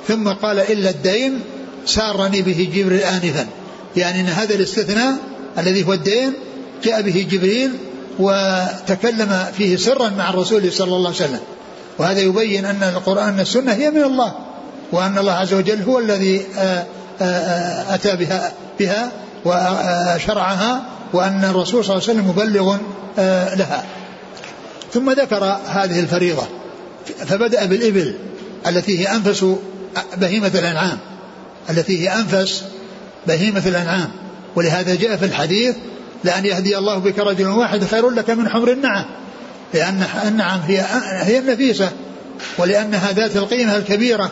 ثم 0.09 0.29
قال 0.29 0.59
إلا 0.59 0.91
الدين 0.91 1.41
سارني 1.87 2.43
به 2.43 2.69
جبريل 2.75 3.01
آنفا. 3.01 3.47
يعني 3.97 4.21
أن 4.21 4.27
هذا 4.27 4.55
الاستثناء 4.55 5.17
الذي 5.59 5.87
هو 5.87 5.93
الدين 5.93 6.33
جاء 6.85 7.03
به 7.03 7.27
جبريل 7.31 7.71
وتكلم 8.19 9.45
فيه 9.57 9.77
سرا 9.77 10.09
مع 10.09 10.31
الرسول 10.31 10.73
صلى 10.73 10.97
الله 10.97 11.15
عليه 11.15 11.25
وسلم. 11.25 11.41
وهذا 11.99 12.21
يبين 12.21 12.65
أن 12.65 12.83
القرآن 12.83 13.41
السنة 13.41 13.73
هي 13.73 13.91
من 13.91 14.03
الله 14.03 14.35
وأن 14.93 15.19
الله 15.19 15.33
عز 15.33 15.55
وجل 15.55 15.83
هو 15.83 15.99
الذي 15.99 16.47
آه، 16.59 16.87
آه، 17.21 17.25
آه، 17.25 17.95
أتى 17.95 18.17
بها 18.17 18.53
بها 18.79 19.13
وشرعها 19.45 20.83
وأن 21.13 21.45
الرسول 21.45 21.85
صلى 21.85 21.97
الله 21.97 22.09
عليه 22.09 22.21
وسلم 22.21 22.29
مبلغ 22.29 22.77
لها. 23.57 23.85
ثم 24.93 25.11
ذكر 25.11 25.45
هذه 25.67 26.01
الفريضة 26.01 26.43
فبدأ 27.27 27.65
بالإبل 27.65 28.15
التي 28.67 28.99
هي 28.99 29.17
أنفس 29.17 29.47
بهيمة 30.17 30.51
الأنعام 30.55 30.99
التي 31.71 32.03
هي 32.03 32.15
أنفس 32.15 32.65
بهيمة 33.27 33.63
الأنعام. 33.67 34.09
ولهذا 34.57 34.95
جاء 34.95 35.17
في 35.17 35.25
الحديث 35.25 35.75
لأن 36.27 36.47
يهدي 36.47 36.79
الله 36.79 36.99
بك 36.99 37.19
رجلا 37.19 37.49
واحد 37.49 37.85
خير 37.85 38.11
لك 38.11 38.31
من 38.31 38.49
حمر 38.49 38.73
النعم. 38.73 39.05
لأن 39.75 40.03
النعم 40.27 40.61
هي 40.61 40.85
هي 41.23 41.39
النفيسة. 41.39 41.91
ولأنها 42.59 43.13
ذات 43.13 43.37
القيمة 43.37 43.77
الكبيرة. 43.77 44.31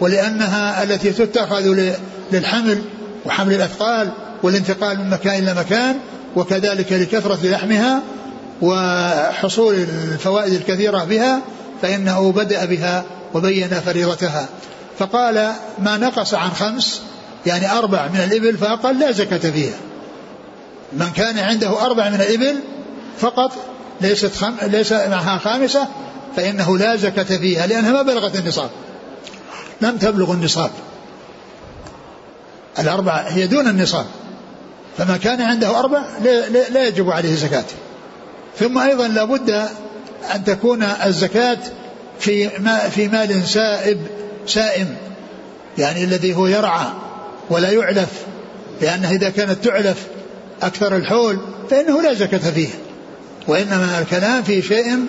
ولأنها 0.00 0.82
التي 0.82 1.10
تتخذ 1.10 1.92
للحمل 2.32 2.82
وحمل 3.26 3.54
الأثقال 3.54 4.10
والانتقال 4.42 4.98
من 4.98 5.10
مكان 5.10 5.42
إلى 5.42 5.54
مكان 5.54 5.96
وكذلك 6.36 6.92
لكثرة 6.92 7.38
لحمها 7.42 8.02
وحصول 8.62 9.74
الفوائد 9.74 10.52
الكثيرة 10.52 11.04
بها 11.04 11.40
فإنه 11.82 12.32
بدأ 12.32 12.64
بها 12.64 13.04
وبين 13.34 13.68
فريضتها. 13.68 14.48
فقال 14.98 15.52
ما 15.78 15.96
نقص 15.96 16.34
عن 16.34 16.50
خمس 16.50 17.00
يعني 17.46 17.72
أربع 17.72 18.08
من 18.08 18.20
الإبل 18.20 18.56
فأقل 18.56 18.98
لا 18.98 19.12
زكاة 19.12 19.50
فيها. 19.50 19.89
من 20.92 21.10
كان 21.16 21.38
عنده 21.38 21.86
أربع 21.86 22.08
من 22.08 22.20
الإبل 22.20 22.60
فقط 23.18 23.52
ليست 24.00 24.34
خم... 24.34 24.54
ليس 24.62 24.92
معها 24.92 25.38
خامسة 25.38 25.88
فإنه 26.36 26.78
لا 26.78 26.96
زكاة 26.96 27.36
فيها 27.36 27.66
لأنها 27.66 27.92
ما 27.92 28.02
بلغت 28.02 28.36
النصاب. 28.36 28.70
لم 29.80 29.96
تبلغ 29.96 30.32
النصاب. 30.32 30.70
الأربعة 32.78 33.20
هي 33.20 33.46
دون 33.46 33.68
النصاب. 33.68 34.06
فما 34.98 35.16
كان 35.16 35.40
عنده 35.40 35.78
أربع 35.78 36.02
لا 36.70 36.86
يجب 36.86 37.10
عليه 37.10 37.34
زكاة. 37.34 37.64
ثم 38.58 38.78
أيضا 38.78 39.08
لابد 39.08 39.50
أن 40.34 40.44
تكون 40.44 40.82
الزكاة 40.82 41.58
في 42.20 42.50
ما 42.58 42.78
في 42.78 43.08
مال 43.08 43.48
سائب 43.48 43.98
سائم 44.46 44.96
يعني 45.78 46.04
الذي 46.04 46.34
هو 46.34 46.46
يرعى 46.46 46.86
ولا 47.50 47.70
يعلف 47.70 48.08
لأنه 48.80 49.10
إذا 49.10 49.30
كانت 49.30 49.64
تعلف 49.64 50.06
أكثر 50.62 50.96
الحول 50.96 51.38
فإنه 51.70 52.02
لا 52.02 52.14
زكاة 52.14 52.50
فيه. 52.50 52.68
وإنما 53.48 53.98
الكلام 53.98 54.42
في 54.42 54.62
شيء 54.62 55.06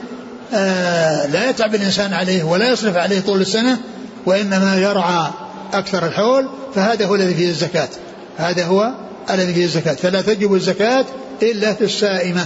آه 0.54 1.26
لا 1.26 1.50
يتعب 1.50 1.76
الإنسان 1.76 2.14
عليه 2.14 2.44
ولا 2.44 2.70
يصرف 2.70 2.98
عليه 2.98 3.20
طول 3.20 3.42
السنة 3.42 3.78
وإنما 4.26 4.78
يرعى 4.78 5.32
أكثر 5.74 6.06
الحول 6.06 6.50
فهذا 6.76 7.06
هو 7.06 7.16
الذي 7.16 7.34
فيه 7.34 7.50
الزكاة. 7.50 7.90
هذا 8.38 8.66
هو 8.66 8.92
الذي 9.30 9.54
فيه 9.54 9.66
الزكاة. 9.66 9.94
فلا 9.94 10.22
تجب 10.22 10.54
الزكاة 10.54 11.06
إلا 11.42 11.74
في 11.74 11.84
السائمة 11.84 12.46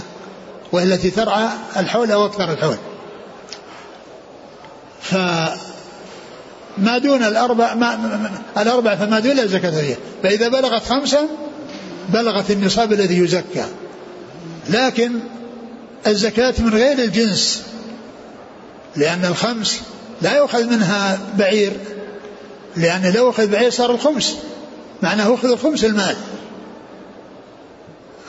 وهي 0.72 0.84
التي 0.84 1.10
ترعى 1.10 1.48
الحول 1.76 2.10
أو 2.10 2.26
أكثر 2.26 2.52
الحول. 2.52 2.76
فما 5.00 6.98
دون 6.98 7.22
الأربع 7.22 7.74
ما 7.74 7.98
الأربع 8.58 8.94
فما 8.94 9.20
دون 9.20 9.36
لا 9.36 9.46
زكاة 9.46 9.96
فإذا 10.22 10.48
بلغت 10.48 10.84
خمسة 10.84 11.28
بلغت 12.08 12.50
النصاب 12.50 12.92
الذي 12.92 13.18
يزكى. 13.18 13.64
لكن 14.68 15.12
الزكاة 16.06 16.54
من 16.58 16.74
غير 16.74 16.98
الجنس 16.98 17.62
لأن 18.96 19.24
الخمس 19.24 19.80
لا 20.22 20.36
يؤخذ 20.36 20.64
منها 20.64 21.18
بعير 21.38 21.72
لأن 22.76 23.12
لو 23.12 23.30
أخذ 23.30 23.46
بعير 23.46 23.70
صار 23.70 23.90
الخمس 23.90 24.36
معناه 25.02 25.34
أخذ 25.34 25.50
الخمس 25.50 25.84
المال. 25.84 26.16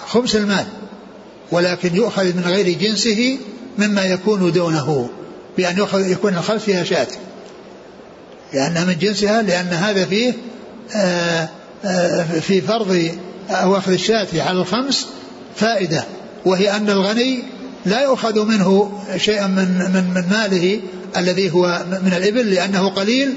خمس 0.07 0.35
المال. 0.35 0.65
ولكن 1.51 1.95
يؤخذ 1.95 2.23
من 2.23 2.43
غير 2.45 2.77
جنسه 2.77 3.37
مما 3.77 4.05
يكون 4.05 4.51
دونه 4.51 5.09
بأن 5.57 5.77
يؤخذ 5.77 6.11
يكون 6.11 6.37
الخمس 6.37 6.61
فيها 6.61 6.83
شاة. 6.83 7.07
لأنها 8.53 8.85
من 8.85 8.97
جنسها 8.97 9.41
لأن 9.41 9.67
هذا 9.67 10.05
فيه 10.05 10.33
آآ 10.95 11.47
آآ 11.85 12.23
في 12.23 12.61
فرض 12.61 13.17
أو 13.49 13.77
أخذ 13.77 13.91
الشاة 13.91 14.27
على 14.33 14.59
الخمس 14.59 15.07
فائدة 15.55 16.03
وهي 16.45 16.75
أن 16.75 16.89
الغني 16.89 17.43
لا 17.85 18.01
يؤخذ 18.01 18.45
منه 18.45 18.99
شيئا 19.17 19.47
من 19.47 19.91
من 19.93 20.03
من 20.15 20.29
ماله 20.29 20.79
الذي 21.17 21.51
هو 21.51 21.85
من 22.03 22.13
الإبل 22.13 22.53
لأنه 22.53 22.89
قليل 22.89 23.33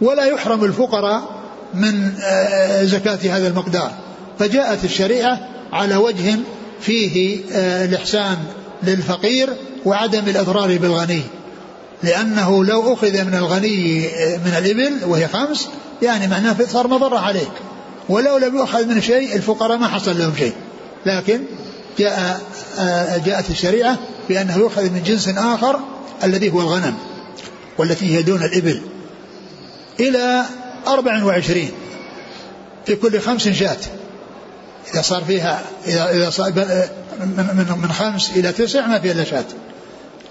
ولا 0.00 0.24
يحرم 0.24 0.64
الفقراء 0.64 1.42
من 1.74 2.12
آه، 2.22 2.84
زكاة 2.84 3.18
هذا 3.36 3.48
المقدار. 3.48 3.92
فجاءت 4.38 4.84
الشريعة 4.84 5.48
على 5.72 5.96
وجه 5.96 6.36
فيه 6.80 7.40
آه، 7.52 7.84
الإحسان 7.84 8.36
للفقير 8.82 9.48
وعدم 9.84 10.28
الإضرار 10.28 10.78
بالغني 10.78 11.22
لأنه 12.02 12.64
لو 12.64 12.94
أخذ 12.94 13.24
من 13.24 13.34
الغني 13.34 14.06
آه، 14.06 14.36
من 14.36 14.54
الإبل 14.58 14.92
وهي 15.06 15.28
خمس 15.28 15.68
يعني 16.02 16.26
معناه 16.26 16.56
صار 16.68 16.88
مضرة 16.88 17.18
عليه 17.18 17.46
ولو 18.08 18.38
لم 18.38 18.56
يؤخذ 18.56 18.86
من 18.86 19.00
شيء 19.00 19.36
الفقراء 19.36 19.78
ما 19.78 19.88
حصل 19.88 20.18
لهم 20.18 20.36
شيء. 20.36 20.52
لكن 21.06 21.40
جاء 21.98 22.40
جاءت 23.26 23.50
الشريعة 23.50 23.98
بأنه 24.28 24.56
يؤخذ 24.56 24.82
من 24.82 25.02
جنس 25.02 25.28
آخر 25.28 25.80
الذي 26.24 26.50
هو 26.50 26.60
الغنم 26.60 26.94
والتي 27.78 28.16
هي 28.16 28.22
دون 28.22 28.42
الإبل 28.42 28.82
إلى 30.00 30.44
أربع 30.86 31.24
وعشرين 31.24 31.70
في 32.86 32.96
كل 32.96 33.20
خمس 33.20 33.48
شاة 33.48 33.76
إذا 34.94 35.02
صار 35.02 35.24
فيها 35.24 35.62
إذا 35.86 36.10
إذا 36.10 36.30
صار 36.30 36.52
من 37.20 37.78
من 37.82 37.92
خمس 37.92 38.30
إلى 38.30 38.52
تسع 38.52 38.86
ما 38.86 38.98
في 38.98 39.12
إلا 39.12 39.24
شاة 39.24 39.44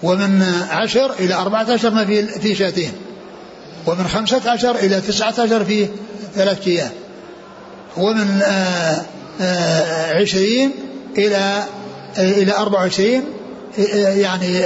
ومن 0.03 0.43
عشر 0.69 1.13
إلى 1.19 1.33
أربعة 1.33 1.71
عشر 1.71 1.89
ما 1.89 2.05
في 2.05 2.27
في 2.27 2.55
شاتين 2.55 2.91
ومن 3.87 4.07
خمسة 4.07 4.51
عشر 4.51 4.75
إلى 4.75 5.01
تسعة 5.01 5.33
عشر 5.39 5.65
في 5.65 5.87
ثلاث 6.35 6.67
أيام 6.67 6.91
ومن 7.97 8.41
آه، 8.41 9.01
آه، 9.41 10.21
عشرين 10.21 10.71
إلى 11.17 11.63
آه، 12.17 12.31
إلى 12.31 12.57
أربعة 12.57 12.81
وعشرين 12.81 13.23
يعني 13.97 14.61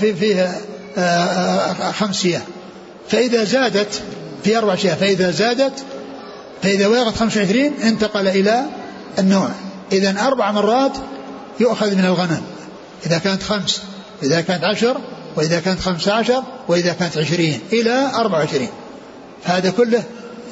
في 0.00 0.14
فيها 0.14 0.54
خمس 1.92 2.24
أيام 2.24 2.42
فإذا 3.08 3.44
زادت 3.44 4.02
في 4.44 4.58
أربع 4.58 4.74
أشياء 4.74 4.94
فإذا 4.94 5.30
زادت 5.30 5.72
فإذا 6.62 6.88
بلغت 6.88 7.16
25 7.16 7.72
انتقل 7.82 8.28
إلى 8.28 8.64
النوع. 9.18 9.48
إذا 9.92 10.20
أربع 10.20 10.52
مرات 10.52 10.92
يؤخذ 11.60 11.94
من 11.94 12.04
الغنم. 12.04 12.42
إذا 13.06 13.18
كانت 13.18 13.42
خمس 13.42 13.82
إذا 14.22 14.40
كانت 14.40 14.64
عشر 14.64 14.96
وإذا 15.36 15.60
كانت 15.60 15.80
خمسة 15.80 16.12
عشر 16.12 16.42
وإذا 16.68 16.92
كانت 16.92 17.18
عشرين 17.18 17.60
إلى 17.72 18.10
أربع 18.14 18.38
وعشرين. 18.38 18.68
هذا 19.44 19.70
كله 19.70 20.02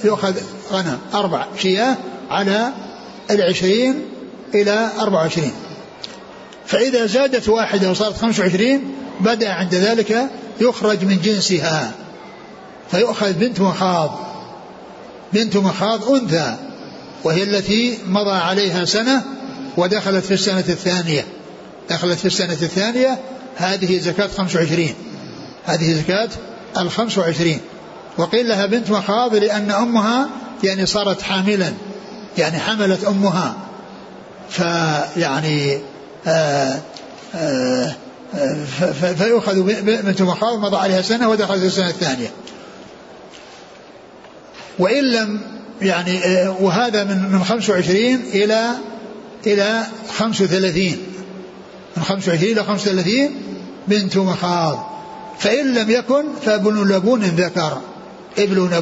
يؤخذ 0.04 0.34
غنم 0.72 0.98
أربع 1.14 1.46
شياه 1.58 1.96
على 2.30 2.72
العشرين 3.30 4.02
إلى 4.54 4.88
أربع 5.00 5.18
وعشرين. 5.18 5.52
فإذا 6.66 7.06
زادت 7.06 7.48
واحدة 7.48 7.90
وصارت 7.90 8.16
خمس 8.16 8.40
وعشرين 8.40 8.94
بدأ 9.20 9.52
عند 9.52 9.74
ذلك 9.74 10.26
يخرج 10.60 11.04
من 11.04 11.20
جنسها. 11.20 11.92
فيؤخذ 12.90 13.32
بنت 13.32 13.60
مخاض. 13.60 14.18
بنت 15.32 15.56
مخاض 15.56 16.10
أنثى 16.10 16.56
وهي 17.24 17.42
التي 17.42 17.98
مضى 18.06 18.30
عليها 18.30 18.84
سنة 18.84 19.22
ودخلت 19.76 20.24
في 20.24 20.34
السنة 20.34 20.64
الثانية. 20.68 21.24
دخلت 21.90 22.18
في 22.18 22.24
السنة 22.24 22.52
الثانية 22.52 23.18
هذه 23.56 23.98
زكاة 23.98 24.26
25 24.26 24.88
هذه 25.64 25.92
زكاة 25.92 26.28
الخمس 26.78 27.18
وعشرين. 27.18 27.60
وقيل 28.18 28.48
لها 28.48 28.66
بنت 28.66 28.90
مخاض 28.90 29.34
لأن 29.34 29.70
أمها 29.70 30.28
يعني 30.64 30.86
صارت 30.86 31.22
حاملا 31.22 31.72
يعني 32.38 32.58
حملت 32.58 33.04
أمها. 33.04 33.56
فيعني 34.50 35.78
آه 36.26 36.80
آه, 37.34 37.94
آه، 38.34 38.64
فيؤخذ 39.12 39.62
بنت 39.82 40.22
مخاض 40.22 40.58
مضى 40.58 40.76
عليها 40.76 41.02
سنة 41.02 41.28
ودخلت 41.28 41.62
السنة 41.62 41.88
الثانية. 41.88 42.30
وإن 44.78 45.04
لم 45.04 45.40
يعني 45.82 46.20
وهذا 46.60 47.04
من 47.04 47.32
من 47.32 47.44
25 47.44 47.96
إلى 48.14 48.70
إلى 49.46 49.82
35 50.14 50.96
من 51.96 52.02
25 52.02 52.52
إلى 52.52 52.64
35 52.64 53.30
بنت 53.88 54.16
مخاض. 54.16 54.90
فإن 55.38 55.74
لم 55.74 55.90
يكن 55.90 56.24
فابن 56.42 56.88
لبون 56.88 57.20
ذكر. 57.20 57.80
ابن 58.38 58.72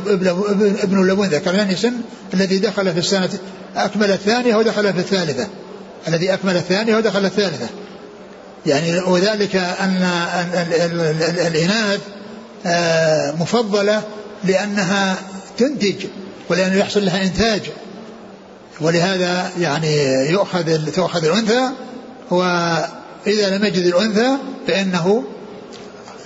ابن 0.82 1.10
لبون 1.10 1.28
ذكر 1.28 1.54
يعني 1.54 1.76
سن 1.76 1.94
الذي 2.34 2.58
دخل 2.58 2.92
في 2.92 2.98
السنة 2.98 3.30
أكمل 3.76 4.10
الثانية 4.10 4.56
ودخل 4.56 4.92
في 4.92 4.98
الثالثة. 4.98 5.48
الذي 6.08 6.34
أكمل 6.34 6.56
الثانية 6.56 6.96
ودخل 6.96 7.24
الثالثة. 7.24 7.66
يعني 8.66 8.98
وذلك 8.98 9.56
أن 9.56 10.10
الإناث 11.46 12.00
آه، 12.66 13.32
مفضلة 13.32 14.02
لأنها 14.44 15.16
تنتج 15.58 16.06
ولأنه 16.48 16.74
يحصل 16.74 17.04
لها 17.04 17.22
إنتاج. 17.22 17.62
ولهذا 18.80 19.50
يعني 19.60 19.96
يؤخذ 20.30 20.90
تؤخذ 20.90 21.24
الأنثى 21.24 21.68
وإذا 22.30 23.56
لم 23.56 23.64
يجد 23.64 23.86
الأنثى 23.86 24.28
فإنه 24.66 25.24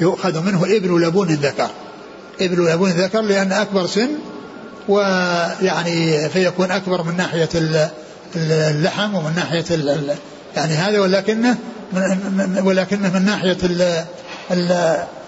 يؤخذ 0.00 0.40
منه 0.40 0.64
ابن 0.64 1.00
لبون 1.00 1.30
الذكر. 1.30 1.70
ابن 2.40 2.68
لبون 2.68 2.90
الذكر 2.90 3.20
لأن 3.20 3.52
أكبر 3.52 3.86
سن 3.86 4.08
ويعني 4.88 6.28
فيكون 6.28 6.70
أكبر 6.70 7.02
من 7.02 7.16
ناحية 7.16 7.48
اللحم 8.36 9.14
ومن 9.14 9.32
ناحية 9.36 9.64
يعني 10.56 10.74
هذا 10.74 11.00
ولكنه 11.00 11.56
ولكنه 12.64 13.14
من 13.14 13.24
ناحية 13.24 13.56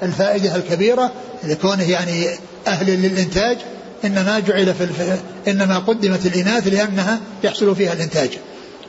الفائدة 0.02 0.56
الكبيرة 0.56 1.12
لكونه 1.44 1.90
يعني 1.90 2.26
أهل 2.66 2.86
للإنتاج 3.02 3.56
إنما 4.04 4.38
جعل 4.38 4.74
في 4.74 4.84
الف... 4.84 5.20
إنما 5.48 5.78
قدمت 5.78 6.26
الإناث 6.26 6.66
لأنها 6.66 7.20
يحصل 7.44 7.76
فيها 7.76 7.92
الإنتاج 7.92 8.30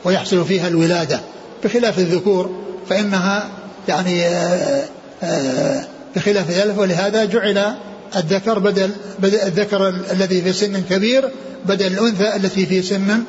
ويحصل 0.04 0.44
فيها 0.44 0.68
الولادة. 0.68 1.20
بخلاف 1.64 1.98
الذكور 1.98 2.50
فإنها 2.88 3.48
يعني 3.88 4.26
آه، 4.26 4.84
آه، 5.22 5.84
بخلاف 6.16 6.50
ذلك 6.50 6.78
ولهذا 6.78 7.24
جعل 7.24 7.76
الذكر 8.16 8.58
بدل, 8.58 8.90
بدل 9.18 9.38
الذكر 9.38 9.88
الذي 9.88 10.42
في 10.42 10.52
سن 10.52 10.82
كبير 10.90 11.30
بدل 11.64 11.86
الأنثى 11.86 12.36
التي 12.36 12.66
في 12.66 12.82
سن 12.82 13.22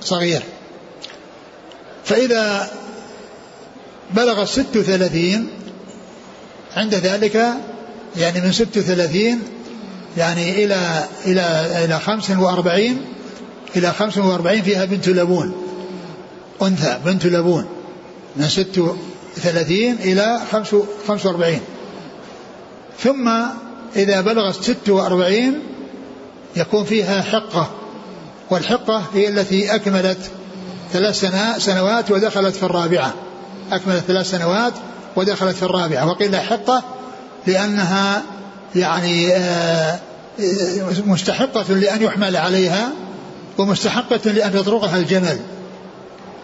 صغير. 0.00 0.42
فإذا 2.04 2.70
بلغ 4.10 4.42
الست 4.42 4.76
وثلاثين 4.76 5.48
عند 6.76 6.94
ذلك 6.94 7.46
يعني 8.16 8.40
من 8.40 8.52
ست 8.52 8.76
وثلاثين 8.78 9.42
يعني 10.16 10.64
إلى 10.64 11.04
إلى 11.26 11.84
إلى 11.84 12.00
خمس 12.00 12.30
وأربعين 12.30 13.04
إلى 13.76 13.92
خمس 13.92 14.18
وأربعين 14.18 14.62
فيها 14.62 14.84
بنت 14.84 15.08
لبون. 15.08 15.54
أنثى 16.62 16.98
بنت 17.04 17.26
لبون. 17.26 17.66
من 18.36 18.48
ست 18.48 18.78
وثلاثين 19.36 19.94
إلى 19.94 20.40
خمس, 20.52 21.26
وأربعين. 21.26 21.60
ثم 22.98 23.30
إذا 23.96 24.20
بلغت 24.20 24.62
ست 24.62 24.88
وأربعين 24.88 25.62
يكون 26.56 26.84
فيها 26.84 27.22
حقة 27.22 27.70
والحقة 28.50 29.02
هي 29.14 29.28
التي 29.28 29.74
أكملت 29.74 30.18
ثلاث 30.92 31.24
سنوات 31.58 32.10
ودخلت 32.10 32.56
في 32.56 32.62
الرابعة. 32.62 33.14
أكملت 33.72 34.04
ثلاث 34.04 34.30
سنوات 34.30 34.72
ودخلت 35.16 35.56
في 35.56 35.62
الرابعة. 35.62 36.06
وقيل 36.08 36.36
حقة 36.36 36.82
لأنها 37.46 38.22
يعني 38.74 39.32
آه، 39.34 39.98
مستحقة 41.06 41.72
لأن 41.72 42.02
يحمل 42.02 42.36
عليها 42.36 42.88
ومستحقة 43.58 44.30
لأن 44.30 44.56
يطرقها 44.56 44.96
الجمل 44.96 45.38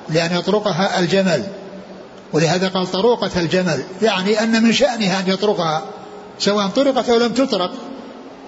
لأن 0.09 0.37
يطرقها 0.37 0.99
الجمل. 0.99 1.45
ولهذا 2.33 2.69
قال 2.69 2.91
طروقة 2.91 3.31
الجمل 3.41 3.83
يعني 4.03 4.43
أن 4.43 4.63
من 4.63 4.73
شأنها 4.73 5.21
أن 5.21 5.25
يطرقها. 5.27 5.83
سواء 6.41 6.67
طرقت 6.67 7.09
أو 7.09 7.19
لم 7.19 7.33
تطرق. 7.33 7.73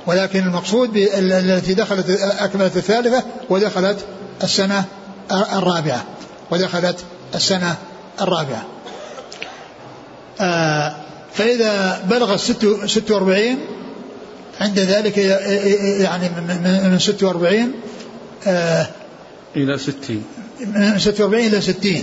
ولكن 0.07 0.47
المقصود 0.47 0.97
التي 0.97 1.75
دخلت 1.75 2.11
أكملت 2.21 2.77
الثالثة 2.77 3.23
ودخلت 3.51 3.99
السنة 4.43 4.85
الرابعة. 5.33 6.05
ودخلت 6.51 6.97
السنة 7.35 7.77
الرابعة. 8.21 8.67
آه 10.41 10.97
فإذا 11.35 12.03
بلغ 12.11 12.35
الست, 12.35 12.67
ست 12.87 13.11
وأربعين 13.11 13.59
عند 14.61 14.79
ذلك 14.79 15.19
يعني 15.19 16.29
من 16.89 16.99
46 16.99 17.73
آه 18.47 18.87
إلى 19.57 19.79
60 19.79 20.25
من 20.61 20.99
46 20.99 21.47
إلى 21.47 21.61
60 21.61 22.03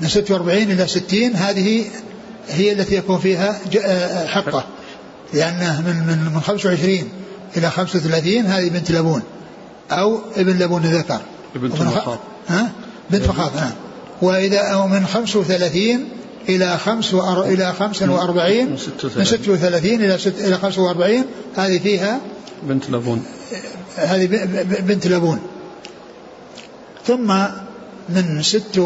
من 0.00 0.08
46 0.08 0.62
إلى 0.62 0.86
60 0.86 1.36
هذه 1.36 1.84
هي 2.48 2.72
التي 2.72 2.94
يكون 2.94 3.18
فيها 3.18 3.60
آه، 3.84 4.26
حقة. 4.26 4.64
لأنه 5.34 5.80
من 5.80 6.06
من 6.06 6.34
من 6.34 6.40
25 6.40 7.08
إلى 7.56 7.70
35 7.70 8.46
هذه 8.46 8.68
بنت 8.68 8.90
لبون. 8.90 9.22
أو 9.90 10.20
ابن 10.36 10.58
لبون 10.58 10.82
ذكر. 10.82 11.20
بنت 11.54 11.82
مخاض 11.82 12.18
ها؟ 12.48 12.72
بنت 13.10 13.28
مخاض 13.28 13.56
نعم 13.56 13.72
وإذا 14.22 14.58
أو 14.58 14.88
من 14.88 15.06
35 15.06 16.08
إلى 16.48 16.78
خمس 16.78 17.14
وأر... 17.14 17.44
إلى 17.44 17.72
خمس 17.72 18.02
وأربعين 18.02 18.70
من 19.16 19.24
ست 19.24 19.48
وثلاثين. 19.48 20.04
إلى 20.04 20.18
ست... 20.18 20.34
إلى 20.40 20.58
خمس 20.58 20.78
وأربعين 20.78 21.24
هذه 21.56 21.78
فيها 21.78 22.20
بنت 22.62 22.90
لبون. 22.90 23.24
هذه 23.96 24.26
بنت 24.80 25.06
لبون. 25.06 25.38
ثم 27.06 27.34
من 28.08 28.42
ست 28.42 28.80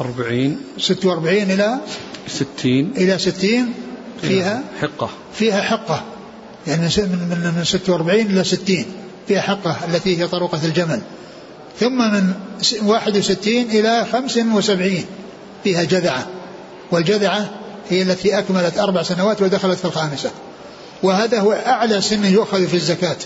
أربعين. 0.00 0.58
ست 0.78 1.04
وأربعين 1.04 1.50
إلى 1.50 1.78
ستين. 2.28 2.92
إلى 2.96 3.18
ستين 3.18 3.72
فيها 4.28 4.62
حقة. 4.80 5.10
فيها 5.34 5.62
حقة. 5.62 6.02
يعني 6.66 6.82
من 6.82 7.28
من 7.30 7.52
من 7.56 7.64
46 7.64 8.20
إلى 8.20 8.44
60 8.44 8.84
فيها 9.28 9.40
حقة 9.40 9.76
التي 9.88 10.18
هي 10.18 10.28
طرقة 10.28 10.60
الجمل. 10.64 11.00
ثم 11.80 11.98
من 11.98 12.34
61 12.82 13.62
إلى 13.70 14.06
75 14.12 15.04
فيها 15.64 15.84
جذعة. 15.84 16.26
والجذعة 16.90 17.50
هي 17.90 18.02
التي 18.02 18.38
أكملت 18.38 18.78
أربع 18.78 19.02
سنوات 19.02 19.42
ودخلت 19.42 19.78
في 19.78 19.84
الخامسة. 19.84 20.30
وهذا 21.02 21.40
هو 21.40 21.52
أعلى 21.52 22.00
سن 22.00 22.24
يؤخذ 22.24 22.66
في 22.66 22.74
الزكاة. 22.74 23.16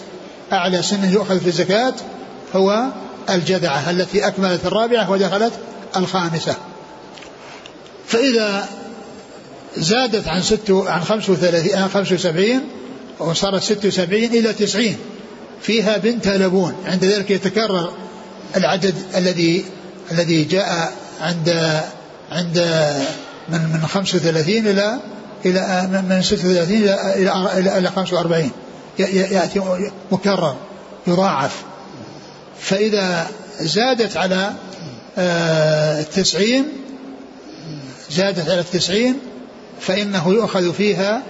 أعلى 0.53 0.83
سن 0.83 1.13
يؤخذ 1.13 1.41
في 1.41 1.47
الزكاة 1.47 1.95
هو 2.55 2.87
الجذعة 3.31 3.91
التي 3.91 4.27
أكملت 4.27 4.67
الرابعة 4.67 5.11
ودخلت 5.11 5.53
الخامسة. 5.97 6.55
فإذا 8.07 8.69
زادت 9.77 10.29
عن 10.29 10.43
ست 10.43 10.71
عن 10.71 11.05
35 11.05 11.75
عن 11.75 11.89
75 11.89 12.61
وصارت 13.19 13.63
76 13.63 14.15
إلى 14.15 14.53
90 14.53 14.97
فيها 15.63 15.97
بنت 15.97 16.29
لبون. 16.29 16.75
عند 16.87 17.05
ذلك 17.05 17.31
يتكرر 17.31 17.93
العدد 18.57 18.95
الذي 19.17 19.65
الذي 20.13 20.45
جاء 20.45 20.93
عند 21.21 21.81
عند 22.33 22.59
من 23.49 23.61
من 23.73 23.87
35 23.87 24.67
إلى 24.67 24.99
إلى 25.45 25.89
من 26.09 26.23
36 26.23 26.77
إلى 26.77 27.59
إلى 27.59 27.79
إلى 27.79 27.91
45 27.91 28.51
يأتي 28.99 29.61
مكرر 30.13 30.57
يضاعف. 31.07 31.63
فإذا 32.61 33.27
زادت 33.61 34.17
على 34.17 34.53
آه، 35.19 36.01
التسعين 36.01 36.65
زادت 38.11 38.51
على 38.51 38.61
التسعين 38.61 39.19
فإنه 39.81 40.29
يؤخذ 40.29 40.73
فيها 40.73 41.23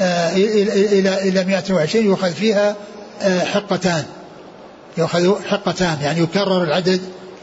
آه، 0.00 0.36
إلى 0.36 1.28
إلى 1.28 1.44
120 1.44 2.04
يؤخذ 2.04 2.32
فيها 2.32 2.76
آه، 3.22 3.44
حقتان. 3.44 4.04
يؤخذ 4.98 5.44
حقتان 5.44 5.98
يعني 6.02 6.20
يكرر 6.20 6.62
العدد 6.62 7.00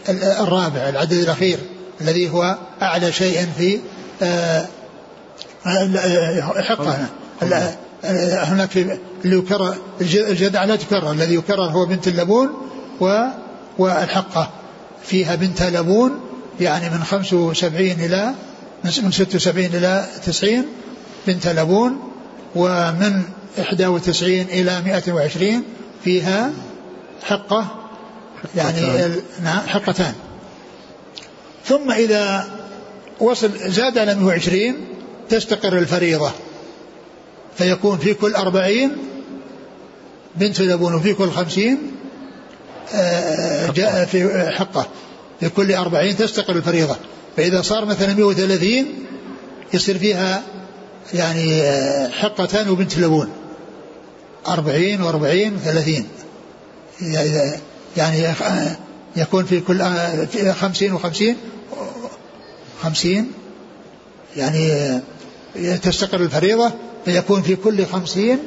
الرابع 0.10 0.90
العدد 0.90 1.14
الأخير 1.14 1.58
الذي 2.02 2.30
هو 2.30 2.58
أعلى 2.82 3.12
شيء 3.12 3.48
في 3.58 3.80
آه، 4.22 4.66
حقه. 6.62 7.06
هناك 8.44 8.70
في 8.70 8.98
اللي 9.26 9.38
يكرر 9.38 9.76
الجدع 10.02 10.64
لا 10.64 10.76
تكرر 10.76 11.12
الذي 11.12 11.36
يكرر 11.36 11.66
هو 11.66 11.86
بنت 11.86 12.08
اللبون 12.08 12.50
و 13.00 13.24
والحقة. 13.78 14.50
فيها 15.04 15.36
بنت 15.36 15.64
لبون 15.64 16.20
يعني 16.60 16.90
من 16.90 17.04
75 17.04 17.92
إلى 17.92 18.34
من 18.84 18.92
76 18.92 19.66
إلى 19.66 20.06
90 20.26 20.66
بنت 21.28 21.48
لبون 21.48 22.12
ومن 22.56 23.24
91 23.58 24.32
إلى 24.32 24.82
120 24.82 25.64
فيها 26.04 26.52
حقة 27.24 27.68
يعني 28.56 28.82
نعم 29.44 29.68
حقتان. 29.68 30.14
ثم 31.66 31.92
إذا 31.92 32.48
وصل 33.20 33.52
زاد 33.58 33.98
على 33.98 34.16
120 34.16 34.76
تستقر 35.30 35.78
الفريضة 35.78 36.32
فيكون 37.58 37.98
في 37.98 38.14
كل 38.14 38.36
أربعين 38.36 38.98
بنت 40.36 40.62
لبون 40.62 40.94
وفي 40.94 41.14
كل 41.14 41.32
خمسين 41.32 41.78
آه، 42.94 43.72
جاء 43.72 44.06
في 44.06 44.50
حقة. 44.52 44.88
في 45.40 45.50
كل 45.50 45.74
أربعين 45.74 46.18
تستقر 46.18 46.56
الفريضة. 46.56 46.96
فإذا 47.38 47.62
صار 47.62 47.86
مثلا 47.86 48.14
130 48.14 48.86
يصير 49.74 49.98
فيها 49.98 50.44
يعني 51.14 51.62
آه، 51.62 52.10
حقتان 52.10 52.70
وبنت 52.70 52.98
لبون. 52.98 53.30
أربعين 54.48 55.02
وأربعين 55.02 55.58
ثلاثين 55.58 56.08
يعني 57.98 58.28
آه، 58.28 58.78
يكون 59.16 59.46
في 59.46 59.60
كل 59.60 59.82
آه، 59.82 60.52
خمسين 60.52 60.94
وخمسين 60.94 61.36
خمسين 62.82 63.32
يعني 64.38 65.00
تستقر 65.84 66.22
الفريضة 66.22 66.72
فيكون 67.06 67.42
في 67.42 67.56
كل 67.56 67.86
خمسين 67.86 68.40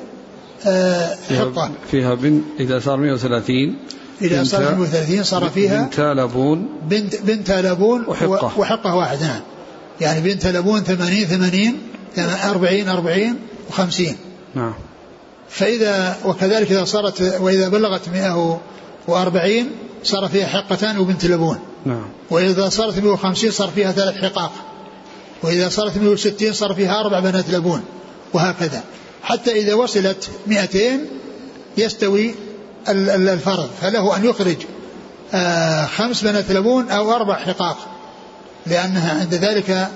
حقة. 1.31 1.71
فيها 1.91 2.15
بنت 2.15 2.45
إذا 2.61 2.79
صار 2.79 2.97
130 2.97 3.77
إذا 4.23 4.45
صار 4.45 4.75
130 4.75 5.25
صار 5.25 5.51
فيها 5.51 5.83
بنت 5.83 6.01
لبون. 6.01 6.69
بنت 6.89 7.23
بنت 7.23 7.51
لبون 7.51 8.05
وحقة. 8.09 8.59
وحقة 8.59 8.95
واحد 8.95 9.23
نعم 9.23 9.41
يعني 10.01 10.21
بنت 10.21 10.47
لبون 10.47 10.83
80 10.83 11.25
80 11.25 11.79
أربعين 12.45 12.89
أربعين 12.89 13.37
وخمسين. 13.69 14.17
نعم. 14.55 14.75
فإذا 15.51 16.17
وكذلك 16.25 16.73
إذا 16.73 16.85
صارت 16.85 17.41
وإذا 17.41 17.69
بلغت 17.69 18.09
مئة 18.09 18.61
وأربعين 19.09 19.71
صار 20.05 20.29
فيها 20.29 20.47
حقتان 20.47 20.99
وبنت 20.99 21.25
لبون. 21.25 21.59
نعم. 21.87 22.07
وإذا 22.31 22.69
صارت 22.69 22.99
مئة 22.99 23.11
وخمسين 23.11 23.51
صار 23.51 23.69
فيها 23.69 23.93
ثلاث 23.93 24.15
حقاق. 24.15 24.53
وإذا 25.43 25.69
صارت 25.69 25.97
مئة 25.99 26.09
وستين 26.09 26.53
صار 26.53 26.75
فيها 26.75 27.01
أربع 27.01 27.21
بنات 27.21 27.51
لبون. 27.51 27.83
وهكذا. 28.33 28.83
حتى 29.23 29.53
إذا 29.53 29.75
وصلت 29.75 30.31
مئتين 30.47 31.07
يستوي 31.77 32.35
الفرض. 32.89 33.71
فله 33.81 34.17
أن 34.17 34.25
يخرج 34.25 34.57
آه، 35.35 35.87
خمس 35.87 36.23
بنات 36.23 36.51
لبون 36.51 36.91
أو 36.91 37.13
أربع 37.13 37.37
حقاق 37.37 37.77
لأنها 38.67 39.21
عند 39.21 39.35
ذلك 39.35 39.89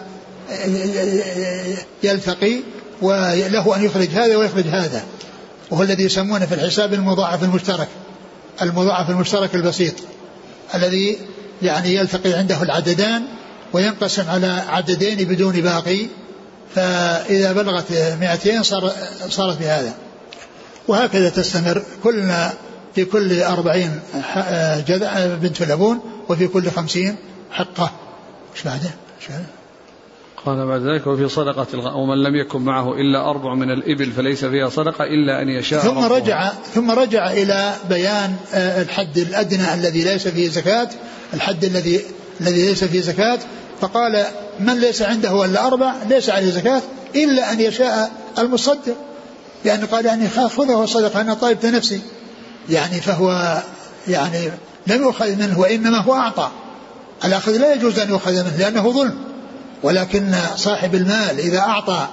يلتقي 2.03 2.61
وله 3.03 3.76
أن 3.76 3.85
يخرج 3.85 4.09
هذا 4.09 4.37
ويخرج 4.37 4.66
هذا 4.66 5.05
وهو 5.70 5.82
الذي 5.82 6.03
يسمونه 6.03 6.47
في 6.47 6.55
الحساب 6.55 6.95
المضاعف 6.95 7.43
المشترك 7.43 7.89
المضاعف 8.62 9.11
المشترك 9.11 9.55
البسيط 9.55 9.95
الذي 10.74 11.18
يعني 11.62 11.95
يلتقي 11.95 12.32
عنده 12.32 12.62
العددان 12.62 13.22
وينقسم 13.72 14.30
على 14.30 14.62
عددين 14.68 15.28
بدون 15.28 15.61
باقي 15.61 16.07
فإذا 16.74 17.53
بلغت 17.53 17.93
200 18.20 18.62
صار 18.62 18.93
صارت 19.28 19.59
بهذا. 19.59 19.95
وهكذا 20.89 21.28
تستمر. 21.28 21.82
كلنا 22.03 22.53
في 22.95 23.05
كل 23.05 23.43
أربعين 23.43 24.01
جذع 24.89 25.27
بنت 25.27 25.63
لبون 25.63 26.01
وفي 26.29 26.49
كل 26.49 26.71
خمسين 26.71 27.17
حقة 27.51 27.93
إيش 28.55 28.63
بعده؟ 28.65 28.91
قال 30.47 30.67
بعد 30.67 30.81
ذلك 30.81 31.07
وفي 31.07 31.29
صدقة. 31.29 31.97
ومن 31.97 32.23
لم 32.23 32.37
يكن 32.37 32.61
معه 32.61 32.93
إلا 32.93 33.31
أربع 33.31 33.55
من 33.55 33.71
الإبل 33.71 34.13
فليس 34.13 34.45
فيها 34.45 34.69
صدقة 34.69 35.05
إلا 35.05 35.43
أن 35.43 35.49
يشاء 35.49 35.81
ثم 35.81 35.99
ربه. 35.99 36.17
رجع 36.17 36.53
ثم 36.75 36.91
رجع 36.91 37.31
إلى 37.31 37.73
بيان 37.89 38.37
آه، 38.55 38.83
الحد 38.83 39.19
الأدنى 39.19 39.75
الذي 39.75 40.05
ليس 40.05 40.29
فيه 40.29 40.49
زكاة 40.49 40.89
الحد 41.35 41.65
الذي 41.65 42.01
الذي 42.41 42.67
ليس 42.67 42.85
فيه 42.85 43.01
زكاة 43.01 43.39
فقال 43.81 44.25
من 44.61 44.81
ليس 44.81 45.03
عنده 45.03 45.45
إلا 45.45 45.67
أربع 45.67 45.95
ليس 46.09 46.31
عليه 46.31 46.51
زكاة 46.51 46.83
إلا 47.15 47.53
أن 47.53 47.61
يشاء 47.61 48.13
المصدق 48.39 48.97
يعني 49.65 49.85
قال 49.85 50.07
يعني 50.07 50.29
خذه 50.29 50.85
صدقة 50.85 51.21
أنا 51.21 51.35
طيبت 51.35 51.67
نفسي 51.67 52.01
يعني 52.69 53.01
فهو 53.01 53.62
يعني 54.09 54.51
لم 54.87 55.03
يؤخذ 55.03 55.37
منه 55.37 55.59
وإنما 55.59 55.99
هو 55.99 56.15
أعطى. 56.15 56.51
الأخذ 57.25 57.57
لا 57.57 57.75
يجوز 57.75 57.99
أن 57.99 58.09
يؤخذ 58.09 58.33
منه 58.33 58.57
لأنه 58.59 58.91
ظلم. 58.91 59.15
ولكن 59.83 60.35
صاحب 60.57 60.95
المال 60.95 61.39
إذا 61.39 61.59
أعطى 61.59 62.07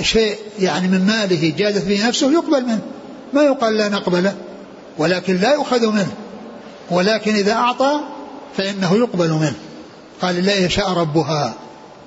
شيء 0.00 0.36
يعني 0.58 0.88
من 0.88 1.06
ماله 1.06 1.54
جادت 1.56 1.84
به 1.84 2.08
نفسه 2.08 2.32
يقبل 2.32 2.62
منه. 2.62 2.80
ما 3.32 3.42
يقال 3.42 3.76
لا 3.76 3.88
نقبله 3.88 4.34
ولكن 4.98 5.36
لا 5.36 5.52
يؤخذ 5.52 5.86
منه. 5.86 6.12
ولكن 6.90 7.34
إذا 7.34 7.52
أعطى 7.52 8.00
فإنه 8.56 8.96
يقبل 8.96 9.30
منه. 9.30 9.56
قال 10.22 10.44
لا 10.44 10.54
يشاء 10.54 10.92
ربها. 10.92 11.54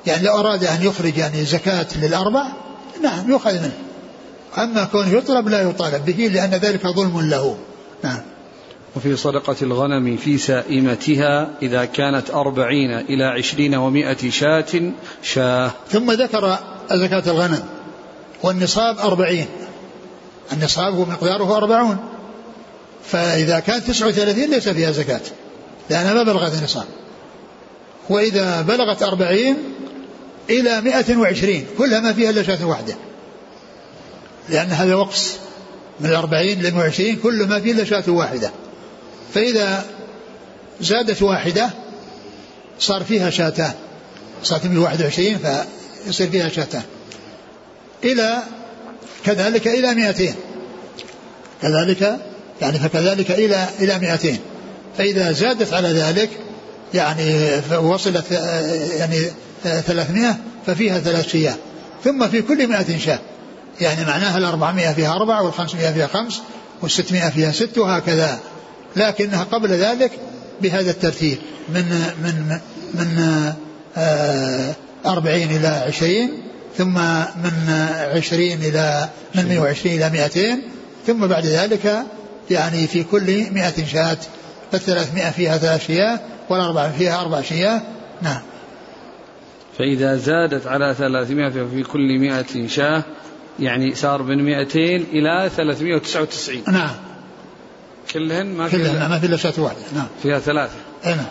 يعني 0.06 0.24
لو 0.24 0.40
أراد 0.40 0.64
أن 0.64 0.84
يخرج 0.84 1.18
يعني 1.18 1.46
زكاة 1.46 1.88
للأربع 1.96 2.46
نعم 3.04 3.30
يؤخذ 3.30 3.54
منه. 3.54 3.78
أما 4.58 4.84
كونه 4.84 5.10
يطلب 5.18 5.48
لا 5.48 5.62
يطالب 5.62 6.06
به 6.06 6.28
لأن 6.28 6.50
ذلك 6.50 6.88
ظلم 6.88 7.22
له. 7.22 7.58
نعم. 8.04 8.22
وفي 8.96 9.16
صدقة 9.16 9.56
الغنم 9.62 10.18
في 10.18 10.38
سائمتها 10.38 11.50
إذا 11.62 11.86
كانت 11.86 12.30
أربعين 12.30 12.94
إلى 12.94 13.24
عشرين 13.24 13.76
ومائة 13.76 14.30
شاة 14.30 14.92
شاة. 15.24 15.72
ثم 15.92 16.12
ذكر 16.12 16.58
زكاة 16.92 17.32
الغنم 17.32 17.64
والنصاب 18.44 19.00
أربعين. 19.00 19.46
النصاب 20.54 20.94
هو 20.94 21.06
مقداره 21.06 21.58
أربعون. 21.58 21.98
فإذا 23.06 23.60
كانت 23.60 23.88
تسعة 23.88 24.08
وثلاثين 24.08 24.50
ليس 24.50 24.70
فيها 24.70 24.92
زكاة 24.92 25.22
لأنها 25.90 26.14
ما 26.14 26.24
بلغت 26.24 26.54
النصاب. 26.54 26.86
وإذا 28.10 28.62
بلغت 28.62 29.04
أربعين 29.04 29.58
إلى 30.50 30.82
مئة 30.82 31.18
وعشرين 31.18 31.66
كلها 31.78 32.00
ما 32.00 32.14
فيها 32.14 32.30
إلا 32.30 32.44
شاة 32.44 32.66
واحدة. 32.66 32.96
لأن 34.50 34.68
هذا 34.68 34.96
وقص 34.96 35.38
من 36.02 36.10
الأربعين 36.10 36.60
إلى 36.60 36.78
وعشرين 36.78 37.16
كل 37.16 37.48
ما 37.48 37.60
فيه 37.60 37.72
إلا 37.72 37.84
واحدة. 38.10 38.52
فإذا 39.34 39.86
زادت 40.82 41.22
واحدة 41.22 41.70
صار 42.80 43.04
فيها 43.04 43.30
شاتان 43.30 43.74
صارت 44.44 44.66
121 44.66 45.66
فيصير 46.06 46.30
فيها 46.30 46.50
شاتان 46.50 46.82
إلى 48.04 48.38
كذلك 49.26 49.68
إلى 49.68 49.94
200 49.94 50.34
كذلك 51.62 52.20
يعني 52.62 52.80
فكذلك 52.80 53.32
إلى 53.32 53.66
إلى 53.80 54.00
200 54.00 54.38
فإذا 54.98 55.32
زادت 55.32 55.74
على 55.74 55.88
ذلك 55.88 56.30
يعني 56.94 57.62
وصلت 57.78 58.32
يعني 59.00 59.32
300 59.64 60.36
ففيها 60.68 61.00
ثلاث 61.00 61.28
شياه. 61.28 61.56
ثم 62.04 62.28
في 62.28 62.42
كل 62.42 62.68
100 62.68 62.98
شاة. 62.98 63.20
يعني 63.82 64.06
معناها 64.06 64.38
الأربعمائة 64.38 64.94
فيها 64.94 65.16
أربع 65.16 65.40
والخمسمائة 65.42 65.92
فيها 65.92 66.08
خمس 66.08 66.42
والستمائة 66.82 67.30
فيها 67.30 67.52
ست 67.52 67.78
وهكذا. 67.78 68.40
لكنها 68.96 69.44
قبل 69.44 69.70
ذلك 69.70 70.12
بهذا 70.62 70.92
الترتيب 70.92 71.38
من 71.70 71.84
من 72.24 72.60
من 72.94 73.24
آه، 73.98 74.76
أربعين 75.06 75.52
إلى 75.52 75.68
عشرين 75.68 76.32
ثم 76.78 76.94
من 77.44 77.70
عشرين 78.16 78.60
إلى 78.64 79.10
من 79.36 79.46
120 79.46 79.96
إلى 79.96 80.10
200 80.10 80.62
ثم 81.08 81.28
بعد 81.28 81.46
ذلك 81.46 82.04
يعني 82.52 82.88
في 82.88 83.04
كل 83.04 83.46
مئة 83.52 83.86
شاة 83.86 84.18
فالثلاثمائة 84.72 85.30
فيها 85.30 85.58
ثلاث 85.58 85.88
شياه 85.88 86.20
والأربع 86.50 86.90
فيها 86.90 87.22
أربع 87.22 87.42
شياه. 87.42 87.82
نعم. 88.22 88.42
فإذا 89.78 90.16
زادت 90.16 90.68
على 90.68 90.96
ثلاثمائة 90.98 91.50
في 91.50 91.84
كل 91.84 92.20
مئة 92.20 92.68
شاة 92.68 93.04
يعني 93.60 93.96
صار 93.96 94.24
من 94.24 94.44
200 94.44 94.80
إلى 94.96 95.50
399 95.56 96.64
نعم. 96.68 96.96
كلهن 98.14 98.46
ما 98.46 98.70
كلهن 98.70 99.10
ما 99.10 99.20
في 99.20 99.26
إلا 99.26 99.38
شاة 99.38 99.54
واحدة. 99.58 99.80
نعم. 99.96 100.08
فيها 100.24 100.40
ثلاثة. 100.40 100.76
أي 101.06 101.16
نعم. 101.16 101.26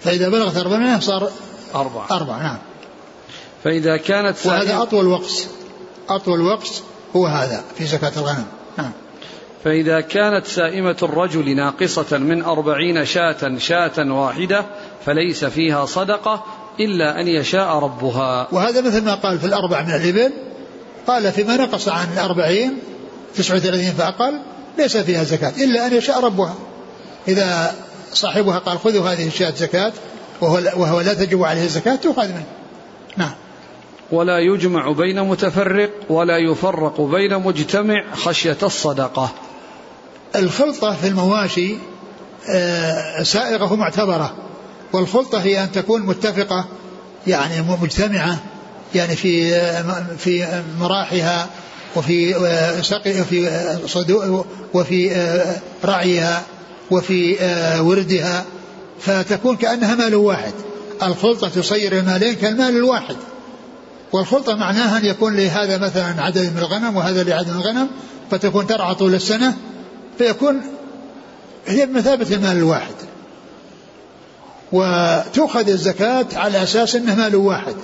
فإذا 0.00 0.28
بلغت 0.28 0.56
400 0.56 1.00
صار 1.00 1.30
أربعة. 1.74 2.06
أربعة 2.10 2.42
نعم. 2.42 2.58
فإذا 3.64 3.96
كانت 3.96 4.46
وهذا 4.46 4.82
أطول 4.82 5.06
وقت. 5.06 5.48
أطول 6.08 6.40
وقت 6.40 6.82
هو 7.16 7.26
هذا 7.26 7.64
في 7.78 7.84
زكاة 7.84 8.12
الغنم. 8.16 8.46
نعم. 8.78 8.92
فإذا 9.64 10.00
كانت 10.00 10.46
سائمة 10.46 10.96
الرجل 11.02 11.56
ناقصة 11.56 12.18
من 12.18 12.42
أربعين 12.42 13.04
شاة 13.04 13.58
شاة 13.58 14.12
واحدة 14.12 14.66
فليس 15.06 15.44
فيها 15.44 15.86
صدقة 15.86 16.44
إلا 16.80 17.20
أن 17.20 17.28
يشاء 17.28 17.78
ربها. 17.78 18.48
وهذا 18.52 18.80
مثل 18.80 19.04
ما 19.04 19.14
قال 19.14 19.38
في 19.38 19.46
الأربع 19.46 19.82
من 19.82 19.94
الإبل 19.94 20.32
قال 21.06 21.32
فيما 21.32 21.56
نقص 21.56 21.88
عن 21.88 22.06
الأربعين 22.12 22.78
تسعة 23.36 23.56
وثلاثين 23.56 23.92
فأقل 23.92 24.40
ليس 24.78 24.96
فيها 24.96 25.24
زكاة 25.24 25.52
إلا 25.64 25.86
أن 25.86 25.94
يشاء 25.94 26.24
ربها. 26.24 26.54
إذا 27.28 27.74
صاحبها 28.12 28.58
قال 28.58 28.78
خذوا 28.78 29.08
هذه 29.08 29.26
الشاة 29.26 29.50
زكاة 29.50 29.92
وهو, 30.40 30.54
وهو 30.54 31.00
لا 31.00 31.14
تجب 31.14 31.42
عليه 31.42 31.64
الزكاة 31.64 31.96
تؤخذ 31.96 32.28
منه. 32.28 32.46
نعم. 33.16 33.32
ولا 34.12 34.38
يجمع 34.38 34.92
بين 34.92 35.22
متفرق 35.22 35.90
ولا 36.08 36.38
يفرق 36.38 37.00
بين 37.00 37.38
مجتمع 37.38 38.14
خشية 38.14 38.58
الصدقة. 38.62 39.30
الخلطة 40.36 40.94
في 40.94 41.08
المواشي 41.08 41.74
آه، 42.48 43.22
سائغة 43.22 43.74
معتبرة 43.74 44.34
والخلطة 44.92 45.42
هي 45.42 45.62
أن 45.62 45.72
تكون 45.72 46.02
متفقة 46.02 46.64
يعني 47.26 47.62
مجتمعة 47.82 48.38
يعني 48.94 49.16
في 49.16 49.50
في 50.18 50.62
مراحها 50.80 51.46
وفي 51.96 52.34
سقي 52.82 53.20
وفي 53.20 53.50
صدو 53.86 54.44
وفي 54.74 55.30
رعيها 55.84 56.42
وفي 56.90 57.36
وردها. 57.80 58.44
فتكون 59.00 59.56
كأنها 59.56 59.94
مال 59.94 60.14
واحد. 60.14 60.52
الخلطة 61.02 61.48
تصير 61.48 61.98
المالين 61.98 62.34
كالمال 62.34 62.76
الواحد. 62.76 63.16
والخلطة 64.12 64.54
معناها 64.54 64.98
أن 64.98 65.04
يكون 65.04 65.36
لهذا 65.36 65.78
مثلا 65.78 66.22
عدد 66.22 66.52
من 66.52 66.58
الغنم 66.58 66.96
وهذا 66.96 67.22
لعدد 67.24 67.48
من 67.48 67.56
الغنم. 67.56 67.88
فتكون 68.30 68.66
ترعى 68.66 68.94
طول 68.94 69.14
السنة. 69.14 69.56
فيكون 70.18 70.60
هي 71.66 71.86
بمثابة 71.86 72.34
المال 72.34 72.56
الواحد. 72.56 72.94
وتؤخذ 74.72 75.68
الزكاة 75.68 76.26
على 76.34 76.62
أساس 76.62 76.96
أنه 76.96 77.14
مال 77.14 77.36
واحد. 77.36 77.74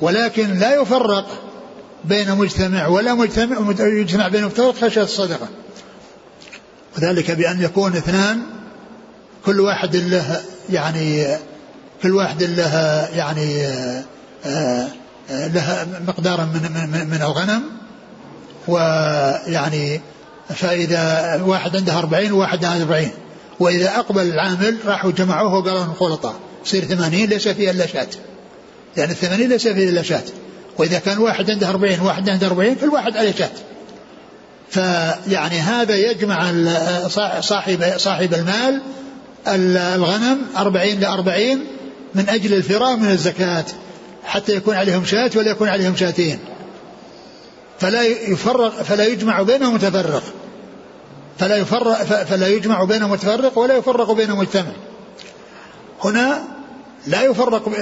ولكن 0.00 0.58
لا 0.58 0.82
يفرق 0.82 1.26
بين 2.04 2.34
مجتمع 2.34 2.86
ولا 2.86 3.14
مجتمع 3.14 3.74
يجتمع 3.80 4.28
بين 4.28 4.44
مفترق 4.44 4.74
خشية 4.74 5.02
الصدقة. 5.02 5.48
وذلك 6.96 7.30
بأن 7.30 7.62
يكون 7.62 7.96
اثنان 7.96 8.42
كل 9.46 9.60
واحد 9.60 9.96
له 9.96 10.40
يعني 10.70 11.36
كل 12.02 12.14
واحد 12.14 12.42
له 12.42 12.76
يعني 13.14 13.66
آه، 13.66 14.88
آه، 15.30 15.46
له 15.48 15.86
مقدارا 16.06 16.44
من 16.44 16.90
من 16.92 17.10
من 17.10 17.22
الغنم. 17.22 17.62
ويعني 18.68 20.00
فإذا 20.48 21.40
واحد 21.46 21.76
عنده 21.76 21.98
أربعين 21.98 22.32
وواحد 22.32 22.64
عنده 22.64 22.82
أربعين. 22.84 23.10
وإذا 23.60 23.96
أقبل 23.98 24.22
العامل 24.22 24.76
راحوا 24.86 25.10
جمعوه 25.10 25.54
وقالوا 25.54 25.94
خلطاء 26.00 26.34
يصير 26.66 26.84
ثمانين 26.84 27.28
ليس 27.28 27.48
فيها 27.48 27.70
إلا 27.70 27.86
شاة. 27.86 28.08
يعني 28.96 29.12
الثمانين 29.12 29.48
ليس 29.48 29.68
فيه 29.68 29.88
إلا 29.88 30.02
شاة. 30.02 30.22
وإذا 30.78 30.98
كان 30.98 31.18
واحد 31.18 31.50
عنده 31.50 31.70
أربعين 31.70 32.00
واحد 32.00 32.30
عنده 32.30 32.46
أربعين 32.46 32.74
كل 32.74 32.88
واحد 32.88 33.16
عليه 33.16 33.32
شاة. 33.32 33.50
فيعني 34.70 35.58
هذا 35.58 35.96
يجمع 35.96 36.52
صاحب 37.40 37.94
صاحب 37.96 38.34
المال 38.34 38.80
الغنم 39.46 40.38
أربعين 40.56 41.00
لأربعين 41.00 41.64
من 42.14 42.28
أجل 42.28 42.54
الفرار 42.54 42.96
من 42.96 43.10
الزكاة 43.10 43.64
حتى 44.24 44.52
يكون 44.52 44.74
عليهم 44.74 45.04
شاة 45.04 45.30
ولا 45.36 45.50
يكون 45.50 45.68
عليهم 45.68 45.96
شاتين. 45.96 46.38
فلا 47.80 48.02
يفرق 48.02 48.82
فلا 48.82 49.06
يجمع 49.06 49.42
بينهم 49.42 49.74
متفرق. 49.74 50.22
فلا 51.38 51.56
يفرق 51.56 52.02
فلا 52.02 52.48
يجمع 52.48 52.84
بينهم 52.84 53.10
متفرق 53.10 53.58
ولا 53.58 53.76
يفرق 53.76 54.12
بينهم 54.12 54.38
مجتمع. 54.38 54.72
هنا 56.04 56.42
لا 57.06 57.22
يفرق 57.22 57.72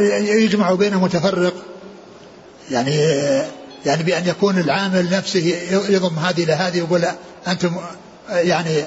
يجمع 0.43 0.75
بين 0.75 0.97
متفرق. 0.97 1.55
يعني 2.71 2.97
يعني 3.87 4.03
بأن 4.03 4.27
يكون 4.27 4.59
العامل 4.59 5.11
نفسه 5.11 5.55
يضم 5.89 6.19
هذه 6.19 6.45
إلى 6.45 6.53
هذه 6.53 6.79
يقول 6.79 7.05
أنتم 7.49 7.77
يعني 8.31 8.85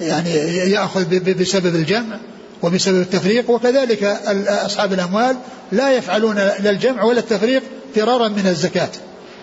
يعني 0.00 0.30
يأخذ 0.70 1.18
بسبب 1.18 1.74
الجمع 1.74 2.18
وبسبب 2.62 3.00
التفريق. 3.00 3.50
وكذلك 3.50 4.04
أصحاب 4.48 4.92
الأموال 4.92 5.36
لا 5.72 5.92
يفعلون 5.92 6.36
لا 6.36 6.70
الجمع 6.70 7.02
ولا 7.02 7.18
التفريق 7.18 7.62
فرارا 7.94 8.28
من 8.28 8.46
الزكاة 8.46 8.90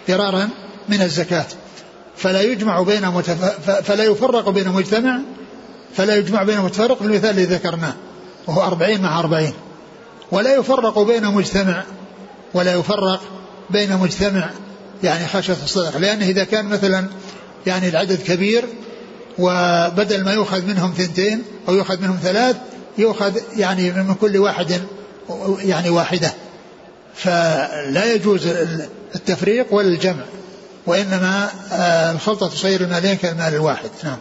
فرارا 0.08 0.50
من 0.90 1.02
الزكاة. 1.02 1.46
فلا 2.18 2.42
يجمع 2.42 2.82
بين 2.82 3.08
متف... 3.08 3.70
فلا 3.70 4.04
يفرق 4.04 4.50
بين 4.50 4.70
مجتمع 4.70 5.20
فلا 5.96 6.16
يجمع 6.16 6.44
بين 6.44 6.62
متفرق 6.62 6.98
في 6.98 7.06
المثال 7.06 7.30
الذي 7.30 7.56
ذكرناه. 7.56 7.94
وهو 8.48 8.62
أربعين 8.62 9.02
مع 9.02 9.20
أربعين. 9.20 9.54
ولا 10.32 10.56
يفرق 10.56 11.00
بين 11.00 11.26
مجتمع 11.26 11.84
ولا 12.54 12.74
يفرق 12.74 13.22
بين 13.70 13.98
مجتمع 13.98 14.50
يعني 15.04 15.28
خشية 15.28 15.58
الصدق. 15.64 15.98
لأنه 15.98 16.26
إذا 16.26 16.44
كان 16.44 16.66
مثلا 16.66 17.06
يعني 17.68 17.90
العدد 17.90 18.22
كبير 18.22 18.66
وبدل 19.40 20.24
ما 20.24 20.34
يؤخذ 20.34 20.66
منهم 20.66 20.94
ثنتين 20.98 21.44
أو 21.70 21.76
يؤخذ 21.76 22.02
منهم 22.02 22.20
ثلاث 22.24 22.56
يؤخذ 22.98 23.38
يعني 23.58 23.92
من 23.92 24.14
كل 24.14 24.38
واحد 24.38 24.82
يعني 25.60 25.90
واحدة. 25.90 26.34
فلا 27.16 28.14
يجوز 28.14 28.48
التفريق 29.16 29.74
ولا 29.74 29.88
الجمع 29.88 30.24
وإنما 30.86 31.50
آه، 31.72 32.12
الخلطة 32.12 32.48
تصير 32.48 32.82
المالين 32.82 33.16
كالمال 33.16 33.54
الواحد. 33.54 33.90
نعم. 34.04 34.18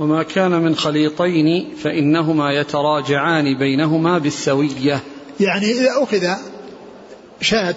وما 0.00 0.22
كان 0.22 0.50
من 0.50 0.76
خليطين 0.76 1.76
فإنهما 1.82 2.52
يتراجعان 2.52 3.58
بينهما 3.58 4.18
بالسوية. 4.18 5.00
يعني 5.40 5.72
إذا 5.72 5.90
أخذ 6.02 6.28
شاة 7.40 7.74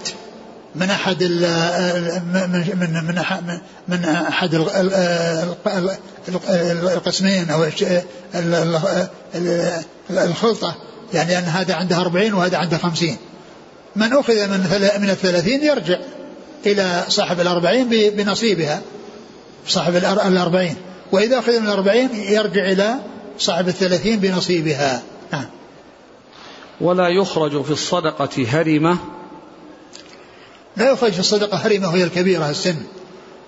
من 0.75 0.89
أحد 0.89 1.23
من 2.33 3.07
من 3.07 3.17
من 3.87 4.05
أحد 4.05 4.53
القسمين 6.83 7.49
أو 7.49 7.65
الخلطة. 10.09 10.75
يعني 11.13 11.37
أن 11.37 11.43
هذا 11.43 11.75
عنده 11.75 12.01
أربعين 12.01 12.33
وهذا 12.33 12.57
عنده 12.57 12.77
خمسين. 12.77 13.17
من 13.95 14.13
أخذ 14.13 14.47
من 14.47 14.59
من 15.01 15.09
الثلاثين 15.09 15.63
يرجع 15.63 15.99
إلى 16.65 17.03
صاحب 17.07 17.39
الأربعين 17.39 17.89
بنصيبها. 17.89 18.81
صاحب 19.67 19.95
الأربعين. 19.95 20.75
وإذا 21.11 21.39
أخذ 21.39 21.59
من 21.59 21.65
الأربعين 21.65 22.09
يرجع 22.15 22.71
إلى 22.71 22.95
صاحب 23.39 23.67
الثلاثين 23.67 24.19
بنصيبها. 24.19 25.01
نعم 25.31 25.45
ولا 26.81 27.07
يخرج 27.07 27.63
في 27.63 27.71
الصدقة 27.71 28.45
هرمة. 28.47 28.97
لا 30.77 30.91
يخرج 30.91 31.11
في 31.11 31.19
الصدقة 31.19 31.57
هرمة 31.57 31.87
وهي 31.87 32.03
الكبيرة 32.03 32.49
السن 32.49 32.75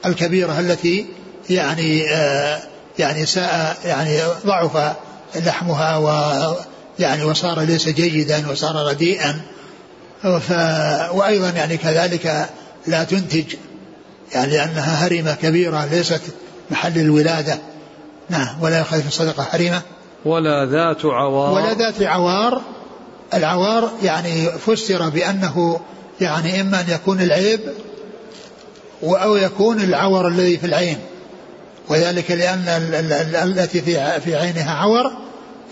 الكبيرة 0.05 0.59
التي 0.59 1.05
يعني 1.49 2.09
آه 2.11 2.59
يعني 2.99 3.25
ساء 3.25 3.77
يعني 3.85 4.19
ضعف 4.45 4.95
لحمها 5.35 5.97
و 5.97 6.09
يعني 6.99 7.23
وصار 7.23 7.61
ليس 7.61 7.89
جيدا 7.89 8.51
وصار 8.51 8.75
رديئا. 8.89 9.41
ف 10.21 10.51
وأيضا 11.13 11.49
يعني 11.49 11.77
كذلك 11.77 12.49
لا 12.87 13.03
تنتج 13.03 13.55
يعني 14.33 14.51
لأنها 14.51 15.07
هرمة 15.07 15.35
كبيرة 15.41 15.85
ليست 15.85 16.21
محل 16.71 16.97
الولادة. 16.97 17.59
نعم 18.29 18.61
ولا 18.61 18.79
يخالف 18.79 19.01
في 19.01 19.07
الصدقة 19.07 19.47
هرمة 19.51 19.81
ولا 20.25 20.65
ذات 20.65 21.05
عوار. 21.05 21.53
ولا 21.53 21.73
ذات 21.73 22.01
عوار. 22.01 22.61
العوار 23.33 23.91
يعني 24.03 24.45
فسر 24.51 25.09
بأنه 25.09 25.79
يعني 26.21 26.61
إما 26.61 26.81
أن 26.81 26.85
يكون 26.89 27.21
العيب 27.21 27.59
أو 29.03 29.35
يكون 29.35 29.79
العور 29.81 30.27
الذي 30.27 30.57
في 30.57 30.65
العين. 30.65 30.97
وذلك 31.89 32.31
لأن 32.31 32.63
التي 33.43 33.81
في 33.81 34.21
في 34.21 34.35
عينها 34.35 34.73
عور 34.73 35.11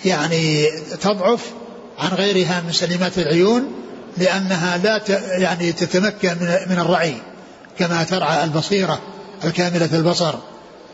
يعني 0.05 0.65
تضعف 1.01 1.51
عن 1.99 2.09
غيرها 2.09 2.63
من 2.65 2.71
سليمات 2.71 3.17
العيون 3.17 3.71
لأنها 4.17 4.77
لا 4.77 5.01
يعني 5.37 5.71
تتمكن 5.71 6.35
من 6.69 6.79
الرعي 6.79 7.15
كما 7.79 8.03
ترعى 8.03 8.43
البصيرة 8.43 8.99
الكاملة 9.43 9.89
البصر. 9.93 10.35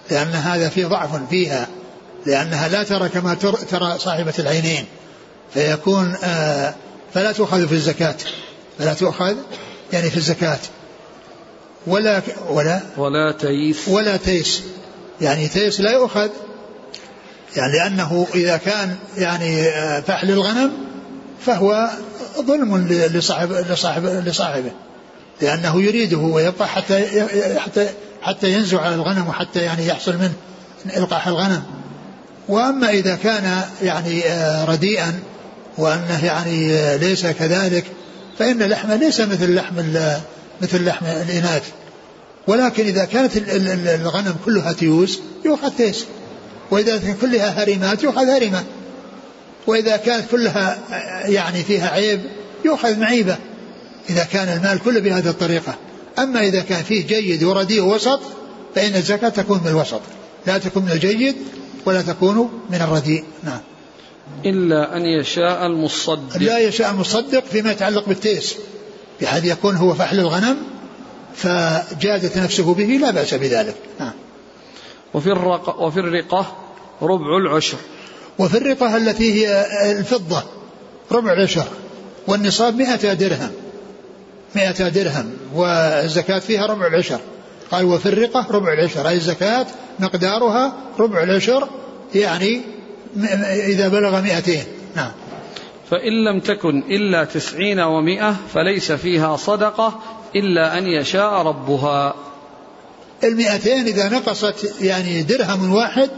لأن 0.10 0.28
هذا 0.28 0.70
فيه 0.70 0.86
ضعف 0.86 1.30
فيها 1.30 1.68
لأنها 2.26 2.68
لا 2.68 2.84
ترى 2.84 3.10
كما 3.10 3.34
ترى 3.70 3.98
صاحبة 3.98 4.34
العينين 4.40 4.86
فيكون 5.54 6.16
آه 6.24 6.76
فلا 7.14 7.32
تؤخذ 7.32 7.68
في 7.68 7.74
الزكاة 7.74 8.16
فلا 8.80 8.94
تؤخذ 8.94 9.36
يعني 9.94 10.10
في 10.10 10.18
الزكاة. 10.18 10.60
ولا 11.88 12.22
ولا؟ 12.50 12.82
ولا 12.98 13.32
تيس. 13.32 13.88
ولا 13.88 14.18
تيس. 14.18 14.64
يعني 15.22 15.48
تيس 15.48 15.82
لا 15.82 15.92
يؤخذ. 15.92 16.30
يعني 17.56 17.74
لأنه 17.74 18.28
إذا 18.36 18.58
كان 18.58 18.96
يعني 19.18 19.70
آه، 19.70 20.00
فحل 20.00 20.32
الغنم 20.32 20.72
فهو 21.46 21.90
ظلم 22.42 22.88
لصاحب 22.88 23.52
لصاحب 23.52 24.06
لصاحبه 24.06 24.72
لأنه 25.42 25.82
يريده 25.82 26.18
ويبقى 26.18 26.68
حتى 26.68 27.26
حتى 27.60 27.90
حتى 28.22 28.54
ينزع 28.54 28.82
على 28.82 28.96
الغنم 28.96 29.28
وحتى 29.28 29.60
يعني 29.60 29.88
يحصل 29.88 30.18
منه 30.18 30.34
إلقاح 30.98 31.28
الغنم. 31.28 31.64
وأما 32.48 32.90
إذا 32.90 33.16
كان 33.16 33.62
يعني 33.84 34.26
آه، 34.26 34.66
رديئا 34.66 35.20
وأنه 35.78 36.26
يعني 36.26 36.74
آه، 36.74 36.96
ليس 36.96 37.26
كذلك 37.28 37.86
فإن 38.40 38.64
لحمه 38.64 38.96
ليس 38.96 39.22
مثل 39.22 39.56
لحم 39.56 39.76
مثل 40.62 40.86
لحم 40.86 41.06
الإناث. 41.06 41.64
ولكن 42.48 42.86
إذا 42.86 43.06
كانت 43.06 43.32
الغنم 44.02 44.36
كلها 44.46 44.74
تيوس 44.74 45.20
يؤخذ 45.46 45.70
تيس. 45.70 46.06
وإذا 46.72 46.98
كانت 46.98 47.22
كلها 47.22 47.64
هرمات 47.64 48.04
يؤخذ 48.04 48.30
هرمة. 48.30 48.64
وإذا 49.68 49.98
كانت 49.98 50.32
كلها 50.32 50.78
آه، 50.92 51.28
يعني 51.28 51.64
فيها 51.64 51.90
عيب 51.90 52.22
يؤخذ 52.66 53.00
معيبة. 53.00 53.38
إذا 54.10 54.24
كان 54.24 54.58
المال 54.58 54.80
كله 54.80 55.00
بهذه 55.00 55.30
الطريقة. 55.30 55.76
أما 56.20 56.48
إذا 56.48 56.62
كان 56.62 56.84
فيه 56.84 57.08
جيد 57.08 57.44
ورديء 57.44 57.82
ووسط 57.82 58.20
فإن 58.76 58.96
الزكاة 58.96 59.30
تكون 59.30 59.62
من 59.64 59.68
الوسط. 59.68 60.02
لا 60.48 60.58
تكون 60.58 60.86
من 60.86 60.92
الجيد 60.92 61.36
ولا 61.86 62.02
تكون 62.02 62.62
من 62.70 62.82
الرديء 62.82 63.24
نعم. 63.44 63.60
إلا 64.46 64.98
أن 64.98 65.06
يشاء 65.06 65.66
المصدق. 65.66 66.38
لا 66.38 66.60
يشاء 66.60 66.92
المصدق 66.92 67.44
فيما 67.46 67.72
يتعلق 67.72 68.08
بالتيس. 68.08 68.56
بحيث 69.22 69.46
يكون 69.46 69.76
هو 69.76 69.94
فحل 69.94 70.20
الغنم 70.20 70.58
فجادت 71.36 72.38
نفسه 72.38 72.74
به 72.74 72.84
لا 72.86 73.12
بأس 73.12 73.34
بذلك. 73.34 73.76
نعم. 74.00 74.14
وفي 75.14 75.28
الرقة, 75.28 75.80
وفي 75.80 76.00
الرقة 76.00 76.56
ربع 77.02 77.38
العشر. 77.38 77.78
وفي 78.40 78.58
الرقة 78.58 78.98
التي 78.98 79.34
هي 79.34 79.66
الفضة 79.92 80.44
ربع 81.12 81.34
العشر. 81.34 81.68
والنصاب 82.28 82.76
مئة 82.76 83.14
درهم. 83.14 83.52
مئة 84.56 84.90
درهم. 84.90 85.34
والزكاة 85.56 86.40
فيها 86.40 86.66
ربع 86.66 86.88
العشر. 86.88 87.20
قال 87.72 87.86
وفي 87.86 88.06
الرقة 88.06 88.48
ربع 88.52 88.74
العشر. 88.74 89.08
أي 89.08 89.16
الزكاة 89.16 89.66
مقدارها 90.00 90.74
ربع 91.00 91.24
العشر 91.24 91.68
يعني 92.16 92.62
إذا 93.46 93.88
بلغ 93.88 94.22
مئتين. 94.22 94.64
نعم. 94.96 95.12
فإن 95.92 96.24
لم 96.24 96.40
تكن 96.40 96.84
إلا 96.90 97.24
تسعين 97.24 97.80
ومائة 97.80 98.36
فليس 98.54 98.92
فيها 98.92 99.38
صدقة 99.38 100.00
إلا 100.36 100.78
أن 100.78 100.88
يشاء 100.88 101.34
ربها. 101.34 102.16
المئتين 103.24 103.86
إذا 103.88 104.10
نقصت 104.10 104.82
يعني 104.82 105.24
درهم 105.24 105.74
واحد 105.74 106.10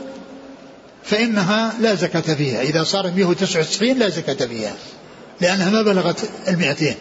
فإنها 1.04 1.74
لا 1.82 1.96
زكاة 1.96 2.34
فيها. 2.36 2.62
إذا 2.62 2.84
صار 2.84 3.12
199 3.12 4.00
لا 4.00 4.10
زكاة 4.10 4.46
فيها 4.48 4.74
لأنها 5.42 5.70
ما 5.70 5.82
بلغت 5.82 6.30
المئتين. 6.48 6.96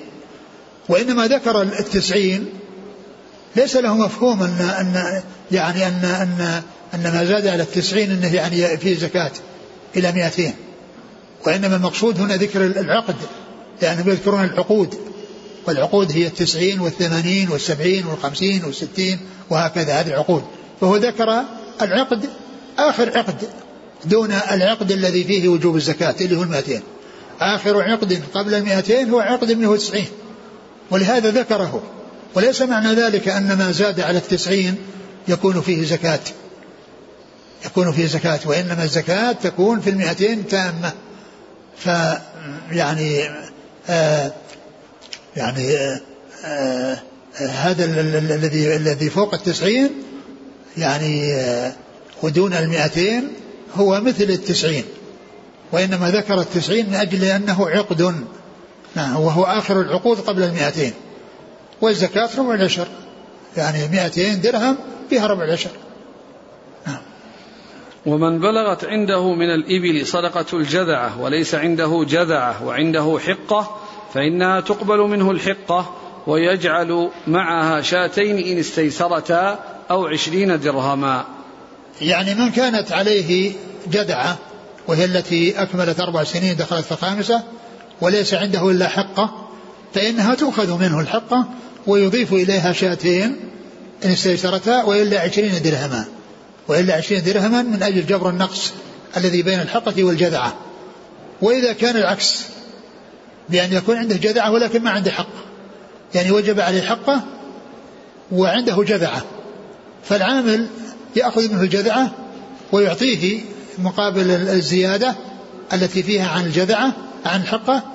وإنما 0.89 1.26
ذكر 1.26 1.62
التسعين 1.62 2.47
ليس 3.57 3.76
له 3.76 3.97
مفهوم 3.97 4.43
أن 4.43 4.51
أن 4.51 5.22
يعني 5.53 5.87
أن 5.87 6.05
أن 6.05 6.62
أن 6.95 7.03
ما 7.03 7.24
زاد 7.24 7.47
على 7.47 7.62
التسعين 7.62 8.11
أنه 8.11 8.35
يعني 8.35 8.76
فيه 8.76 8.97
زكاة 8.97 9.30
إلى 9.97 10.12
مئتين. 10.12 10.55
وإنما 11.47 11.76
المقصود 11.76 12.20
هنا 12.20 12.37
ذكر 12.37 12.66
العقد 12.66 13.14
لأنهم 13.83 14.09
يذكرون 14.09 14.45
العقود 14.45 14.95
والعقود 15.66 16.12
هي 16.12 16.26
التسعين 16.26 16.80
والثمانين 16.80 17.49
والسبعين 17.51 18.07
والخمسين 18.07 18.64
والستين 18.64 19.18
وهكذا 19.51 20.01
هذه 20.01 20.07
العقود. 20.07 20.43
فهو 20.80 20.97
ذكر 20.97 21.43
العقد 21.83 22.28
آخر 22.78 23.18
عقد 23.18 23.37
دون 24.05 24.33
العقد 24.33 24.93
الذي 24.93 25.24
فيه 25.24 25.49
وجوب 25.49 25.76
الزكاة 25.76 26.14
اللي 26.20 26.37
هو 26.37 26.43
المئتين. 26.43 26.83
آخر 27.41 27.83
عقد 27.83 28.22
قبل 28.35 28.55
المئتين 28.55 29.11
هو 29.11 29.20
عقد 29.20 29.53
190 29.53 30.05
ولهذا 30.93 31.30
ذكره. 31.30 31.82
وليس 32.34 32.62
معنى 32.62 32.95
ذلك 32.95 33.28
أن 33.28 33.59
ما 33.59 33.72
زاد 33.72 34.01
على 34.01 34.18
التسعين 34.18 34.76
يكون 35.28 35.61
فيه 35.61 35.84
زكاة. 35.84 36.20
يكون 37.66 37.93
فيه 37.93 38.07
زكاة 38.07 38.40
وإنما 38.45 38.84
الزكاة 38.84 39.32
تكون 39.32 39.80
في 39.80 39.90
المئتين 39.90 40.49
تامة. 40.49 40.93
فيعني 41.78 43.30
آه 43.88 44.32
يعني 45.36 45.76
آه 45.76 46.01
آه 46.45 46.99
هذا 47.40 47.84
الذي 47.84 48.76
الذي 48.76 49.11
فوق 49.11 49.34
التسعين 49.34 49.90
يعني 50.78 51.34
آه 51.34 51.72
ودون 52.22 52.55
المئتين 52.55 53.28
هو 53.74 54.01
مثل 54.01 54.24
التسعين. 54.24 54.84
وإنما 55.72 56.11
ذكر 56.11 56.40
التسعين 56.40 56.88
من 56.88 56.95
أجل 56.95 57.24
أنه 57.24 57.70
عقد. 57.70 58.14
نعم 58.95 59.16
وهو 59.16 59.45
آخر 59.45 59.80
العقود 59.80 60.20
قبل 60.20 60.43
المئتين. 60.43 60.93
والزكاة 61.80 62.28
ربع 62.38 62.55
العشر. 62.55 62.88
يعني 63.57 63.88
مئتين 63.88 64.40
درهم 64.40 64.76
فيها 65.11 65.26
ربع 65.26 65.45
العشر. 65.45 65.70
نعم. 66.86 67.01
ومن 68.07 68.40
بلغت 68.40 68.84
عنده 68.84 69.32
من 69.32 69.51
الإبل 69.55 70.07
صدقة 70.07 70.47
الجذعة 70.53 71.20
وليس 71.20 71.55
عنده 71.55 72.05
جذعة 72.09 72.66
وعنده 72.66 73.18
حقة 73.26 73.76
فإنها 74.14 74.61
تقبل 74.61 74.99
منه 74.99 75.30
الحقة 75.30 75.95
ويجعل 76.26 77.11
معها 77.26 77.80
شاتين 77.80 78.38
إن 78.38 78.59
استيسرتا 78.59 79.59
أو 79.90 80.07
عشرين 80.07 80.61
درهما. 80.61 81.24
يعني 82.01 82.34
من 82.34 82.51
كانت 82.51 82.93
عليه 82.93 83.53
جذعة 83.86 84.38
وهي 84.88 85.05
التي 85.05 85.62
أكملت 85.62 86.01
أربع 86.01 86.24
سنين 86.24 86.57
دخلت 86.57 86.84
في 86.84 86.93
الخامسة 86.93 87.43
وليس 88.03 88.34
عنده 88.34 88.70
إلا 88.70 88.88
حقة 88.88 89.48
فإنها 89.94 90.34
تؤخذ 90.34 90.78
منه 90.80 91.00
الحقة 91.00 91.48
ويضيف 91.86 92.32
إليها 92.32 92.72
شاتين 92.72 93.36
إن 94.05 94.11
استيسرتا 94.11 94.82
وإلا 94.82 95.20
عشرين 95.20 95.62
درهما. 95.62 96.05
وإلا 96.68 96.94
عشرين 96.94 97.22
درهما 97.22 97.62
من 97.62 97.82
أجل 97.82 98.07
جبر 98.07 98.28
النقص 98.28 98.72
الذي 99.16 99.42
بين 99.42 99.61
الحقة 99.61 100.05
والجذعة. 100.05 100.57
وإذا 101.42 101.72
كان 101.72 101.96
العكس 101.96 102.44
بأن 103.48 103.72
يكون 103.72 103.96
عنده 103.96 104.16
جذعة 104.16 104.50
ولكن 104.50 104.82
ما 104.82 104.90
عنده 104.90 105.11
حقة 105.11 105.42
يعني 106.14 106.30
وجب 106.30 106.61
عليه 106.61 106.82
حقة 106.82 107.20
وعنده 108.32 108.82
جذعة. 108.82 109.22
فالعامل 110.05 110.66
يأخذ 111.16 111.53
منه 111.53 111.62
الجذعة 111.62 112.11
ويعطيه 112.72 113.40
مقابل 113.78 114.30
الزيادة 114.30 115.14
التي 115.72 116.03
فيها 116.03 116.28
عن 116.28 116.44
الجذعة 116.44 116.92
عن 117.26 117.40
الحقة 117.40 117.91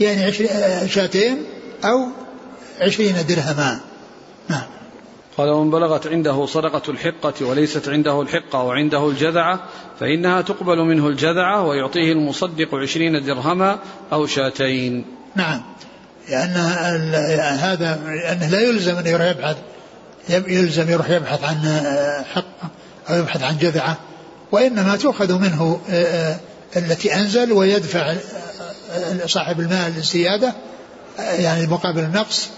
يعني 0.00 0.32
شاتين 0.88 1.44
أو 1.84 2.06
عشرين 2.80 3.14
درهما. 3.28 3.80
نعم. 4.48 4.62
قال 5.38 5.50
ومن 5.50 5.70
بلغت 5.70 6.06
عنده 6.06 6.46
صدقة 6.46 6.90
الحقة 6.90 7.46
وليست 7.46 7.88
عنده 7.88 8.22
الحقة 8.22 8.62
وعنده 8.62 9.08
الجذعة 9.08 9.60
فإنها 10.00 10.40
تقبل 10.40 10.78
منه 10.78 11.08
الجذعة 11.08 11.66
ويعطيه 11.66 12.12
المصدق 12.12 12.74
عشرين 12.74 13.24
درهما 13.24 13.78
أو 14.12 14.26
شاتين. 14.26 15.04
نعم. 15.36 15.62
لأن 16.28 16.56
هذا 17.58 18.00
أنه 18.32 18.48
لا 18.48 18.60
يلزم 18.60 18.96
أن 18.96 19.06
يروح 19.06 19.26
يبحث 19.26 19.56
يلزم 20.28 20.90
يروح 20.90 21.10
يبحث 21.10 21.44
عن 21.44 21.82
حقه 22.34 22.70
أو 23.10 23.14
يبحث 23.14 23.42
عن 23.42 23.58
جذعة 23.58 23.96
وإنما 24.52 24.96
تؤخذ 24.96 25.38
منه 25.38 25.80
آه، 25.90 26.04
آه، 26.04 26.36
التي 26.76 27.14
أنزل 27.14 27.52
ويدفع 27.52 28.10
آه، 28.10 28.16
صاحب 29.26 29.60
المال 29.60 29.96
الزيادة 29.96 30.54
يعني 31.18 31.66
مقابل 31.66 32.00
النقص 32.00 32.48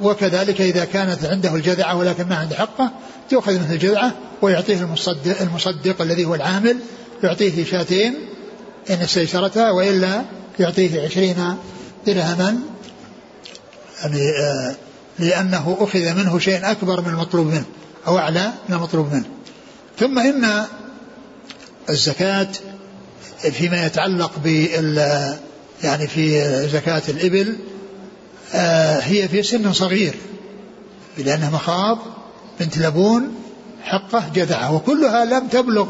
وكذلك 0.00 0.60
إذا 0.60 0.84
كانت 0.84 1.24
عنده 1.24 1.54
الجذعة 1.54 1.96
ولكن 1.96 2.28
ما 2.28 2.36
عنده 2.36 2.56
حقه 2.56 2.90
تؤخذ 3.30 3.52
منه 3.52 3.72
الجذعة 3.72 4.12
ويعطيه 4.42 4.80
المصدق, 4.80 5.40
المصدق 5.40 6.02
الذي 6.02 6.24
هو 6.24 6.34
العامل 6.34 6.76
يعطيه 7.22 7.64
شاتين 7.64 8.14
إن 8.90 8.96
استيسرتها 8.96 9.70
وإلا 9.70 10.22
يعطيه 10.60 11.02
عشرين 11.02 11.56
درهما. 12.06 12.56
يعني 14.02 14.32
لأنه 15.18 15.76
أخذ 15.80 16.14
منه 16.14 16.38
شيء 16.38 16.70
أكبر 16.70 17.00
من 17.00 17.08
المطلوب 17.08 17.46
منه 17.46 17.64
أو 18.06 18.18
أعلى 18.18 18.52
من 18.68 18.74
المطلوب 18.74 19.12
منه. 19.12 19.26
ثم 19.98 20.18
إن 20.18 20.64
الزكاة 21.90 22.48
فيما 23.38 23.86
يتعلق 23.86 24.38
بال 24.44 24.98
يعني 25.84 26.06
في 26.06 26.42
زكاة 26.68 27.02
الإبل 27.08 27.56
آه، 28.54 28.98
هي 28.98 29.28
في 29.28 29.42
سن 29.42 29.72
صغير 29.72 30.14
لأنها 31.18 31.50
مخاض 31.50 31.98
بنت 32.60 32.78
لبون 32.78 33.34
حقة 33.82 34.30
جذعة 34.34 34.74
وكلها 34.74 35.24
لم 35.24 35.48
تبلغ 35.48 35.88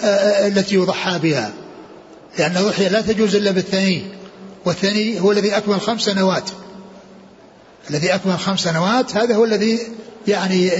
آه، 0.00 0.04
آه، 0.04 0.48
التي 0.48 0.74
يضحى 0.74 1.18
بها 1.18 1.52
لأن 2.38 2.56
الضحية 2.56 2.88
لا 2.88 3.00
تجوز 3.00 3.36
إلا 3.36 3.50
بالثني 3.50 4.04
والثني 4.64 5.20
هو 5.20 5.32
الذي 5.32 5.56
أكمل 5.56 5.80
خمس 5.80 6.00
سنوات. 6.00 6.50
الذي 7.90 8.14
أكمل 8.14 8.38
خمس 8.38 8.60
سنوات 8.60 9.16
هذا 9.16 9.34
هو 9.34 9.44
الذي 9.44 9.78
يعني 10.28 10.70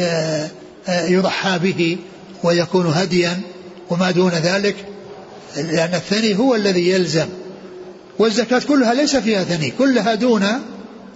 يضحى 0.88 1.58
به 1.58 1.98
ويكون 2.42 2.86
هديا 2.86 3.40
وما 3.90 4.10
دون 4.10 4.30
ذلك 4.30 4.76
لأن 5.56 5.94
الثني 5.94 6.38
هو 6.38 6.54
الذي 6.54 6.90
يلزم. 6.90 7.28
والزكاة 8.18 8.62
كلها 8.68 8.94
ليس 8.94 9.16
فيها 9.16 9.44
ثني 9.44 9.70
كلها 9.70 10.14
دون 10.14 10.46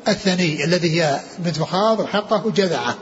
الثني 0.08 0.64
الذي 0.64 1.00
هي 1.00 1.20
بنت 1.38 1.58
مخاض 1.58 2.00
وحقه 2.00 2.50
جذعة. 2.56 2.96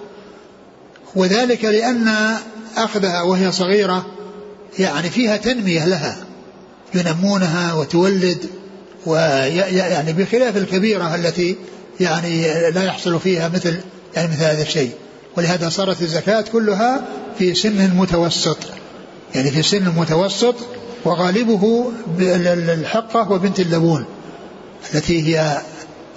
وذلك 1.17 1.65
لأن 1.65 2.37
أخذها 2.77 3.23
وهي 3.23 3.53
صغيرة 3.53 4.07
يعني 4.79 5.11
فيها 5.11 5.37
تنمية 5.37 5.85
لها 5.87 6.17
ينمونها 6.95 7.75
وتولد 7.75 8.39
ويعني 9.07 10.13
بخلاف 10.13 10.57
الكبيرة 10.57 11.15
التي 11.15 11.57
يعني 12.01 12.43
لا 12.71 12.85
يحصل 12.85 13.21
فيها 13.21 13.49
مثل 13.49 13.81
يعني 14.17 14.29
مثل 14.29 14.43
هذا 14.43 14.63
الشيء. 14.63 14.91
ولهذا 15.37 15.69
صارت 15.69 16.03
الزكاة 16.03 16.45
كلها 16.53 17.05
في 17.39 17.55
سن 17.55 17.91
متوسط 17.97 18.59
يعني 19.35 19.51
في 19.51 19.63
سن 19.63 19.89
متوسط 19.97 20.55
وغالبه 21.05 21.93
الحقة 22.49 23.33
وبنت 23.33 23.61
اللبون 23.61 24.05
التي 24.95 25.37
هي 25.37 25.59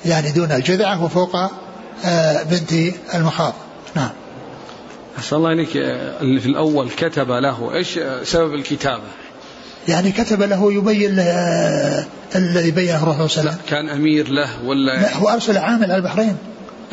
يعني 0.05 0.31
دون 0.31 0.51
الجذعة 0.51 1.03
وفوق 1.03 1.35
آه، 2.05 2.43
بنت 2.43 2.93
المخاض. 3.13 3.53
نعم. 3.95 4.09
أحسن 5.17 5.35
الله 5.35 5.51
إليك. 5.51 5.69
اللي 6.21 6.39
في 6.39 6.45
الأول 6.45 6.89
كتب 6.89 7.31
له 7.31 7.73
إيش 7.75 7.99
سبب 8.23 8.53
الكتابة؟ 8.53 9.03
يعني 9.87 10.11
كتب 10.11 10.41
له 10.41 10.73
يبين 10.73 11.19
آه، 11.19 12.05
الذي 12.35 12.71
بينه 12.71 13.03
الرسول 13.03 13.29
صلى 13.29 13.41
الله 13.41 13.51
عليه 13.51 13.61
وسلم. 13.61 13.69
كان 13.69 13.89
أمير 13.89 14.29
له 14.29 14.49
ولا؟ 14.65 15.01
لا 15.01 15.17
هو 15.17 15.29
أرسل 15.29 15.57
عامل 15.57 15.83
على 15.83 15.95
البحرين. 15.95 16.37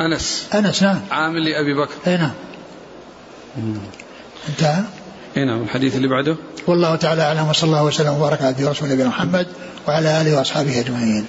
أنس. 0.01 0.47
أنس 0.53 0.83
نعم. 0.83 1.01
عامل 1.11 1.45
لأبي 1.45 1.73
بكر. 1.73 1.93
أي 2.07 2.17
نعم. 2.17 2.31
انتهى؟ 4.49 4.83
نعم 5.43 5.61
الحديث 5.61 5.95
اللي 5.95 6.07
بعده. 6.07 6.37
والله 6.67 6.95
تعالى 6.95 7.21
أعلم 7.21 7.49
وصلى 7.49 7.67
الله 7.67 7.83
وسلم 7.83 8.13
وبارك 8.13 8.41
على 8.41 8.69
رسول 8.69 8.89
نبينا 8.89 9.09
محمد 9.09 9.47
وعلى 9.87 10.21
آله 10.21 10.37
وأصحابه 10.37 10.79
أجمعين. 10.79 11.25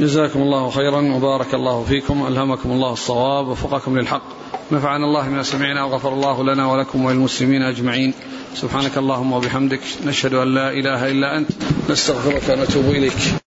جزاكم 0.00 0.40
الله 0.40 0.70
خيرا 0.70 1.00
وبارك 1.14 1.54
الله 1.54 1.84
فيكم 1.84 2.26
ألهمكم 2.26 2.70
الله 2.70 2.92
الصواب 2.92 3.48
وفقكم 3.48 3.98
للحق. 3.98 4.22
نفعنا 4.72 5.04
الله 5.04 5.28
ما 5.28 5.42
سمعنا 5.42 5.84
وغفر 5.84 6.12
الله 6.12 6.44
لنا 6.44 6.66
ولكم 6.66 7.04
وللمسلمين 7.04 7.62
أجمعين. 7.62 8.14
سبحانك 8.54 8.98
اللهم 8.98 9.32
وبحمدك 9.32 9.80
نشهد 10.06 10.34
أن 10.34 10.54
لا 10.54 10.70
إله 10.70 11.10
إلا 11.10 11.38
أنت 11.38 11.50
نستغفرك 11.90 12.42
ونتوب 12.48 12.84
إليك. 12.84 13.45